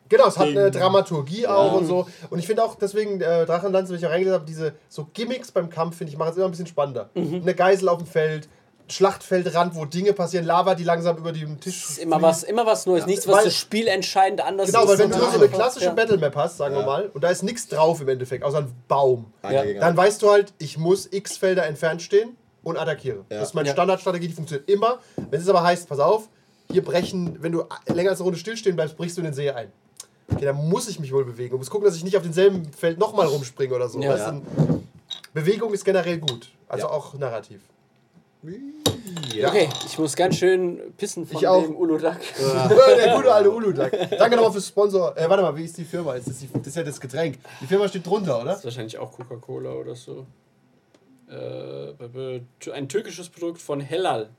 [0.09, 0.71] Genau, es hat eine.
[0.71, 2.07] Dramaturgie auch und so.
[2.29, 5.51] Und ich finde auch deswegen, äh, Drachenlanze, wenn ich auch reingelesen habe, diese so Gimmicks
[5.51, 7.09] beim Kampf, finde ich, machen es immer ein bisschen spannender.
[7.15, 8.49] Eine Geisel auf dem Feld,
[8.91, 11.89] Schlachtfeldrand, wo Dinge passieren, Lava, die langsam über den Tisch.
[11.89, 13.05] Ist immer was, immer was Neues.
[13.05, 14.89] Nichts, was Weil- das Spiel entscheidend anders Genau, ist.
[14.89, 15.93] weil wenn du so eine klassische ja.
[15.93, 16.85] Battlemap hast, sagen wir Ja.
[16.87, 19.63] mal, und da ist nichts drauf im Endeffekt, außer ein Baum, Ja.
[19.79, 23.25] dann weißt du halt, ich muss x Felder entfernt stehen und attackiere.
[23.29, 23.39] Ja.
[23.39, 23.73] Das ist meine Ja.
[23.73, 24.97] Standardstrategie, die funktioniert immer.
[25.29, 26.27] Wenn es aber heißt, pass auf,
[26.71, 29.49] hier brechen, wenn du länger als eine Runde stillstehen bleibst, brichst du in den See
[29.51, 29.71] ein.
[30.31, 32.71] Okay, dann muss ich mich wohl bewegen und muss gucken, dass ich nicht auf demselben
[32.73, 33.99] Feld nochmal rumspringe oder so.
[34.01, 34.13] Ja.
[34.13, 34.83] Weißt du?
[35.33, 36.93] Bewegung ist generell gut, also Ja.
[36.93, 37.61] auch narrativ.
[38.43, 41.61] Okay, ich muss ganz schön pissen von Ich auch.
[41.61, 42.19] dem Uludak.
[42.97, 43.91] Der gute alte Uludag.
[44.17, 45.15] Danke nochmal fürs Sponsor.
[45.17, 46.13] Äh, warte mal, wie ist die Firma?
[46.15, 47.37] Das ist, die, das ist ja das Getränk.
[47.59, 48.51] Die Firma steht drunter, oder?
[48.51, 50.25] Das ist wahrscheinlich auch Coca-Cola oder so.
[51.29, 54.29] Äh, ein türkisches Produkt von Hellal.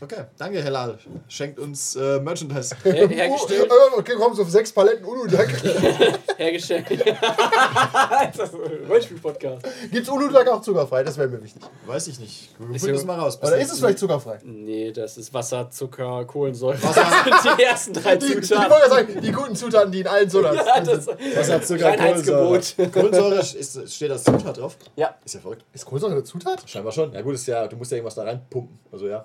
[0.00, 0.98] Okay, danke, Helal.
[1.28, 2.74] Schenkt uns äh, Merchandise.
[2.82, 3.70] Her hergestellt.
[3.70, 5.48] Oh, okay, kommst auf sechs Paletten Uludag.
[6.36, 6.84] hergestellt.
[6.90, 9.64] das ist ein Rollenspiel-Podcast.
[9.92, 11.04] Gibt's Uludag auch zuckerfrei?
[11.04, 11.62] Das wäre mir wichtig.
[11.86, 12.50] Weiß ich nicht.
[12.58, 13.38] Wir Ist finden das mal raus.
[13.40, 14.40] Oder ist es vielleicht zuckerfrei?
[14.42, 16.76] Nee, das ist Wasser, Zucker, Kohlensäure.
[16.82, 18.72] Das sind die ersten drei Die, ich wollte Zutaten.
[18.82, 21.18] ja sagen, die guten Zutaten, die in allen Sodas Ja, das, sind.
[21.36, 21.96] Was hat Zucker?
[21.96, 22.60] Kohlensäure.
[22.92, 24.76] Kohlensäure ist, steht als Zutat drauf?
[24.96, 25.64] ja, Ist ja verrückt.
[25.72, 26.68] Ist Kohlensäure eine Zutat?
[26.68, 27.12] Scheinbar schon.
[27.12, 28.76] Ja gut, ist ja, du musst ja irgendwas da reinpumpen.
[28.90, 29.24] Also ja.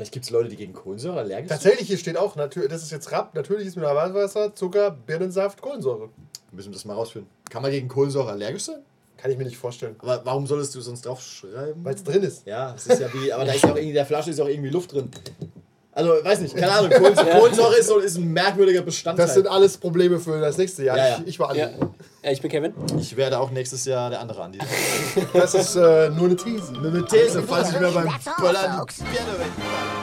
[0.00, 1.60] Vielleicht gibt es Leute, die gegen Kohlensäure allergisch sind.
[1.60, 6.08] Tatsächlich, hier steht auch, das ist jetzt Rapp, natürliches Mineralwasser, Zucker, Birnensaft, Kohlensäure.
[6.52, 7.28] Müssen wir das mal rausfinden.
[7.50, 8.78] Kann man gegen Kohlensäure allergisch sein?
[9.18, 9.96] Kann ich mir nicht vorstellen.
[9.98, 11.84] Aber warum solltest du sonst draufschreiben?
[11.84, 12.46] Weil es drin ist.
[12.46, 14.40] Ja, es ist ja wie, aber da ist ja auch irgendwie, in der Flasche ist
[14.40, 15.10] auch irgendwie Luft drin.
[15.92, 19.26] Also, weiß nicht, keine Ahnung, Kohlensäure, Kohlensäure ist, so, ist ein merkwürdiger Bestandteil.
[19.26, 20.96] Das sind alles Probleme für das nächste Jahr.
[20.96, 21.18] Ja, ja.
[21.18, 21.60] Ich, ich war Andi.
[21.60, 21.70] ja.
[22.22, 22.74] Ja, ich bin Kevin.
[22.98, 24.58] ich werde auch nächstes Jahr der andere Andi.
[25.32, 26.72] Das ist äh, nur eine These.
[26.72, 28.08] Nur eine These, falls ich mir beim
[28.38, 29.99] Böllern die Birne weg.